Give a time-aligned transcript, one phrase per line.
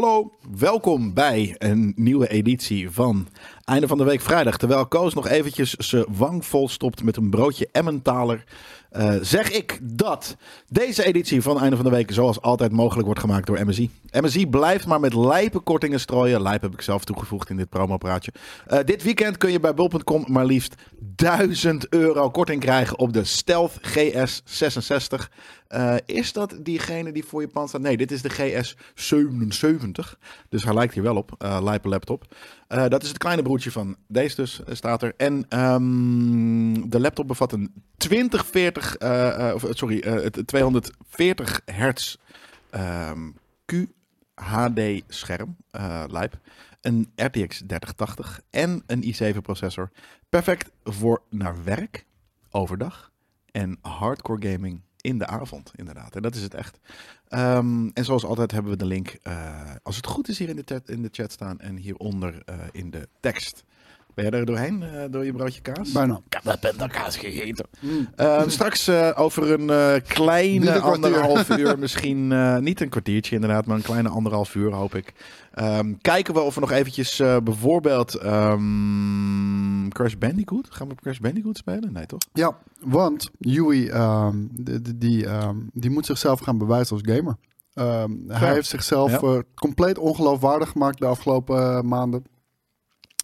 [0.00, 3.28] Hallo, welkom bij een nieuwe editie van
[3.64, 4.56] Einde van de Week Vrijdag.
[4.56, 8.44] Terwijl Koos nog eventjes zijn wang vol stopt met een broodje Emmentaler.
[8.92, 10.36] Uh, zeg ik dat
[10.68, 13.90] deze editie van Einde van de Week zoals altijd mogelijk wordt gemaakt door MSI.
[14.10, 16.42] MSI blijft maar met lijpe kortingen strooien.
[16.42, 18.32] Lijp heb ik zelf toegevoegd in dit promopraatje.
[18.68, 23.24] Uh, dit weekend kun je bij bol.com maar liefst 1000 euro korting krijgen op de
[23.24, 25.28] Stealth GS66.
[25.74, 27.80] Uh, is dat diegene die voor je pand staat?
[27.80, 30.18] Nee, dit is de GS77.
[30.48, 31.34] Dus hij lijkt hier wel op.
[31.38, 32.34] Uh, lijpe laptop.
[32.68, 35.14] Uh, dat is het kleine broertje van deze dus, staat er.
[35.16, 38.96] En um, de laptop bevat een 2040,
[39.54, 42.16] of, sorry, het 240 hertz
[42.70, 43.34] um,
[43.72, 45.56] QHD scherm,
[46.06, 46.38] lijp.
[46.80, 49.90] Een RTX 3080 en een i7 processor.
[50.28, 52.06] Perfect voor naar werk,
[52.50, 53.10] overdag
[53.50, 56.16] en hardcore gaming in de avond, inderdaad.
[56.16, 56.78] En dat is het echt.
[57.28, 60.56] Um, en zoals altijd hebben we de link, uh, als het goed is, hier in
[60.56, 63.64] de, chat, in de chat staan en hieronder uh, in de tekst.
[64.20, 65.92] Ben jij er doorheen, uh, door je broodje kaas?
[65.92, 66.20] Bijna.
[66.28, 67.66] Ik heb dat kaas gegeten.
[67.80, 68.08] Mm.
[68.16, 72.28] Uh, straks uh, over een uh, kleine een anderhalf uur, misschien
[72.62, 75.12] niet een kwartiertje inderdaad, maar een kleine anderhalf uur hoop ik.
[75.60, 81.56] Um, kijken we of we nog eventjes bijvoorbeeld um, Crash Bandicoot, gaan we Crash Bandicoot
[81.56, 81.92] spelen?
[81.92, 82.20] Nee toch?
[82.32, 85.26] Ja, want Yui, um, die, die,
[85.72, 87.36] die moet zichzelf gaan bewijzen als gamer.
[88.28, 89.42] hij heeft zichzelf ja.
[89.54, 92.24] compleet ongeloofwaardig gemaakt de afgelopen maanden.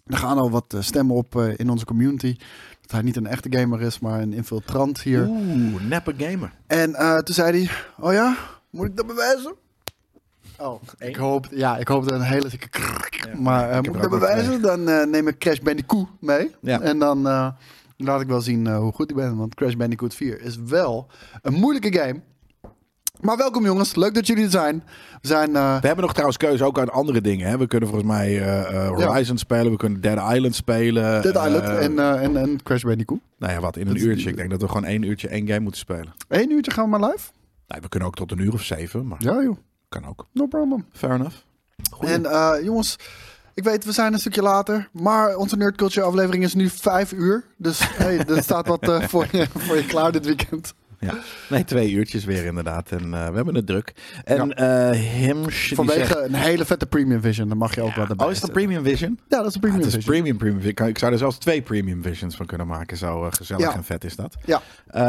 [0.07, 2.37] Er gaan al wat stemmen op uh, in onze community.
[2.81, 5.27] Dat hij niet een echte gamer is, maar een infiltrant hier.
[5.27, 6.53] Oeh, neppe gamer.
[6.67, 8.37] En uh, toen zei hij, oh ja,
[8.69, 9.55] moet ik dat bewijzen?
[10.57, 12.67] Oh, ik hoop, ja, ik hoop dat een hele dikke
[13.09, 14.61] ja, Maar uh, moet ik dat bewijzen?
[14.61, 16.55] Dan neem ik Crash Bandicoot mee.
[16.61, 16.81] Ja.
[16.81, 17.21] En dan
[17.97, 19.37] laat ik wel zien hoe goed ik ben.
[19.37, 21.07] Want Crash Bandicoot 4 is wel
[21.41, 22.21] een moeilijke game.
[23.21, 24.83] Maar welkom jongens, leuk dat jullie er zijn.
[25.21, 25.79] We, zijn, uh...
[25.79, 27.49] we hebben nog trouwens keuze ook aan andere dingen.
[27.49, 27.57] Hè?
[27.57, 29.41] We kunnen volgens mij uh, Horizon ja.
[29.41, 31.21] spelen, we kunnen Dead Island spelen.
[31.21, 33.19] Dead Island en, en, en Crash Bandicoot.
[33.37, 34.29] Nou ja, wat, in een uurtje.
[34.29, 36.13] Ik denk dat we gewoon één uurtje één game moeten spelen.
[36.27, 37.29] Eén uurtje gaan we maar live?
[37.67, 39.07] Nee, we kunnen ook tot een uur of zeven.
[39.07, 39.57] Maar ja joh.
[39.89, 40.25] Kan ook.
[40.33, 40.85] No problem.
[40.93, 41.35] Fair enough.
[41.99, 42.95] En uh, jongens,
[43.53, 44.89] ik weet, we zijn een stukje later.
[44.91, 47.43] Maar onze Nerd Culture aflevering is nu vijf uur.
[47.57, 50.73] Dus hey, er staat wat uh, voor, je, voor je klaar dit weekend.
[50.99, 51.19] Ja,
[51.49, 52.91] nee, twee uurtjes weer inderdaad.
[52.91, 53.93] En uh, we hebben het druk.
[54.23, 54.91] En ja.
[54.91, 56.17] uh, Himsh, Vanwege zegt...
[56.17, 57.95] een hele vette Premium Vision, dan mag je ook ja.
[57.95, 59.19] wel erbij Oh, is dat Premium Vision?
[59.27, 60.15] Ja, dat is een Premium ah, het Vision.
[60.15, 60.87] Is premium, premium Vision.
[60.87, 62.97] Ik zou er zelfs twee Premium Visions van kunnen maken.
[62.97, 63.75] Zo uh, gezellig ja.
[63.75, 64.35] en vet is dat.
[64.45, 64.61] Ja.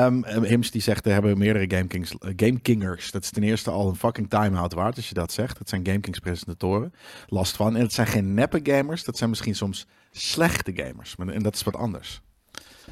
[0.07, 3.11] Um, Hims die zegt, er hebben meerdere Game, Kings, uh, Game Kingers.
[3.11, 5.59] Dat is ten eerste al een fucking time-out waard als je dat zegt.
[5.59, 6.93] Dat zijn Game Kings presentatoren.
[7.27, 7.77] Last van.
[7.77, 9.05] En het zijn geen neppe gamers.
[9.05, 11.15] Dat zijn misschien soms slechte gamers.
[11.19, 12.23] En dat is wat anders.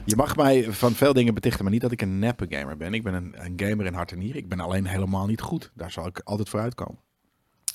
[0.05, 2.95] Je mag mij van veel dingen betichten, maar niet dat ik een neppe gamer ben.
[2.95, 4.43] Ik ben een, een gamer in hart en nieren.
[4.43, 5.71] Ik ben alleen helemaal niet goed.
[5.75, 6.99] Daar zal ik altijd voor uitkomen.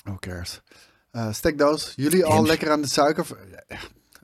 [0.02, 0.62] Who cares?
[1.12, 3.26] Uh, stekdoos, jullie al lekker aan de suiker...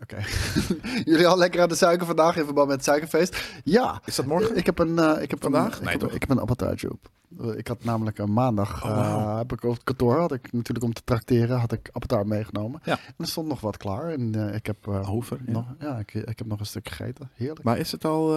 [0.02, 0.14] Oké.
[0.14, 1.02] Okay.
[1.10, 3.60] jullie al lekker aan de suiker vandaag in verband met het suikerfeest?
[3.64, 4.00] Ja.
[4.04, 4.56] Is dat morgen?
[4.56, 4.94] Ik heb een...
[4.94, 5.78] Uh, ik heb vandaag?
[5.78, 6.08] Een, nee, ik, toch?
[6.08, 7.10] heb, ik heb een appeltaartje op.
[7.56, 9.30] Ik had namelijk een maandag, oh, wow.
[9.30, 12.26] uh, heb ik op het kantoor, had ik natuurlijk om te trakteren, had ik appeltaart
[12.26, 12.80] meegenomen.
[12.84, 12.92] Ja.
[12.92, 14.08] En er stond nog wat klaar.
[14.08, 14.88] En uh, ik heb...
[14.88, 15.52] Over, ja.
[15.52, 17.30] Nog, ja, ik, ik heb nog een stuk gegeten.
[17.34, 17.62] Heerlijk.
[17.62, 18.36] Maar is het al,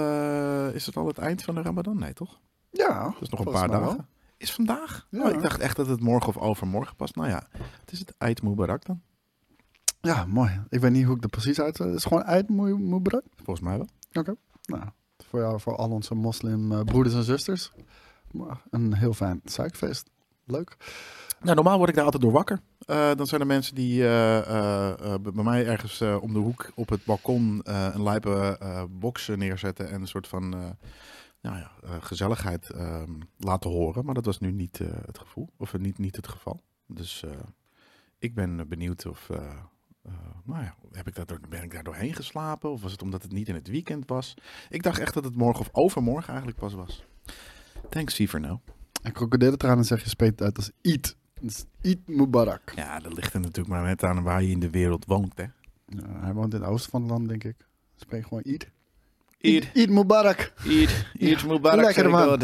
[0.73, 1.99] is het, al het eind van de ramadan?
[1.99, 2.39] Nee, toch?
[2.69, 3.03] Ja.
[3.03, 3.85] Dat is nog een paar dagen.
[3.85, 4.05] Wel.
[4.37, 5.07] Is vandaag?
[5.09, 5.23] Ja.
[5.23, 7.15] Oh, ik dacht echt dat het morgen of overmorgen past.
[7.15, 7.43] Nou ja,
[7.79, 9.01] het is het Eid Mubarak dan.
[10.01, 10.61] Ja, mooi.
[10.69, 11.77] Ik weet niet hoe ik er precies uit...
[11.77, 13.23] Het is gewoon Mubarak?
[13.35, 13.87] Volgens mij wel.
[14.09, 14.19] Oké.
[14.19, 14.35] Okay.
[14.65, 14.83] Nou,
[15.17, 17.71] voor, jou, voor al onze moslim uh, broeders en zusters.
[18.69, 20.09] Een heel fijn suikerfeest.
[20.45, 20.77] Leuk.
[21.41, 22.59] Nou, normaal word ik daar altijd door wakker.
[22.87, 26.89] Uh, dan zijn er mensen die uh, uh, bij mij ergens om de hoek op
[26.89, 28.57] het balkon een lijpe
[28.89, 30.49] box neerzetten en een soort van
[31.41, 34.05] nou ja, gezelligheid ehm, laten horen.
[34.05, 36.61] Maar dat was nu niet het gevoel, of niet, niet het geval.
[36.87, 37.23] Dus
[38.19, 39.29] ik ben benieuwd of.
[40.45, 42.71] Nou ja, heb ik daar door, ben ik daar doorheen geslapen?
[42.71, 44.33] Of was het omdat het niet in het weekend was?
[44.69, 47.03] Ik dacht echt dat het morgen of overmorgen eigenlijk pas was.
[47.89, 48.57] Thanks, Siever nou.
[49.01, 51.15] En krokodillentranen zeg je speelt uit als Eat.
[51.41, 52.71] Dus Eat Mubarak.
[52.75, 55.45] Ja, dat ligt er natuurlijk maar net aan waar je in de wereld woont, hè.
[55.85, 57.55] Ja, hij woont in het oosten van het land, denk ik.
[57.95, 58.67] Spreek gewoon Eat.
[59.39, 59.67] Eat.
[59.73, 60.53] Eat Mubarak.
[60.65, 62.39] Eat, eat Ja, Mubarak, lekker, man.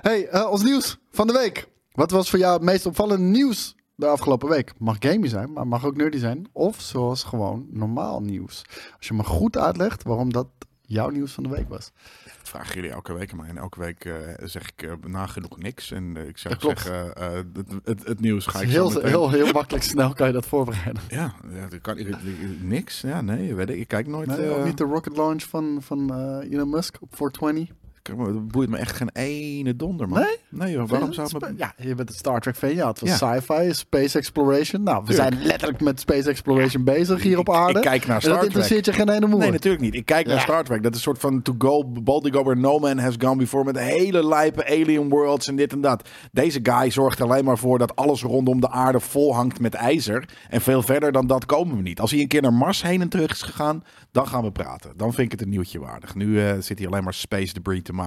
[0.00, 1.68] Hey, uh, ons nieuws van de week.
[1.92, 4.72] Wat was voor jou het meest opvallende nieuws de afgelopen week?
[4.78, 6.46] Mag gamey zijn, maar mag ook nerdy zijn.
[6.52, 8.62] Of zoals gewoon normaal nieuws.
[8.96, 10.46] Als je me goed uitlegt waarom dat
[10.80, 11.92] jouw nieuws van de week was.
[12.24, 13.48] Dat vragen jullie elke week mij.
[13.48, 15.90] En elke week eh, zeg ik eh, nagenoeg niks.
[15.90, 17.12] En eh, ik zou zeggen,
[17.52, 21.02] het, het, het nieuws ga ik Heel, heel, heel makkelijk snel kan je dat voorbereiden.
[21.08, 23.00] Ja, ja dat kan, ik, ik- niks.
[23.00, 24.26] Ja, nee, weet ik, ik kijk nooit.
[24.26, 27.76] Nee, niet de rocket launch van, van Elon Musk op 420.
[28.10, 30.18] Ik Het boeit me echt geen ene donder, man.
[30.20, 30.36] Nee?
[30.48, 31.54] Nee, joh, waarom zou het me...
[31.56, 32.74] Ja, je bent een Star Trek fan.
[32.74, 33.32] Ja, het was Ja.
[33.34, 34.82] sci-fi, space exploration.
[34.82, 35.32] Nou, we Tuurlijk.
[35.34, 37.78] zijn letterlijk met space exploration bezig hier op aarde.
[37.78, 38.52] Ik kijk naar Star dat Trek.
[38.52, 39.38] interesseert je geen ene moer.
[39.38, 39.94] Nee, natuurlijk niet.
[39.94, 40.40] Ik kijk naar.
[40.40, 40.82] Star Trek.
[40.82, 43.64] Dat is een soort van to go, boldly go where no man has gone before.
[43.64, 46.08] Met hele lijpe alien worlds en dit en dat.
[46.32, 49.74] Deze guy zorgt er alleen maar voor dat alles rondom de aarde vol hangt met
[49.74, 50.28] ijzer.
[50.48, 52.00] En veel verder dan dat komen we niet.
[52.00, 54.92] Als hij een keer naar Mars heen en terug is gegaan, dan gaan we praten.
[54.96, 56.14] Dan vind ik het een nieuwtje waardig.
[56.14, 57.99] Nu eh, zit hij alleen maar space debris te maken.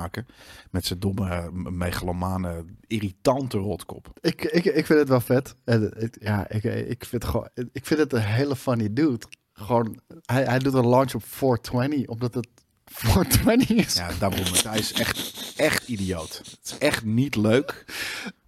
[0.71, 4.07] Met zijn domme, megalomane, irritante rotkop.
[4.21, 5.55] Ik, ik, ik vind het wel vet.
[5.63, 9.25] En, het- ja, ik, ik, vind het gewoon, ik vind het een hele funny dude.
[9.53, 12.47] Gewoon, hij, hij doet een launch op 420, omdat het
[12.85, 13.93] 420 is.
[13.93, 14.39] Ja, daarom.
[14.67, 16.37] Hij is echt, echt idioot.
[16.37, 17.85] Het is echt niet leuk.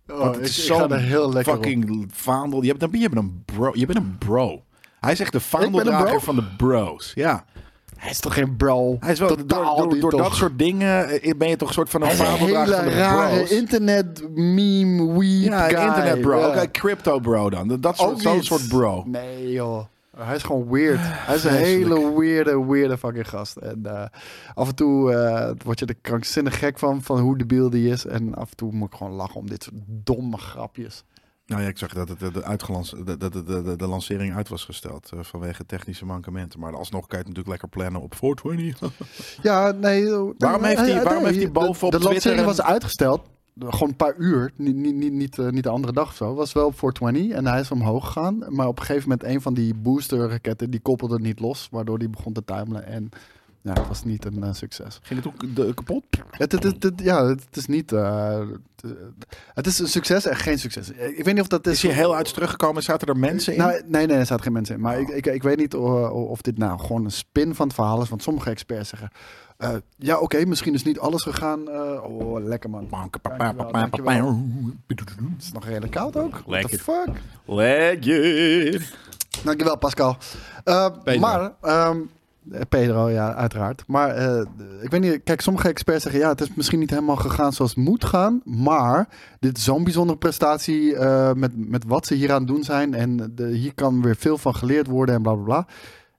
[0.08, 1.64] Oh, Want het ik, is ik zo'n heel lekker op.
[1.64, 2.64] fucking vaandel.
[2.64, 3.72] Je bent, je bent een bro.
[3.74, 4.66] Je bent een bro.
[5.00, 7.12] Hij is echt de vaandeldrager van de bros.
[7.16, 7.46] Ja.
[8.06, 8.98] Hij is toch geen bro?
[9.00, 11.90] Hij is wel, door, Totaal door, dat soort dingen eh, ben je toch een soort
[11.90, 15.88] van een hele rare internet meme weeb ja, guy.
[15.88, 16.40] internet bro.
[16.40, 16.48] Ja.
[16.48, 17.78] Oké, crypto bro dan.
[17.80, 19.04] Dat- soort, soort bro.
[19.06, 19.84] Nee joh.
[20.18, 21.00] Hij is gewoon weird.
[21.02, 23.56] Hij is een hele weirde, weirde fucking gast.
[23.56, 24.06] En eh,
[24.54, 28.06] af en toe eh, word je er krankzinnig gek van, van hoe debiel die is.
[28.06, 31.04] En af en toe moet ik gewoon lachen om dit soort domme grapjes.
[31.48, 34.50] Nou ja, ik zag dat het de, de, uitgelans, de, de, de, de, lancering uit
[34.50, 36.60] was gesteld eh, vanwege technische mankementen.
[36.60, 38.92] Maar alsnog kan je het natuurlijk lekker plannen op 420.
[39.42, 40.06] Ja, nee.
[40.12, 43.22] eh, Waarom heeft hij- waarom nee, heeft hij bovenop De, de lancering was uitgesteld.
[43.60, 44.52] Gewoon een paar uur.
[44.56, 46.34] Niet, niet, niet, niet, eh, niet de andere dag of zo.
[46.34, 48.46] Was wel op 420 en hij is omhoog gegaan.
[48.50, 51.68] Maar op een gegeven moment een van die booster raketten die koppelde niet los.
[51.72, 52.86] Waardoor die begon te tuimelen.
[52.86, 53.10] En
[53.66, 55.00] ja, het was niet een eh, succes.
[55.02, 56.04] Ging het ook de, kapot?
[56.32, 57.92] Het, het, het, het- ja, het is niet.
[57.92, 58.40] eh,
[59.54, 60.90] het, is een succes en geen succes.
[60.90, 61.74] Ik weet niet of dat is.
[61.74, 62.84] Is hij heel uit teruggekomen?
[62.84, 63.60] Zaten er mensen in?
[63.60, 64.82] Nou, nee, nee, er zaten geen mensen in.
[64.82, 65.02] Maar Oh.
[65.02, 68.02] ik, ik, ik weet niet of, of dit nou gewoon een spin van het verhaal
[68.02, 68.10] is.
[68.10, 69.10] Want sommige experts zeggen.
[69.58, 71.70] eh, ja, oké, misschien is niet alles gegaan.
[71.70, 72.88] eh, oh, lekker man.
[74.88, 75.10] Het
[75.40, 76.32] is nog redelijk koud ook.
[76.32, 76.80] What the Lekker.
[76.80, 77.10] fuck?
[77.46, 78.94] Legend.
[79.44, 80.18] Dankjewel, Pascal.
[80.64, 80.90] Eh.
[81.20, 81.98] Maar, ehm, eh,
[82.70, 83.84] Pedro, ja, uiteraard.
[83.88, 84.42] Maar eh,
[84.82, 87.76] ik weet niet, kijk, sommige experts zeggen ja, het is misschien niet helemaal gegaan zoals
[87.76, 88.42] het moet gaan.
[88.44, 89.08] Maar
[89.40, 92.94] dit is zo'n bijzondere prestatie eh, met, met wat ze hier aan het doen zijn.
[92.94, 95.68] En de, hier kan weer veel van geleerd worden en bla bla bla.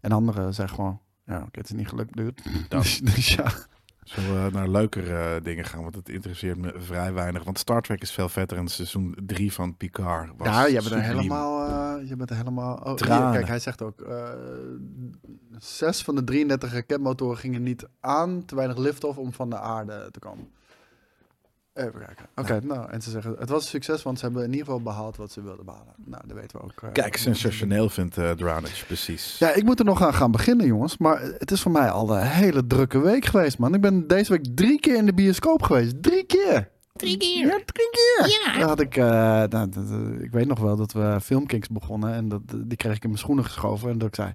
[0.00, 2.34] En anderen zeggen gewoon, ja, oké, het is niet gelukt, dude.
[2.68, 3.52] Dus, dus ja.
[4.06, 5.82] Zullen we naar leukere eh, dingen gaan?
[5.82, 7.44] Want het interesseert me vrij weinig.
[7.44, 8.58] Want Star Trek is veel vetter.
[8.58, 11.68] En seizoen 3 van Picard was Ja, je bent er helemaal.
[12.00, 12.74] eh, je bent er helemaal.
[12.76, 14.00] Oh, hier, kijk, hij zegt ook.
[14.00, 14.30] eh,
[15.58, 18.44] zes van de 33 raketmotoren gingen niet aan.
[18.44, 20.48] Te weinig liftoff om van de aarde te komen.
[21.76, 22.26] Even kijken.
[22.36, 24.80] Oké, nou, en ze zeggen het was een succes, want ze hebben in ieder geval
[24.82, 25.92] behaald wat ze wilden behalen.
[26.04, 26.82] Nou, dat weten we ook.
[26.82, 26.92] eh.
[26.92, 29.38] Kijk, sensationeel vindt uh, Drownage, precies.
[29.38, 30.98] Ja, ik moet er nog aan gaan beginnen, jongens.
[30.98, 33.74] Maar het is voor mij al een hele drukke week geweest, man.
[33.74, 36.02] Ik ben deze week drie keer in de bioscoop geweest.
[36.02, 36.70] Drie keer!
[36.92, 37.46] Drie keer.
[37.46, 38.40] Ja, drie keer!
[38.52, 38.58] Ja.
[38.58, 42.14] Dan had ik, eh, nou, dat, eh, ik weet nog wel dat we Filmkings begonnen
[42.14, 43.90] en dat, die kreeg ik in mijn schoenen geschoven.
[43.90, 44.32] En dat ik zei,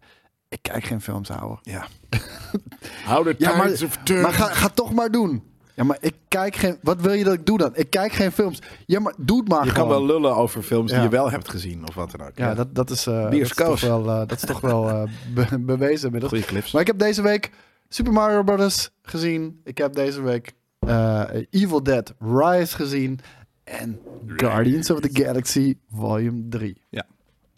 [0.49, 1.59] ik kijk geen films, houden.
[1.61, 1.85] Ja.
[3.05, 4.21] How the Ja, maar- tides of turn.
[4.21, 5.43] Maar ga, ga toch maar doen.
[5.75, 6.77] Ja, maar ik kijk geen...
[6.81, 7.71] Wat wil je dat ik doe dan?
[7.75, 8.59] Ik kijk geen films.
[8.85, 11.03] Ja, maar doe het maar je kan wel lullen over films die Ja.
[11.03, 12.38] je wel hebt gezien of wat dan ook.
[12.38, 13.68] Ja, dat, dat, is, eh, dat is Bioscoop.
[13.68, 15.03] toch wel, eh, dat is toch wel eh,
[15.50, 16.31] be- bewezen inmiddels.
[16.31, 16.71] Goeie clips.
[16.71, 17.51] Maar ik heb deze week
[17.89, 18.91] Super Mario Bros.
[19.01, 19.62] gezien.
[19.63, 23.19] Ik heb deze week eh, Evil Dead Rise gezien.
[23.63, 26.81] En Guardians of the Galaxy Volume 3.
[26.89, 27.06] Ja.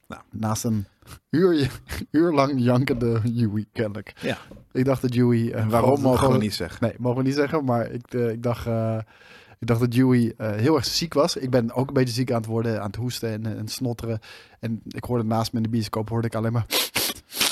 [0.08, 0.22] Nou.
[0.32, 0.86] Naast een
[1.30, 1.70] uur,
[2.12, 4.14] uur lang jankende Yui, kennelijk.
[4.22, 4.38] Ja.
[4.72, 5.50] Ik dacht dat Yui...
[5.52, 6.88] eh, waarom gewoon- mogen we niet zeggen?
[6.88, 7.66] Nee, mogen we niet zeggen.
[7.66, 8.66] Maar ik, eh, ik dacht...
[8.68, 8.98] eh,
[9.60, 11.36] ik dacht dat Dewey heel erg ziek was.
[11.38, 14.20] Ik ben ook een beetje ziek aan het worden, aan het hoesten en, en snotteren.
[14.60, 16.66] En ik hoorde naast me in de bioscoop hoorde ik alleen maar...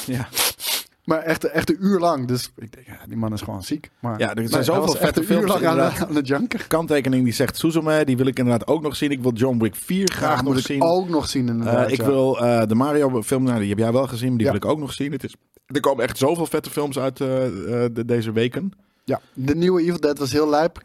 [0.05, 0.27] Ja.
[1.05, 2.27] Maar echt, echt een uur lang.
[2.27, 3.89] Dus ik denk, ja, die man is gewoon ziek.
[4.00, 6.08] Maar, Ja, er zijn zoveel vette uur films lang aan, inderdaad.
[6.10, 6.67] aan het janken.
[6.67, 9.12] Kanttekening die zegt Suzume, die wil ik inderdaad ook nog zien.
[9.12, 10.81] Ik wil John Wick 4 graag nog moet ik zien.
[10.81, 11.86] ook nog zien inderdaad.
[11.88, 12.05] Eh, ik ja.
[12.05, 14.65] wil eh, de Mario film, nou, die heb jij wel gezien, maar die wil ik
[14.65, 15.12] ook nog zien.
[15.12, 18.72] Het is, er komen echt zoveel vette films uit eh, de- deze weken.
[19.03, 20.84] Ja, de nieuwe Evil Dead was heel lijp.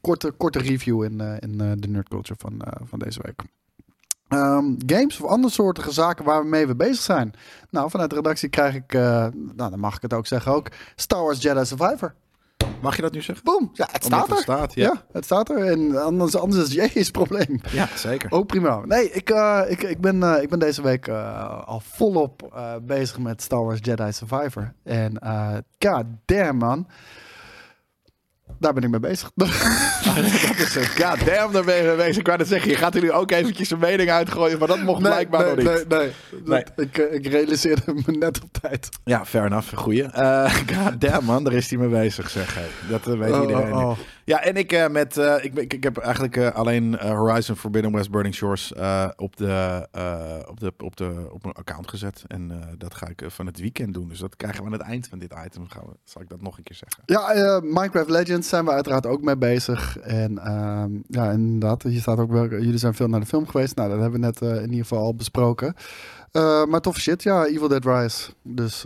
[0.00, 3.42] Korte, korte review in, in de nerd culture van, van deze week.
[4.28, 7.32] Ehm, games of andere soorten zaken waarmee we bezig zijn.
[7.70, 10.68] Nou, vanuit de redactie krijg ik, eh, nou dan mag ik het ook zeggen ook,
[10.96, 12.14] Star Wars Jedi Survivor.
[12.80, 13.44] Mag je dat nu zeggen?
[13.44, 14.34] Boom, ja, het Omdat staat er.
[14.34, 14.84] het staat, ja.
[14.84, 15.02] ja.
[15.12, 15.56] het staat er.
[15.56, 17.60] En anders, anders is Jezus probleem.
[17.72, 18.30] Ja, zeker.
[18.30, 18.80] Ook prima.
[18.84, 21.08] Nee, ik, eh, ik, ik, ben, eh, ik ben deze week
[21.64, 24.72] al volop bezig met Star Wars Jedi Survivor.
[24.82, 25.18] En
[25.78, 26.86] god damn man.
[28.58, 29.30] Daar ben ik mee bezig.
[29.34, 29.48] dat
[30.58, 32.16] is een god damn, daar ben je mee bezig.
[32.16, 34.78] Ik wou net zeggen, je gaat er nu ook eventjes een mening uitgooien, maar dat
[34.82, 35.64] mocht blijkbaar nog niet.
[35.64, 36.10] nee, nee.
[36.44, 36.62] Nee.
[36.64, 38.88] Dat- Ik, eh, ik realiseerde me net op tijd.
[39.04, 40.02] Ja, fair enough, goeie.
[40.02, 42.58] Eh god damn man, daar is hij mee bezig, zeg.
[42.88, 43.72] Dat eh, weet Oh, iedereen.
[43.72, 43.98] oh, oh.
[44.24, 48.10] Ja, en ik, uh, met, uh, ik, ik, heb eigenlijk uh, alleen Horizon Forbidden West
[48.10, 48.72] Burning Shores
[49.16, 49.88] op, de,
[50.48, 52.24] op, de, op, de, op mijn account gezet.
[52.26, 54.08] En dat ga ik van het weekend doen.
[54.08, 55.68] Dus dat krijgen we aan het eind van dit item.
[55.68, 57.02] Gaan we, zal ik dat nog een keer zeggen.
[57.06, 59.98] Ja, Minecraft Legends zijn we uiteraard ook mee bezig.
[59.98, 63.76] En ehm, ja, inderdaad, hier staat ook wel, jullie zijn veel naar de film geweest.
[63.76, 65.74] Nou, dat hebben we net in ieder geval al besproken.
[66.68, 68.32] Maar tof shit, ja, Evil Dead Rise.
[68.42, 68.84] Dus.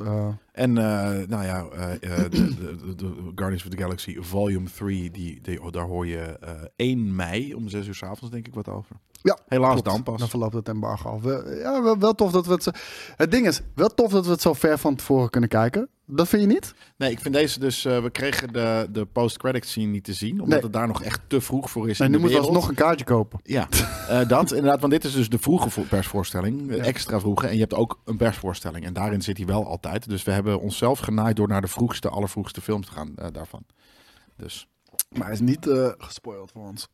[0.58, 0.84] En uh,
[1.28, 1.66] nou ja,
[2.00, 6.38] de, de, de, Guardians of the Galaxy Volume 3, die, die, daar hoor je
[6.76, 8.96] 1 mei om 6 uur s avonds denk ik wat over.
[9.22, 9.88] Ja, helaas klopt.
[9.88, 10.18] dan pas.
[10.18, 11.20] Dan verloopt het embargo al.
[11.54, 12.62] Ja, wel, wel, tof dat we het.
[12.62, 12.70] Zo...
[13.16, 15.88] Het ding is, wel tof dat we het zo ver van tevoren kunnen kijken.
[16.10, 16.74] Dat vind je niet?
[16.96, 17.84] Nee, ik vind deze dus.
[17.84, 21.20] Uh, we kregen de, de post-credit scene niet te zien, omdat het daar nog echt
[21.26, 22.00] te vroeg voor is.
[22.00, 23.40] En nu moeten we nog een kaartje kopen.
[23.42, 23.68] Ja,
[24.10, 24.80] uh, dat inderdaad.
[24.80, 26.82] Want dit is dus de vroege persvoorstelling, ja.
[26.82, 27.46] extra vroege.
[27.46, 28.84] En je hebt ook een persvoorstelling.
[28.84, 30.08] En daarin zit hij wel altijd.
[30.08, 33.62] Dus we hebben onszelf genaaid door naar de vroegste, allervroegste films te gaan uh, daarvan.
[34.36, 34.68] Dus.
[35.08, 35.66] Maar hij is niet
[35.98, 36.88] gespoild voor ons.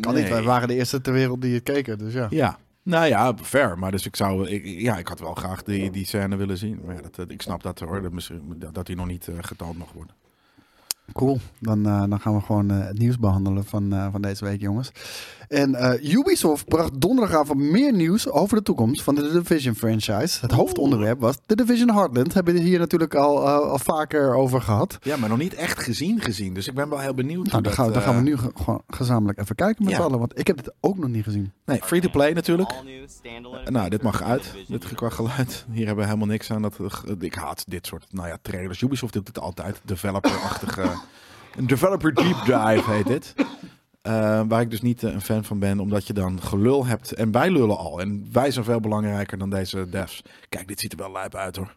[0.00, 2.26] Kan niet, wij waren de eerste ter wereld die het keken, dus ja.
[2.30, 3.78] Ja, nou ja, fair.
[3.78, 6.80] Maar dus ik zou, ik, ja, ik had wel graag die, die scène willen zien.
[6.84, 8.10] Maar ja, dat, ik snap dat hoor,
[8.56, 10.14] dat, dat die nog niet uh, getoond mag worden.
[11.12, 14.60] Cool, dan, uh, dan gaan we gewoon uh, het nieuws behandelen van, van deze week,
[14.60, 14.90] jongens.
[15.48, 20.38] En uh, Ubisoft bracht donderdagavond meer nieuws over de toekomst van de The Division franchise.
[20.40, 22.34] Het hoofdonderwerp was The Division Heartland.
[22.34, 24.98] Hebben we hier natuurlijk al, uh, al vaker over gehad.
[25.02, 26.54] Ja, maar nog niet echt gezien gezien.
[26.54, 27.50] Dus ik ben wel heel benieuwd.
[27.50, 30.00] Nou, dan, gaan, dan gaan we nu gewoon gezamenlijk even kijken met ja.
[30.00, 30.18] allen.
[30.18, 31.52] Want ik heb het ook nog niet gezien.
[31.64, 32.70] Nee, free to play natuurlijk.
[33.64, 34.52] nou, dit mag uit.
[34.68, 35.64] Dit qua geluid.
[35.72, 36.62] Hier hebben we helemaal niks aan.
[36.62, 36.78] Dat,
[37.18, 38.80] ik haat dit soort nou ja, trailers.
[38.80, 39.80] Ubisoft doet het altijd.
[39.84, 40.88] Developer-achtige...
[41.56, 43.34] Een developer deep dive heet dit.
[44.06, 47.12] Uh, waar ik dus niet uh, een fan van ben, omdat je dan gelul hebt.
[47.12, 48.00] En wij lullen al.
[48.00, 50.22] En wij zijn veel belangrijker dan deze devs.
[50.48, 51.74] Kijk, dit ziet er wel lijp uit hoor.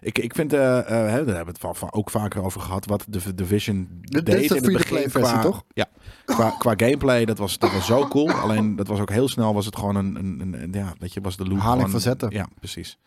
[0.00, 3.34] Ik, ik vind, uh, daar hebben we het van, ook vaker over gehad, wat de
[3.34, 5.64] Division de, deed in het begin qua, toch?
[5.68, 5.88] Ja,
[6.24, 8.30] qua, qua gameplay, dat was, dat was zo cool.
[8.30, 11.20] Alleen, dat was ook heel snel, was het gewoon een, een, een ja, weet je,
[11.20, 12.30] was de loop Haling van zetten.
[12.30, 12.98] Ja, precies.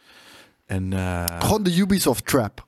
[0.65, 0.93] En,
[1.39, 2.67] gewoon de Ubisoft trap.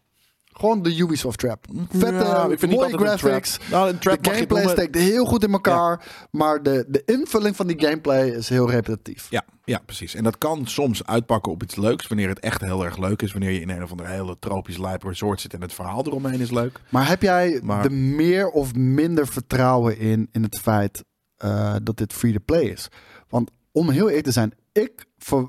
[0.54, 1.66] Gewoon de Ubisoft trap.
[1.90, 3.60] Vette, ja, ik vind mooie graphics.
[3.72, 6.06] Nou, trap de gameplay steekt heel goed in elkaar.
[6.32, 9.28] Maar de, de invulling van die gameplay is heel repetitief.
[9.30, 10.16] Ja, ja, precies.
[10.16, 12.08] En dat kan soms uitpakken op iets leuks.
[12.08, 13.32] Wanneer het echt heel erg leuk is.
[13.32, 16.40] Wanneer je in een of andere hele tropisch lijp resort zit en het verhaal eromheen
[16.40, 16.80] is leuk.
[16.90, 17.84] Maar heb jij maar...
[17.84, 21.04] de meer of minder vertrouwen in, in het feit
[21.46, 22.88] uh, dat dit free-to-play is?
[23.30, 25.06] Want om heel eerlijk te zijn, ik,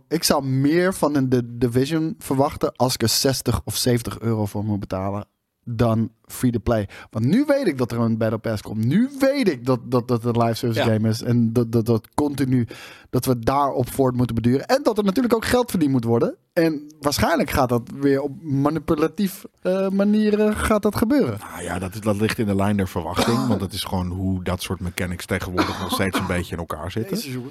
[0.09, 4.47] ik zou meer van een de Division verwachten als ik er 60 of 70 euro
[4.47, 5.27] voor moet betalen
[5.65, 6.89] dan free-to-play.
[7.11, 8.85] Want nu weet ik dat er een Battle Pass komt.
[8.85, 11.23] Nu weet ik dat, dat, dat het een live service game is.
[11.23, 12.67] En dat, dat, dat continu,
[13.11, 14.67] dat we daarop voort moeten beduren.
[14.67, 16.37] En dat er natuurlijk ook geld verdiend moet worden.
[16.53, 21.39] En waarschijnlijk gaat dat weer op manipulatief uh, manieren gaat dat gebeuren.
[21.51, 23.47] Nou ja, dat, dat ligt in de lijn der verwachting.
[23.49, 26.91] Want het is gewoon hoe dat soort mechanics tegenwoordig nog steeds een beetje in elkaar
[26.91, 27.43] zitten.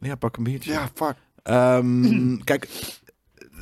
[0.00, 0.72] Ja, pak een biertje.
[0.72, 1.14] Ja, fuck.
[1.50, 2.68] Um, kijk,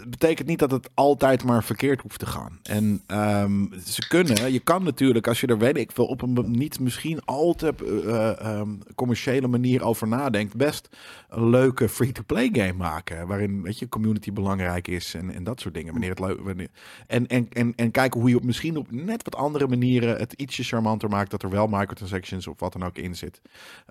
[0.09, 2.59] betekent niet dat het altijd maar verkeerd hoeft te gaan.
[2.63, 6.45] En um, ze kunnen, je kan natuurlijk, als je er weet ik veel, op een
[6.47, 10.89] niet misschien al te uh, um, commerciële manier over nadenkt, best
[11.29, 13.27] een leuke free-to-play game maken.
[13.27, 15.93] Waarin, weet je, community belangrijk is en, en dat soort dingen.
[15.93, 16.71] Wanneer het leuk, wanneer,
[17.07, 20.33] en, en, en, en kijken hoe je op misschien op net wat andere manieren het
[20.33, 23.41] ietsje charmanter maakt, dat er wel microtransactions of wat dan ook in zit.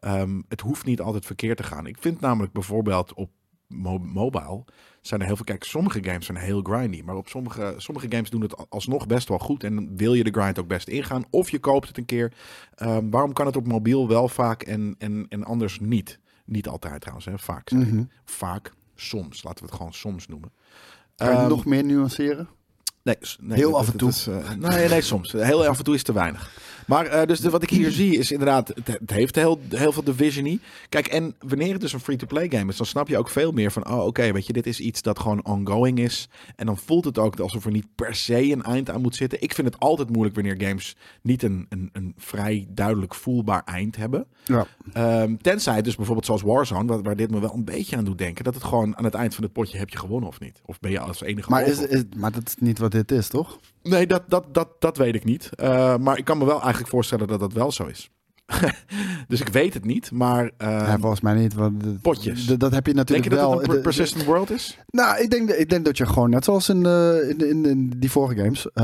[0.06, 1.86] Um, het hoeft niet altijd verkeerd te gaan.
[1.86, 3.30] Ik vind namelijk bijvoorbeeld op
[4.02, 4.64] mobile
[5.02, 5.46] zijn er heel veel.
[5.46, 7.02] Kijk, sommige games zijn heel grindy.
[7.06, 9.64] Maar op sommige, sommige games doen het alsnog best wel goed.
[9.64, 11.24] En wil je de grind ook best ingaan.
[11.30, 12.34] Of je koopt het een keer.
[12.82, 16.20] Um, waarom kan het op mobiel wel vaak en, en, en anders niet?
[16.46, 17.40] Niet altijd trouwens, hè?
[17.40, 17.72] vaak.
[17.72, 18.10] Mm -hmm.
[18.26, 19.44] Vaak, soms.
[19.44, 20.52] Laten we het gewoon soms noemen.
[21.16, 22.50] Kan je um, nog meer nuanceren?
[23.04, 24.10] Nee, nee heel af en toe.
[24.10, 25.32] Is, uh, nee, nee, soms.
[25.32, 26.52] Heel af en toe is te weinig.
[26.88, 29.92] Maar uh, dus de, wat ik hier zie is inderdaad, het, het heeft heel, heel
[29.92, 33.30] veel division Kijk, en wanneer het dus een free-to-play game is, dan snap je ook
[33.30, 36.30] veel meer van, oh oké, okay, weet je, dit is iets dat gewoon ongoing is.
[36.56, 39.42] En dan voelt het ook alsof er niet per se een eind aan moet zitten.
[39.42, 43.96] Ik vind het altijd moeilijk wanneer games niet een, een, een vrij duidelijk voelbaar eind
[43.96, 44.26] hebben.
[44.44, 44.68] Ja.
[45.22, 48.18] Um, tenzij dus bijvoorbeeld zoals Warzone, waar, waar, dit me wel een beetje aan doet
[48.18, 50.62] denken, dat het gewoon aan het eind van het potje heb je gewonnen of niet.
[50.66, 53.28] Of ben je als enige maar, is, is, maar dat is niet wat dit is,
[53.28, 53.60] toch?
[53.84, 55.50] Nee, dat, dat, dat, dat weet ik niet.
[55.56, 58.12] Uh, maar ik kan me wel eigenlijk voorstellen dat dat wel zo is.
[59.28, 60.44] dus ik weet het niet, maar...
[60.44, 61.54] Uh, ja, volgens mij niet.
[61.54, 62.46] Want potjes.
[62.46, 63.52] Dat heb je natuurlijk denk je wel.
[63.52, 64.80] dat het een persistent world is?
[64.88, 67.94] Nou, ik denk, ik denk dat je gewoon net zoals in, uh, in, in, in,
[67.98, 68.68] die vorige games...
[68.74, 68.84] Uh,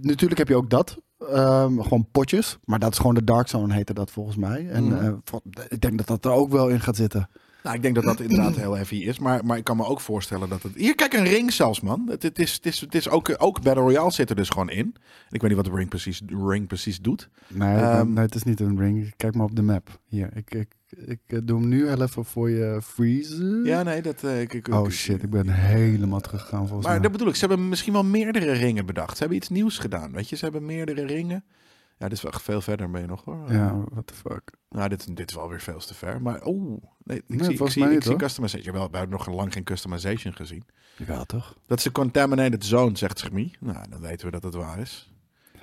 [0.00, 0.98] natuurlijk heb je ook dat.
[1.32, 2.58] Um, gewoon potjes.
[2.64, 4.68] Maar dat is gewoon de Dark Zone heette dat volgens mij.
[4.68, 5.22] En mm.
[5.68, 7.28] ik denk dat dat er ook wel in gaat zitten.
[7.62, 9.18] Nou, ik denk dat dat inderdaad heel heavy is.
[9.18, 10.74] Maar, maar ik kan me ook voorstellen dat het...
[10.74, 12.06] Hier, kijk, een ring zelfs, man.
[12.08, 14.70] Het, het is, het is, het is ook, ook Battle Royale zit er dus gewoon
[14.70, 14.94] in.
[15.30, 17.28] Ik weet niet wat de ring precies, ring precies doet.
[17.48, 19.12] Nee, um, nee, het is niet een ring.
[19.16, 20.00] Kijk maar op de map.
[20.06, 23.60] Hier, ik, ik, ik eh, doe hem nu even voor je freeze.
[23.64, 24.22] Ja, nee, dat...
[24.24, 26.92] Uh, ik, ik, oh shit, ik ben helemaal teruggegaan volgens maar mij.
[26.92, 29.12] Maar dat bedoel ik, ze hebben misschien wel meerdere ringen bedacht.
[29.12, 30.36] Ze hebben iets nieuws gedaan, weet je.
[30.36, 31.44] Ze hebben meerdere ringen.
[32.00, 33.52] Ja, dit is wel echt veel verder ben je nog hoor.
[33.52, 34.50] Ja, what the fuck.
[34.68, 36.22] Nou, dit, dit is wel weer veel te ver.
[36.22, 38.74] Maar oh, nee, ik nee, zie, ik zie, ik zie customization.
[38.74, 40.64] Wel, we hebben nog lang geen customization gezien.
[41.06, 41.56] Ja, toch?
[41.66, 43.56] Dat is een contaminated zone, zegt Schmie.
[43.60, 45.12] Nou, dan weten we dat het waar is.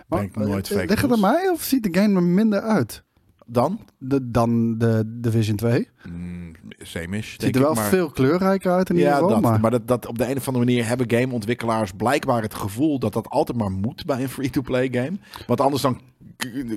[0.08, 3.03] Maar, ik nooit fake leg het aan mij of ziet de game er minder uit?
[3.46, 3.79] Dan?
[3.98, 5.89] De, dan de Division 2?
[6.10, 7.36] Mm, same-ish.
[7.38, 7.89] Ziet er wel maar...
[7.89, 9.29] veel kleurrijker uit in ieder geval.
[9.29, 12.53] Dat, maar, maar dat, dat op de een of andere manier hebben gameontwikkelaars blijkbaar het
[12.53, 15.17] gevoel dat dat altijd maar moet bij een free-to-play game.
[15.48, 16.01] Want anders dan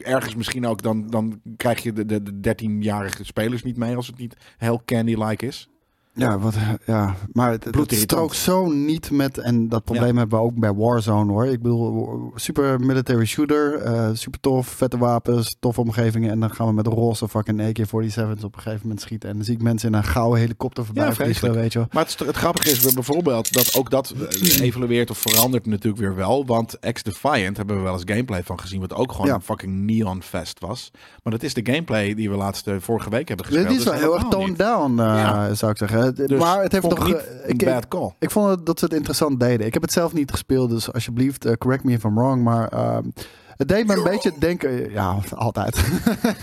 [0.02, 4.06] ergens misschien ook, dan, dan krijg je de, de, de 13-jarige spelers niet mee als
[4.06, 5.68] het niet heel candy-like is.
[6.14, 6.54] Ja, wat,
[6.86, 10.74] ja, maar het, het strookt zo niet met, en dat probleem hebben we ook bij
[10.74, 11.46] Warzone hoor.
[11.46, 16.30] Ik bedoel, super military shooter, uh, super tof, vette wapens, toffe omgevingen.
[16.30, 19.28] En dan gaan we met roze fucking AK-47's op een gegeven moment schieten.
[19.28, 21.88] En dan zie ik mensen in een gouden helikopter voorbij ja, vliegen, weet je wel.
[21.90, 26.14] Maar het, het grappige is bijvoorbeeld dat ook dat eh, evolueert of verandert natuurlijk weer
[26.14, 26.46] wel.
[26.46, 30.22] Want X-Defiant hebben we wel eens gameplay van gezien, wat ook gewoon een fucking neon
[30.22, 30.90] fest was.
[31.22, 33.68] Maar dat is de gameplay die we laatste vorige week hebben gespeeld.
[33.68, 36.09] Dit is wel dus heel erg toned down, uh, zou ik zeggen.
[36.16, 38.12] Dus maar het heeft nog niet uh, ik, bad call.
[38.18, 39.66] Ik, vond dat ze het interessant deden.
[39.66, 42.42] Ik heb het zelf niet gespeeld, dus alsjeblieft, uh, correct me if I'm wrong.
[42.42, 42.98] Maar uh,
[43.56, 44.90] het deed me een beetje denken.
[44.90, 45.76] Ja, altijd.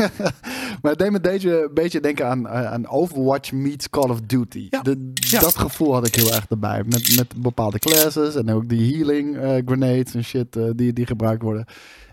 [0.82, 4.68] maar het deed me een beetje denken aan, aan Overwatch meets Call of Duty.
[4.70, 4.82] Ja.
[4.82, 5.40] De, ja.
[5.40, 6.84] Dat gevoel had ik heel erg erbij.
[6.86, 11.66] Met, met bepaalde classes en ook die healing grenades en shit die, die gebruikt worden.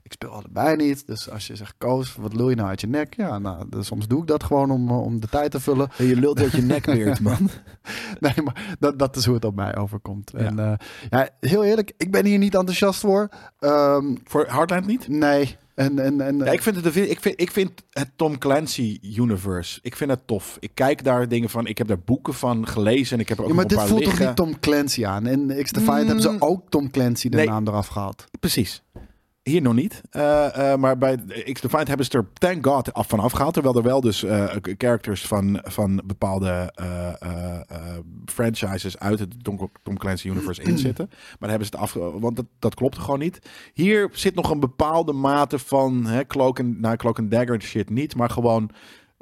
[0.04, 1.06] Ik speel allebei niet.
[1.06, 3.14] Dus als je zegt, Koos, wat lul je nou uit je nek?
[3.16, 5.90] Ja, nou, dus soms doe ik dat gewoon om, eh, om de tijd te vullen.
[5.98, 7.50] En je lult uit je nek weer, man.
[8.20, 10.32] nee, maar dat, dat is hoe het op mij overkomt.
[10.36, 10.38] Ja.
[10.38, 10.72] En uh,
[11.10, 13.28] ja, heel eerlijk, ik ben hier niet enthousiast voor.
[13.60, 15.08] Um, voor Hardline niet?
[15.08, 15.56] Nee.
[15.74, 19.78] En, en, en, ja, ik, vind het, ik, vind, ik vind het Tom Clancy universe.
[19.82, 20.56] Ik vind het tof.
[20.60, 21.66] Ik kijk daar dingen van.
[21.66, 23.16] Ik heb daar boeken van gelezen.
[23.16, 24.18] En ik heb er ook ja, maar dit voelt liggen.
[24.18, 25.26] toch niet Tom Clancy aan?
[25.26, 26.06] In X Defiant mm.
[26.06, 28.24] hebben ze ook Tom Clancy de naam eraf gehad.
[28.40, 28.82] Precies.
[29.44, 30.00] Hier nog niet.
[30.12, 31.16] Uh, uh, maar bij
[31.52, 33.54] X Defiant hebben ze er thank god af van afgehaald.
[33.54, 36.72] Terwijl er wel dus uh, characters van, van bepaalde
[38.24, 39.44] franchises uit het
[39.82, 41.10] Tom Clancy universe in zitten.
[41.38, 41.92] Maar hebben ze het af...
[42.20, 43.38] Want dat, dat klopt gewoon niet.
[43.72, 47.90] Hier zit nog een bepaalde mate van hè, cloak, and, nou, cloak and dagger shit
[47.90, 48.16] niet.
[48.16, 48.70] Maar gewoon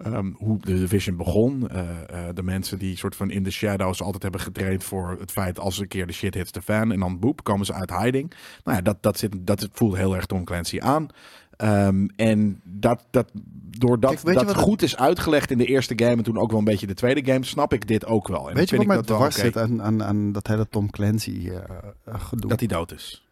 [0.06, 1.68] Um, hoe de Division begon.
[1.72, 5.30] Uh, uh, de mensen die soort van in de shadows altijd hebben getraind voor het
[5.30, 7.96] feit als een keer de shit hits de fan en dan boep, komen ze uit
[7.96, 8.32] hiding.
[8.64, 11.06] Nou ja, dat, dat, zit, dat voelt heel erg Tom Clancy aan.
[11.58, 13.30] Um, en dat, dat,
[13.78, 16.64] doordat Kijk, dat goed is uitgelegd in de eerste game en toen ook wel een
[16.64, 18.48] beetje de tweede game, snap ik dit ook wel.
[18.48, 19.46] En weet je wat mij dwars okay.
[19.46, 21.58] zit aan, aan, aan dat hele Tom Clancy uh,
[22.04, 22.50] gedoe?
[22.50, 23.26] Dat hij dood is.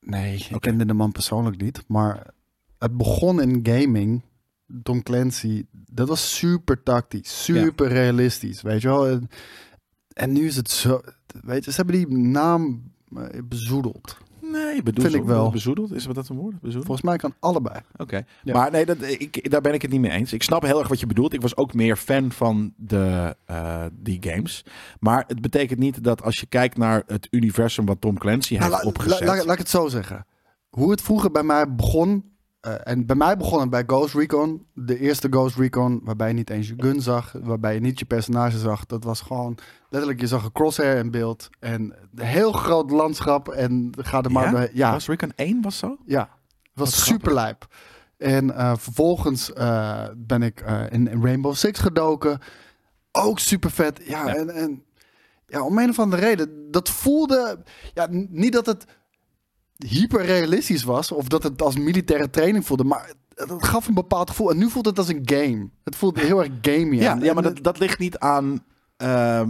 [0.00, 0.48] Nee, okay.
[0.50, 2.26] ik kende de man persoonlijk niet, maar
[2.78, 4.22] het begon in gaming
[4.82, 9.06] Tom Clancy, dat was super tactisch, super realistisch, weet je wel.
[9.08, 9.28] En,
[10.12, 11.00] en, nu is het zo,
[11.44, 14.16] weet je, ze hebben die naam eh, bezoedeld.
[14.52, 15.50] Nee, bedoeld, vind ik wel.
[15.50, 16.60] Bezoedeld, is dat een woord?
[16.60, 16.84] Bezoedeld?
[16.84, 17.80] Volgens mij kan allebei.
[17.96, 18.52] Oké, ja.
[18.52, 20.32] maar nee, dat, ik, daar ben ik het niet mee eens.
[20.32, 21.32] Ik snap heel erg wat je bedoelt.
[21.32, 24.64] Ik was ook meer fan van de, uh, die games.
[25.00, 28.70] Maar het betekent niet dat als je kijkt naar het universum wat Tom Clancy heeft
[28.70, 29.26] nou, opgezet.
[29.26, 30.26] Laat ik het zo zeggen.
[30.68, 32.24] Hoe het vroeger bij mij begon,
[32.66, 34.66] uh, en bij mij begon het bij Ghost Recon.
[34.74, 38.04] De eerste Ghost Recon, waarbij je niet eens je gun zag, waarbij je niet je
[38.04, 38.86] personage zag.
[38.86, 43.48] Dat was gewoon letterlijk, je zag een crosshair in beeld en een heel groot landschap.
[43.48, 44.90] En ga er maar ja?
[44.90, 45.96] Ghost Recon 1 was zo?
[46.06, 46.20] Ja,
[46.62, 47.66] het was super lijp.
[48.16, 52.38] En uh, vervolgens uh, ben ik in, in, Rainbow Six gedoken.
[53.12, 54.00] Ook super vet.
[54.04, 54.82] Ja, ja, En, en
[55.46, 57.62] ja, om een of andere reden, dat voelde.
[57.94, 58.84] Ja, niet dat het
[59.86, 61.12] hyperrealistisch was.
[61.12, 62.84] Of dat het als militaire training voelde.
[62.84, 64.50] Maar het, gaf een bepaald gevoel.
[64.50, 65.68] En nu voelt het als een game.
[65.84, 68.64] Het voelt heel erg gamey ja, Ja, maar dat, dat ligt niet aan...
[69.02, 69.42] Uh,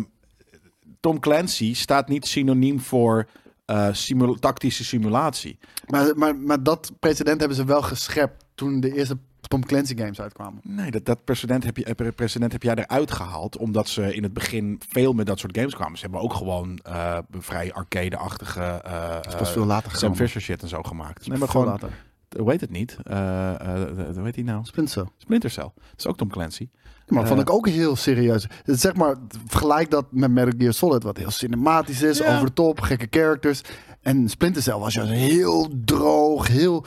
[1.01, 3.29] Tom Clancy staat niet synoniem voor
[3.67, 5.59] uh, simula tactische simulatie.
[5.87, 10.21] Maar, maar, maar dat precedent hebben ze wel geschept toen de eerste Tom Clancy games
[10.21, 10.61] uitkwamen.
[10.63, 13.57] Nee, dat, dat precedent, heb je, eh, precedent heb jij eruit gehaald.
[13.57, 15.97] Omdat ze in het begin veel met dat soort games kwamen.
[15.99, 20.83] Ze hebben ook gewoon uh, vrij arcade-achtige uh, veel later Sam Fisher shit en zo
[20.83, 21.29] gemaakt.
[21.29, 21.91] Nee, maar gewoon later.
[22.39, 22.97] Hoe heet het niet?
[23.05, 24.65] hoe heet die nou?
[24.65, 25.09] Splinter Cell.
[25.17, 25.71] Splinter Cell.
[25.75, 26.69] Dat is ook Tom Clancy.
[27.07, 28.47] maar vond ik ook heel serieus.
[28.65, 32.81] Zeg maar, vergelijk dat met Metal Gear Solid, wat heel cinematisch is, over de top,
[32.81, 33.63] gekke characters.
[34.03, 36.85] En Splinter Cell was juist heel droog, heel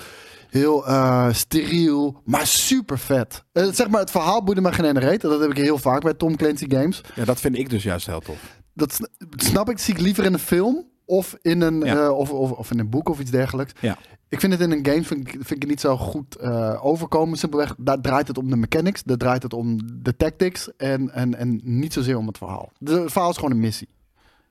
[0.52, 3.44] heel uh, steriel, maar super vet.
[3.54, 5.22] Uh, zeg maar, het verhaal boeide me geen ene reet.
[5.22, 7.02] Dat heb ik heel vaak bij Tom Clancy games.
[7.16, 8.60] Ja, dat vind ik dus juist heel tof.
[8.74, 11.96] Dat snap ik, zie ik liever in een film of in een, ja.
[11.96, 13.74] uh, of, of, of, in een boek of iets dergelijks.
[13.80, 13.98] Ja.
[14.30, 16.86] Ik vind het in een game vind ik, vind ik het niet zo goed uh,
[16.86, 17.38] overkomen.
[17.38, 21.36] Simpelweg, daar draait het om de mechanics, daar draait het om de tactics en, en,
[21.36, 22.72] en niet zozeer om het verhaal.
[22.78, 23.90] De, het verhaal is gewoon een missie.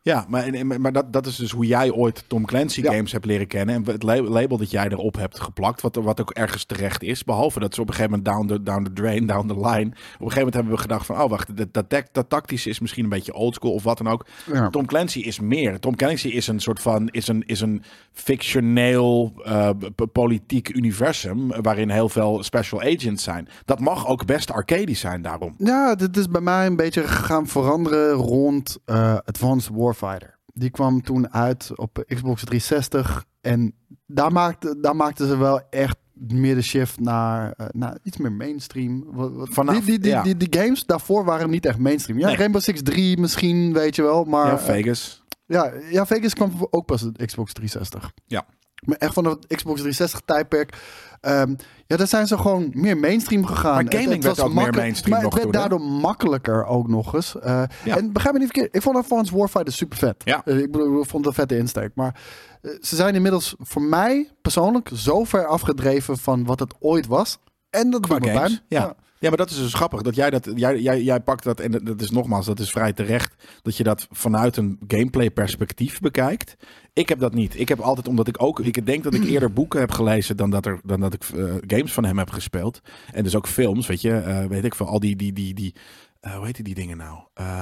[0.02, 2.92] Ja, maar, maar dat, dat is dus hoe jij ooit Tom Clancy ja.
[2.92, 3.74] games hebt leren kennen.
[3.74, 7.24] En het label dat jij erop hebt geplakt, wat, wat ook ergens terecht is.
[7.24, 9.86] Behalve dat ze op een gegeven moment down the, down the drain, down the line.
[9.86, 12.80] Op een gegeven moment hebben we gedacht van, oh wacht, dat, dat, dat tactische is
[12.80, 14.26] misschien een beetje oldschool of wat dan ook.
[14.52, 14.68] Ja.
[14.68, 15.78] Tom Clancy is meer.
[15.78, 17.82] Tom Clancy is een soort van, is een, is een
[18.12, 19.70] fictioneel uh,
[20.12, 23.48] politiek universum waarin heel veel special agents zijn.
[23.64, 25.54] Dat mag ook best arcade zijn daarom.
[25.58, 30.38] Ja, dit is bij mij een beetje gaan veranderen rond uh, Advanced Warfighter.
[30.54, 33.74] Die kwam toen uit op Xbox 360 en
[34.06, 38.32] daar maakte, daar maakten ze wel echt meer de shift naar, uh, naar iets meer
[38.32, 39.04] mainstream.
[39.42, 40.22] Vanaf, die, die, die, ja.
[40.22, 42.18] die, die, games daarvoor waren niet echt mainstream.
[42.18, 42.36] Ja, nee.
[42.36, 44.24] Rainbow Six 3 misschien, weet je wel.
[44.24, 45.24] Maar, ja, Vegas.
[45.46, 48.12] Ja, ja, Vegas kwam ook pas de Xbox 360.
[48.26, 48.46] Ja.
[48.80, 50.76] Maar echt van het Xbox 360 tijdperk.
[51.20, 53.74] Um, ja, daar zijn ze gewoon meer mainstream gegaan.
[53.74, 57.14] Maar gaming het, het werd ook meer mainstream Maar het werd daardoor makkelijker ook nog
[57.14, 57.34] eens.
[57.36, 57.96] Uh, ja.
[57.96, 58.74] En begrijp me niet verkeerd.
[58.76, 60.22] Ik vond Advanced Warfighter super vet.
[60.24, 60.42] Ja.
[60.44, 61.90] Uh, ik, bedoel, ik vond het een vette insteek.
[61.94, 62.20] Maar
[62.62, 67.38] uh, ze zijn inmiddels voor mij persoonlijk zo ver afgedreven van wat het ooit was.
[67.70, 68.50] En dat doet me pijn.
[68.68, 68.80] ja.
[68.80, 68.96] Ja,
[69.28, 70.02] maar dat is dus grappig.
[70.02, 72.92] Dat jij dat, jij, jij, jij pakt dat, en dat is nogmaals, dat is vrij
[72.92, 76.56] terecht, dat je dat vanuit een gameplay perspectief bekijkt.
[76.92, 77.60] Ik heb dat niet.
[77.60, 80.50] Ik heb altijd, omdat ik ook, ik denk dat ik eerder boeken heb gelezen dan
[80.50, 82.80] dat, er, dan dat ik uh, games van hem heb gespeeld.
[83.12, 85.74] En dus ook films, weet je, uh, weet ik veel, al die, die, die, die
[86.22, 87.18] uh, hoe heet die dingen nou?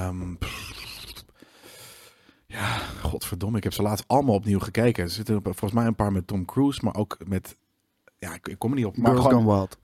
[0.07, 0.37] Um,
[2.45, 5.03] ja, godverdomme, ik heb ze laatst allemaal opnieuw gekeken.
[5.03, 7.55] Er zitten volgens mij een paar met Tom Cruise, maar ook met
[8.19, 8.97] ja, ik, ik, kom er niet op.
[8.97, 9.77] Maar Girls gewoon, Wild.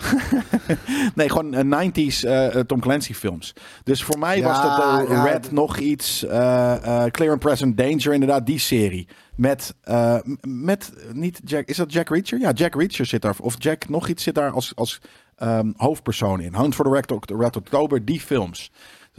[1.16, 3.54] nee, gewoon uh, 90s uh, Tom Clancy films.
[3.84, 5.24] Dus voor mij Ja, was dat uh, ja.
[5.24, 6.20] Red nog iets.
[7.12, 9.08] Clear and Present Danger, inderdaad, die serie.
[9.36, 9.76] Met,
[10.42, 12.40] met niet Jack, is dat Jack Reacher?
[12.40, 13.36] Ja, Jack Reacher zit daar.
[13.40, 15.02] Of Jack nog iets zit daar als, als
[15.40, 16.56] um, hoofdpersoon in.
[16.56, 18.72] Hunt for the Red, Red October, die films.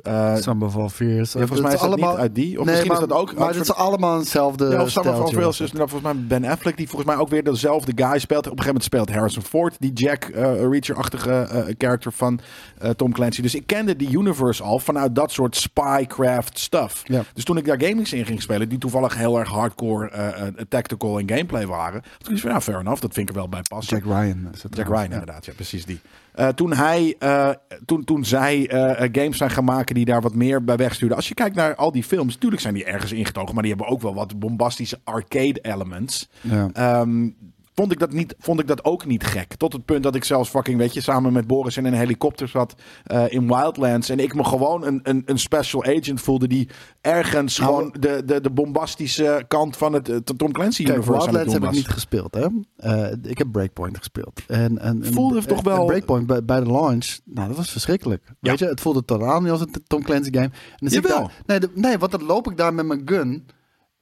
[0.03, 1.33] Uh, Samba van Fears.
[1.33, 2.11] ja, volgens mij is dat allemaal...
[2.11, 2.59] niet uit die.
[2.59, 3.35] Of nee, misschien maar, is dat ook.
[3.35, 6.77] Maar het is allemaal hetzelfde ja, of Summer van is nou, volgens mij Ben Affleck,
[6.77, 8.47] die volgens mij ook weer dezelfde guy speelt.
[8.47, 12.41] Op een gegeven moment speelt Harrison Ford, die Jack uh, Reacher-achtige uh, character van
[12.83, 13.43] uh, Tom Clancy.
[13.43, 17.03] Dus ik kende die universe al vanuit dat soort spycraft stuff.
[17.05, 17.23] Ja.
[17.35, 21.19] Dus toen ik daar gamings in ging spelen, die toevallig heel erg hardcore uh, tactical
[21.19, 23.63] en gameplay waren, toen is van ja, fair enough, dat vind ik er wel bij
[23.69, 23.97] passen.
[23.97, 24.49] Jack Ryan.
[24.71, 25.05] Jack Ryan, ja.
[25.05, 25.45] inderdaad.
[25.45, 26.01] Ja, precies die.
[26.37, 27.51] Uh, toen, hij, uh,
[27.85, 31.17] toen, toen zij uh, games zijn gaan maken die daar wat meer bij wegstuurden.
[31.17, 33.55] Als je kijkt naar al die films, natuurlijk zijn die ergens ingetogen.
[33.55, 36.29] Maar die hebben ook wel wat bombastische arcade elements.
[36.41, 37.01] Ja.
[37.01, 37.37] Um,
[37.77, 39.55] vond ik dat niet, vond ik dat ook niet gek.
[39.55, 42.49] Tot het punt dat ik zelfs fucking, weet je, samen met Boris in een helikopter
[42.49, 42.75] zat
[43.13, 44.09] uh, in Wildlands.
[44.09, 46.69] En ik me gewoon een, een, een special agent voelde die
[47.01, 51.29] ergens Nou, gewoon de, de, de bombastische kant van het uh, Tom Clancy Kijk, universe
[51.29, 52.47] aan het Wildlands heb ik niet gespeeld, hè.
[52.79, 54.43] Uh, ik heb Breakpoint gespeeld.
[54.47, 58.23] En, en, en, Voelde toch wel- Breakpoint bij, bij de launch, nou, dat was verschrikkelijk.
[58.27, 58.51] Ja.
[58.51, 60.45] Weet je, het voelde totaal niet als een Tom Clancy game.
[60.45, 61.21] En dan zie ik Jawel.
[61.27, 63.47] daar, nee, de, nee, want dan loop ik daar met mijn gun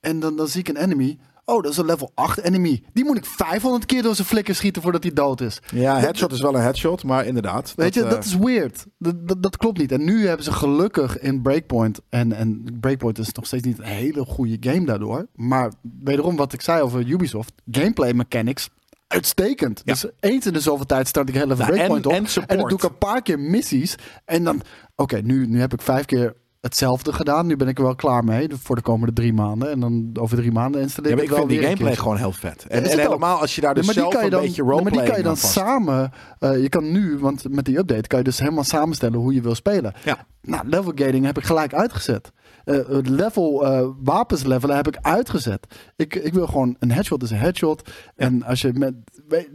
[0.01, 1.19] en dan, dan zie ik een enemy.
[1.45, 2.83] Oh, dat is een level 8 enemy.
[2.93, 5.59] Die moet ik 500 keer door zijn flikker schieten voordat hij dood is.
[5.75, 7.73] Ja, Dat- headshot is wel een headshot, maar inderdaad.
[7.77, 8.87] Weet je, eh, dat is weird.
[8.99, 9.93] Dat, dat, dat klopt niet.
[9.93, 12.01] En nu hebben ze gelukkig in Breakpoint.
[12.09, 15.27] En, en Breakpoint is nog steeds niet een hele goede game daardoor.
[15.35, 15.73] Maar
[16.05, 17.53] wederom wat ik zei over Ubisoft.
[17.71, 18.69] Gameplay mechanics.
[19.07, 19.83] Uitstekend.
[19.85, 19.93] Ja.
[19.93, 22.13] Dus eens in de zoveel tijd start ik heel even Nou, en- Breakpoint op.
[22.47, 23.95] En dan doe ik een paar keer missies.
[24.25, 24.61] En dan,
[24.97, 27.47] oké, nu, nu heb ik vijf keer hetzelfde gedaan.
[27.47, 29.71] Nu ben ik er wel klaar mee voor de komende drie maanden.
[29.71, 32.33] En dan over drie maanden installeer Ja, ik ik wel vind die gameplay gewoon heel
[32.33, 32.67] vet.
[32.69, 35.03] En, en helemaal als je daar dus Ja, zelf een dan, beetje ja, maar die
[35.03, 36.13] kan je dan samen.
[36.39, 39.41] eh, je kan nu, want met die update kan je dus helemaal samenstellen hoe je
[39.41, 39.95] wil spelen.
[40.05, 40.27] Ja.
[40.45, 42.33] Nou, level gating heb ik gelijk uitgezet.
[42.65, 45.67] Eh, het level eh, wapens levelen heb ik uitgezet.
[45.97, 47.91] Ik, ik wil gewoon een headshot is een headshot.
[48.17, 48.95] En als je met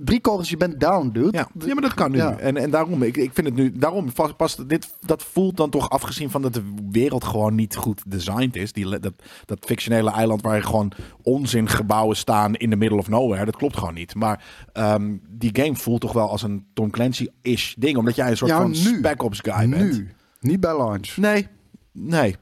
[0.04, 1.38] drie kogels je bent down, dude.
[1.38, 2.18] Ja, ja, maar dat kan nu.
[2.18, 2.38] Ja.
[2.38, 5.70] En, en daarom, ik, ik vind het nu, daarom past, past dit, dat voelt dan
[5.70, 8.74] toch afgezien van dat de wereld gewoon niet goed designed is.
[8.74, 9.14] Die, dat,
[9.46, 13.94] dat fictionele eiland waar gewoon onzingebouwen staan in the middle of nowhere, dat klopt gewoon
[13.94, 14.16] niet.
[14.16, 18.38] Maar ehm, die game voelt toch wel als een Tom Clancy-ish ding, omdat jij een
[18.38, 18.76] soort Ja, van nu.
[18.76, 19.92] Spec Ops guy bent.
[19.98, 20.10] nu.
[20.40, 21.18] Niet bij launch.
[21.18, 21.48] Nee,
[21.92, 22.36] nee.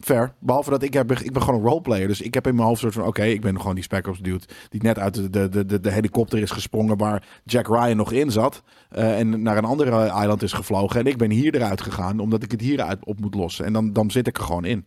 [0.00, 0.34] Fair.
[0.40, 2.08] Behalve dat ik, heb, ik ben gewoon een roleplayer.
[2.08, 3.06] Dus ik heb in mijn hoofd soort van...
[3.06, 4.44] Oké, ik ben gewoon die Spec Ops dude...
[4.68, 6.96] die net uit de, de, de, de helikopter is gesprongen...
[6.96, 8.62] waar Jack Ryan nog in zat.
[8.96, 11.00] uh, en naar een andere eiland is gevlogen.
[11.00, 12.18] En ik ben hier eruit gegaan...
[12.18, 13.64] omdat ik het hier uit op moet lossen.
[13.64, 14.86] En dan, dan zit ik er gewoon in.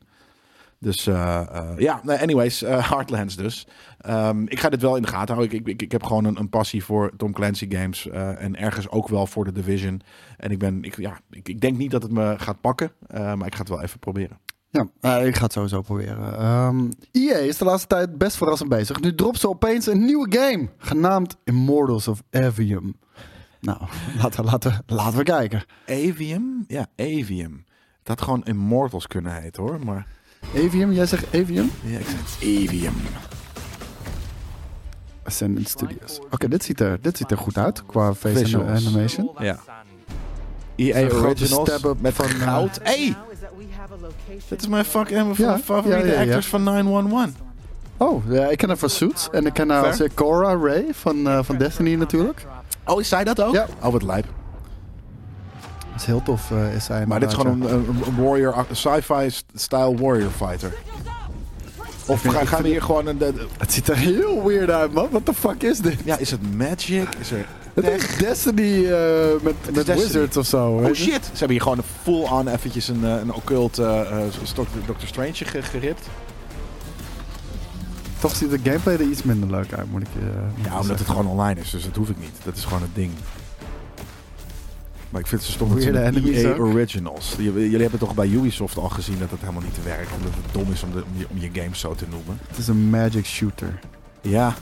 [0.79, 1.41] Dus uh,
[1.77, 3.67] ja, anyways, Heartlands dus.
[4.09, 5.59] Um, ik ga dit wel in de gaten houden.
[5.59, 8.07] Ik, ik, ik heb gewoon een, een passie voor Tom Clancy games.
[8.37, 10.01] en ergens ook wel voor de Division.
[10.37, 12.91] En ik, ben, ik, ja, ik, ik denk niet dat het me gaat pakken.
[13.09, 14.39] maar ik ga het wel even proberen.
[14.71, 16.45] Ja, ik ga het sowieso proberen.
[16.45, 18.99] Um, ehm, EA is de laatste tijd best verrassend bezig.
[18.99, 22.95] Nu dropt ze opeens een nieuwe game, genaamd Immortals of Avium.
[23.59, 23.81] Nou,
[24.21, 25.63] laten laten, laten we kijken.
[25.87, 26.63] Avium?
[26.67, 27.63] Ja, Avium.
[28.03, 30.07] Dat gewoon Immortals kunnen heten hoor, maar...
[30.55, 30.91] Avium?
[30.91, 31.71] Jij zegt Avium?
[31.81, 32.93] Ja, ik zeg Avium.
[35.23, 36.19] Ascendant Studios.
[36.31, 39.31] Oké, dit, ziet er, dit ziet er goed uit qua face animation.
[39.37, 39.59] Ja.
[40.75, 42.79] EA Originals met van goud.
[42.83, 43.15] Hey!
[44.47, 47.29] Dit is mijn fuck, mijn ja, favoriete ja, ja, actors van 911.
[47.97, 49.29] Oh, ja, ik ken haar van Suits.
[49.31, 52.45] En ik ken haar als Cora Ray van, uh, van Destiny natuurlijk.
[52.85, 53.53] Oh, is zij dat ook?
[53.53, 53.67] Ja.
[53.81, 54.25] Oh, wat lijp.
[55.99, 57.05] Is heel tof, uh, is zij.
[57.05, 60.73] Maar dit is gewoon een, een, warrior, sci-fi style warrior fighter.
[62.05, 63.17] Of gaan, gaan we hier gewoon een...
[63.17, 65.07] De, het ziet er heel weird uit, man.
[65.09, 65.95] What the fuck is dit?
[66.03, 67.07] Ja, is het magic?
[67.19, 67.45] Is er...
[67.73, 70.67] Het is Destiny uh, met, met Wizards of zo.
[70.67, 71.25] Oh shit.
[71.25, 74.01] Ze hebben hier gewoon full-on eventjes een, eh, een occult uh,
[74.85, 76.07] Doctor Strange geript.
[78.19, 81.07] Toch ziet de gameplay er iets minder leuk uit, moet ik je Ja, omdat het
[81.07, 82.31] gewoon online is, dus dat hoef ik niet.
[82.43, 83.11] Dat is gewoon het ding.
[85.09, 87.35] Maar ik vind ze stom de EA Originals.
[87.37, 90.11] Jullie hebben toch bij Ubisoft al gezien dat het helemaal niet werkt.
[90.15, 92.39] Omdat het dom is om, de, om, je, games zo te noemen.
[92.47, 93.79] Het is een magic shooter.
[94.21, 94.53] Ja.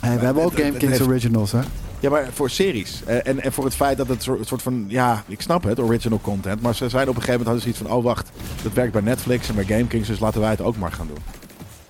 [0.00, 1.60] Hey, we hebben ook Game Kings Originals, hè?
[2.00, 3.02] Ja, maar voor series.
[3.06, 4.84] Eh, en, en voor het feit dat het een soort van...
[4.88, 6.60] Ja, ik snap het, original content.
[6.60, 7.98] Maar ze zijn op een gegeven moment hadden ze iets van...
[7.98, 8.30] Oh, wacht,
[8.62, 10.08] dat werkt bij Netflix en bij GameKings.
[10.08, 11.43] Dus laten wij het ook maar gaan doen.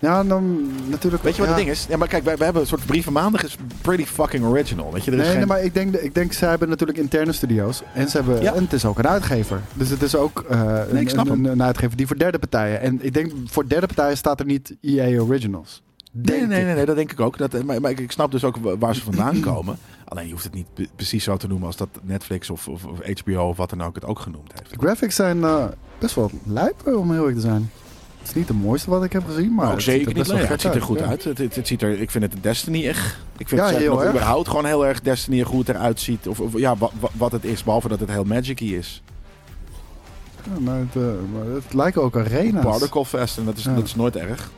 [0.05, 1.23] Ja, dan natuurlijk...
[1.23, 1.87] Weet je wat het ding is?
[1.89, 4.93] Ja, maar kijk, wij, wij hebben een soort brieven maandag is pretty fucking original.
[4.93, 7.33] Weet je, er is nee, nee, maar ik denk, ik denk, ze hebben natuurlijk interne
[7.33, 7.83] studio's.
[7.95, 9.61] En, ze hebben, en het is ook een uitgever.
[9.75, 12.81] Dus het is ook uh, een, een, een, uitgever die voor derde partijen.
[12.81, 15.83] En ik denk, voor derde partijen staat er niet EA Originals.
[16.11, 17.39] Nee, nee, nee, nee, dat denk ik ook.
[17.39, 19.77] Dat, maar, maar ik snap dus ook waar ze vandaan komen.
[20.05, 22.99] Alleen je hoeft het niet precies zo te noemen als dat Netflix of, of, of
[23.23, 24.71] HBO of wat dan ook het ook genoemd heeft.
[24.71, 25.65] De graphics zijn uh,
[25.99, 27.71] best wel lijp, om heel erg te zijn.
[28.25, 30.31] Het is niet het mooiste wat ik heb gezien, maar ook zeker niet.
[30.31, 31.25] Het ziet er goed uit.
[31.25, 33.19] Het, het, ziet er, ik vind het Destiny echt.
[33.37, 36.29] Ik vind ja, het überhaupt gewoon heel erg Destiny er goed eruit ziet.
[36.29, 39.03] Of, of ja, wat, wat het is, behalve dat het heel magicy is.
[40.45, 42.65] Ja, maar het, uh, maar het lijkt ook arena's.
[42.65, 44.51] Particle Fest en dat is, dat is nooit erg.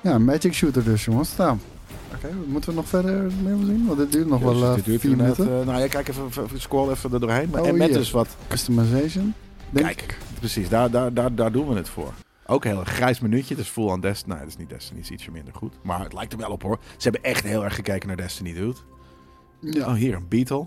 [0.00, 1.36] Ja, Magic Shooter dus, jongens.
[1.36, 1.58] Nou,
[2.14, 3.86] oké, okay, moeten we nog verder meer zien?
[3.86, 5.44] Want dit duurt nog wel uh, duurt vier minuten.
[5.44, 7.48] uh, nou ja, kijk even, even, scroll even er doorheen.
[7.50, 8.28] Maar, oh, en met dus wat...
[8.48, 9.34] Customization.
[9.74, 12.12] Kijk, precies, daar, daar, daar, daar doen we het voor.
[12.50, 13.54] Ook heel erg grijs minuutje.
[13.54, 14.34] Dus full on Destiny.
[14.34, 15.00] Nee, dat is niet Destiny.
[15.00, 15.74] Het is ietsje minder goed.
[15.82, 16.78] Maar het lijkt er wel op hoor.
[16.96, 18.78] Ze hebben echt heel erg gekeken naar Destiny, dude.
[19.60, 19.86] Ja.
[19.86, 20.66] Oh, hier een Beetle.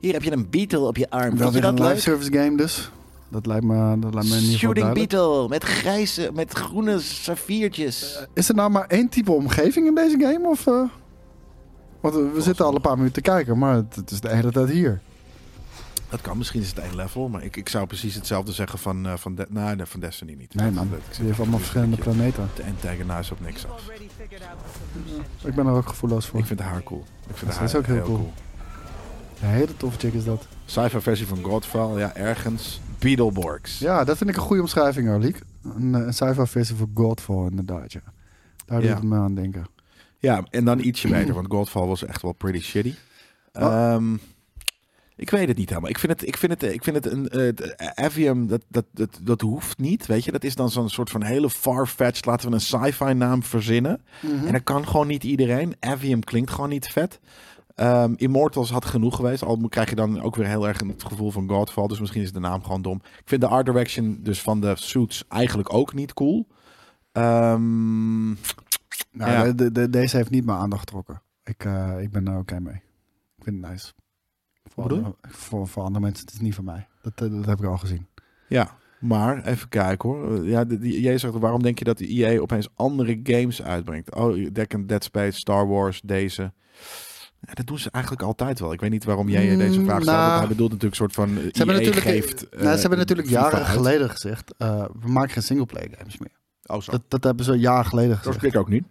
[0.00, 1.36] Hier heb je een Beetle op je arm.
[1.36, 2.90] Dat is een live service game dus.
[3.28, 8.16] Dat lijkt me, dat lijkt me niet Shooting Beetle met grijze, met groene saffiertjes.
[8.20, 10.48] Uh, is er nou maar één type omgeving in deze game?
[10.48, 10.82] Of, uh?
[12.00, 14.68] Want we zitten al een paar minuten te kijken, maar het, is de hele tijd
[14.68, 15.00] hier.
[16.08, 19.06] Dat kan, misschien is het één level, maar ik, ik zou precies hetzelfde zeggen van,
[19.06, 20.54] uh, van, de, nee, van Destiny niet.
[20.54, 22.48] Nee man, je hebt allemaal verschillende planeten.
[22.54, 23.82] De antagonize op niks af.
[25.44, 26.38] Ik ben er ook gevoelloos voor.
[26.38, 27.04] Ik vind haar cool.
[27.28, 28.32] Ik vind haar is ook heel, cool.
[29.42, 30.46] Een hele toffe chick is dat.
[30.64, 32.80] Cypher versie van Godfall, ja, ergens.
[32.98, 33.78] Beetleborgs.
[33.78, 35.40] Ja, dat vind ik een goede omschrijving, Arliek.
[35.62, 38.00] Een, een sci-fi versie van Godfall, inderdaad, ja.
[38.66, 39.66] Daar doet het me aan denken.
[40.18, 42.94] Ja, en dan ietsje beter, want Godfall was echt wel pretty shitty.
[43.52, 43.62] Oh.
[43.62, 44.16] Ehm,
[45.18, 45.90] ik weet het niet helemaal.
[45.90, 47.52] Ik vind het, ik vind het, ik vind het een uh,
[47.94, 50.06] Avium, dat, dat, dat, dat hoeft niet.
[50.06, 52.26] Weet je, dat is dan zo'n soort van hele far-fetched.
[52.26, 54.02] Laten we een sci-fi naam verzinnen.
[54.22, 54.46] Mhm.
[54.46, 55.76] En dat kan gewoon niet iedereen.
[55.80, 57.20] Avium klinkt gewoon niet vet.
[57.76, 59.42] Um, Immortals had genoeg geweest.
[59.42, 61.86] Al krijg je dan ook weer heel erg het gevoel van Godfall.
[61.86, 63.00] Dus misschien is de naam gewoon dom.
[63.04, 66.46] Ik vind de art direction dus van de suits eigenlijk ook niet cool.
[67.12, 68.28] Um,
[69.10, 69.52] nou, ja.
[69.52, 71.22] de, de, deze heeft niet mijn aandacht getrokken.
[71.44, 72.82] Ik, uh, ik ben er oké mee.
[73.36, 73.92] Ik vind het nice.
[74.74, 76.86] Voor, andere, voor, voor andere mensen, het is niet van mij.
[77.02, 78.06] Dat, eh, dat heb ik al gezien.
[78.48, 80.46] Ja, maar even kijken hoor.
[80.46, 84.14] Ja, jij zegt waarom denk je dat de EA opeens andere games uitbrengt?
[84.14, 84.46] Oh,
[84.86, 86.52] Dead Space, Star Wars, deze.
[87.40, 88.72] Ja, dat doen ze eigenlijk altijd wel.
[88.72, 90.16] Ik weet niet waarom jij deze vraag stelt.
[90.16, 91.28] Nou, hij bedoelt natuurlijk een soort van.
[91.28, 95.42] Ze hebben natuurlijk, geeft, nou, ze hebben natuurlijk jaren geleden gezegd: uh, we maken geen
[95.42, 96.32] singleplayer games meer.
[96.66, 96.90] Oh, zo.
[96.90, 98.40] Dat, dat hebben ze jaren geleden gezegd.
[98.40, 98.84] Dat ik ook niet.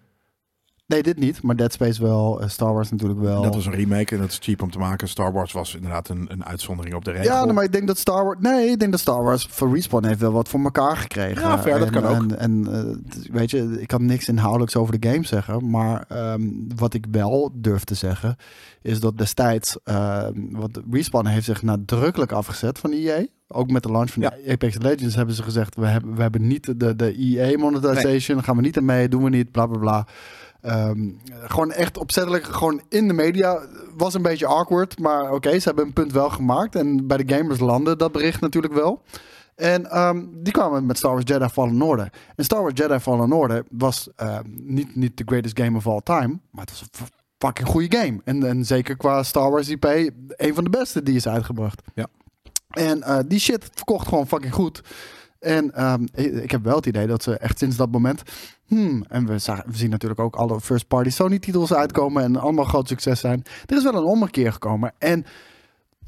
[0.88, 3.42] Nee, dit niet, maar Dead Space wel, uh, Star Wars natuurlijk wel.
[3.42, 5.08] Dat was een remake en dat is cheap om te maken.
[5.10, 7.26] Star Wars was inderdaad een, een uitzondering op de regel.
[7.26, 8.38] Ja, maar ik denk dat Star Wars...
[8.40, 11.42] Nee, ik denk dat Star Wars voor Respawn heeft wel wat voor elkaar gekregen.
[11.42, 12.32] Ja, ver, dat kan ook.
[12.32, 16.68] En, en uh, weet je, ik kan niks inhoudelijks over de game zeggen, maar um,
[16.76, 18.36] wat ik wel durf te zeggen,
[18.82, 23.26] is dat destijds, uh, wat Respawn heeft zich nadrukkelijk afgezet van EA.
[23.48, 24.34] Ook met de launch van ja.
[24.52, 28.46] Apex Legends hebben ze gezegd, we hebben, we hebben niet de, de EA monetization, nee.
[28.46, 30.08] gaan we niet ermee, doen we niet, bla bla bla.
[30.62, 33.60] Um, gewoon echt opzettelijk, gewoon in de media.
[33.98, 36.76] Was een beetje awkward, maar oké, okay, ze hebben een punt wel gemaakt.
[36.76, 39.02] En bij de gamers landen dat bericht natuurlijk wel.
[39.56, 42.12] En um, die kwamen met Star Wars Jedi Fallen Order.
[42.36, 46.02] En Star Wars Jedi Fallen Order was uh, niet, niet de greatest game of all
[46.04, 48.22] time, maar het was een fucking goede game.
[48.24, 49.86] En, en zeker qua Star Wars IP,
[50.28, 51.82] een van de beste die is uitgebracht.
[51.96, 52.08] Ja.
[52.70, 54.82] En uh, die shit verkocht gewoon fucking goed.
[55.40, 58.22] En um, ik heb wel het idee dat ze echt sinds dat moment.
[58.66, 59.38] Hmm, en we,
[59.72, 63.44] zien natuurlijk ook alle first-party Sony-titels uitkomen en allemaal groot succes zijn.
[63.66, 64.94] Er is wel een ommekeer gekomen.
[64.98, 65.26] En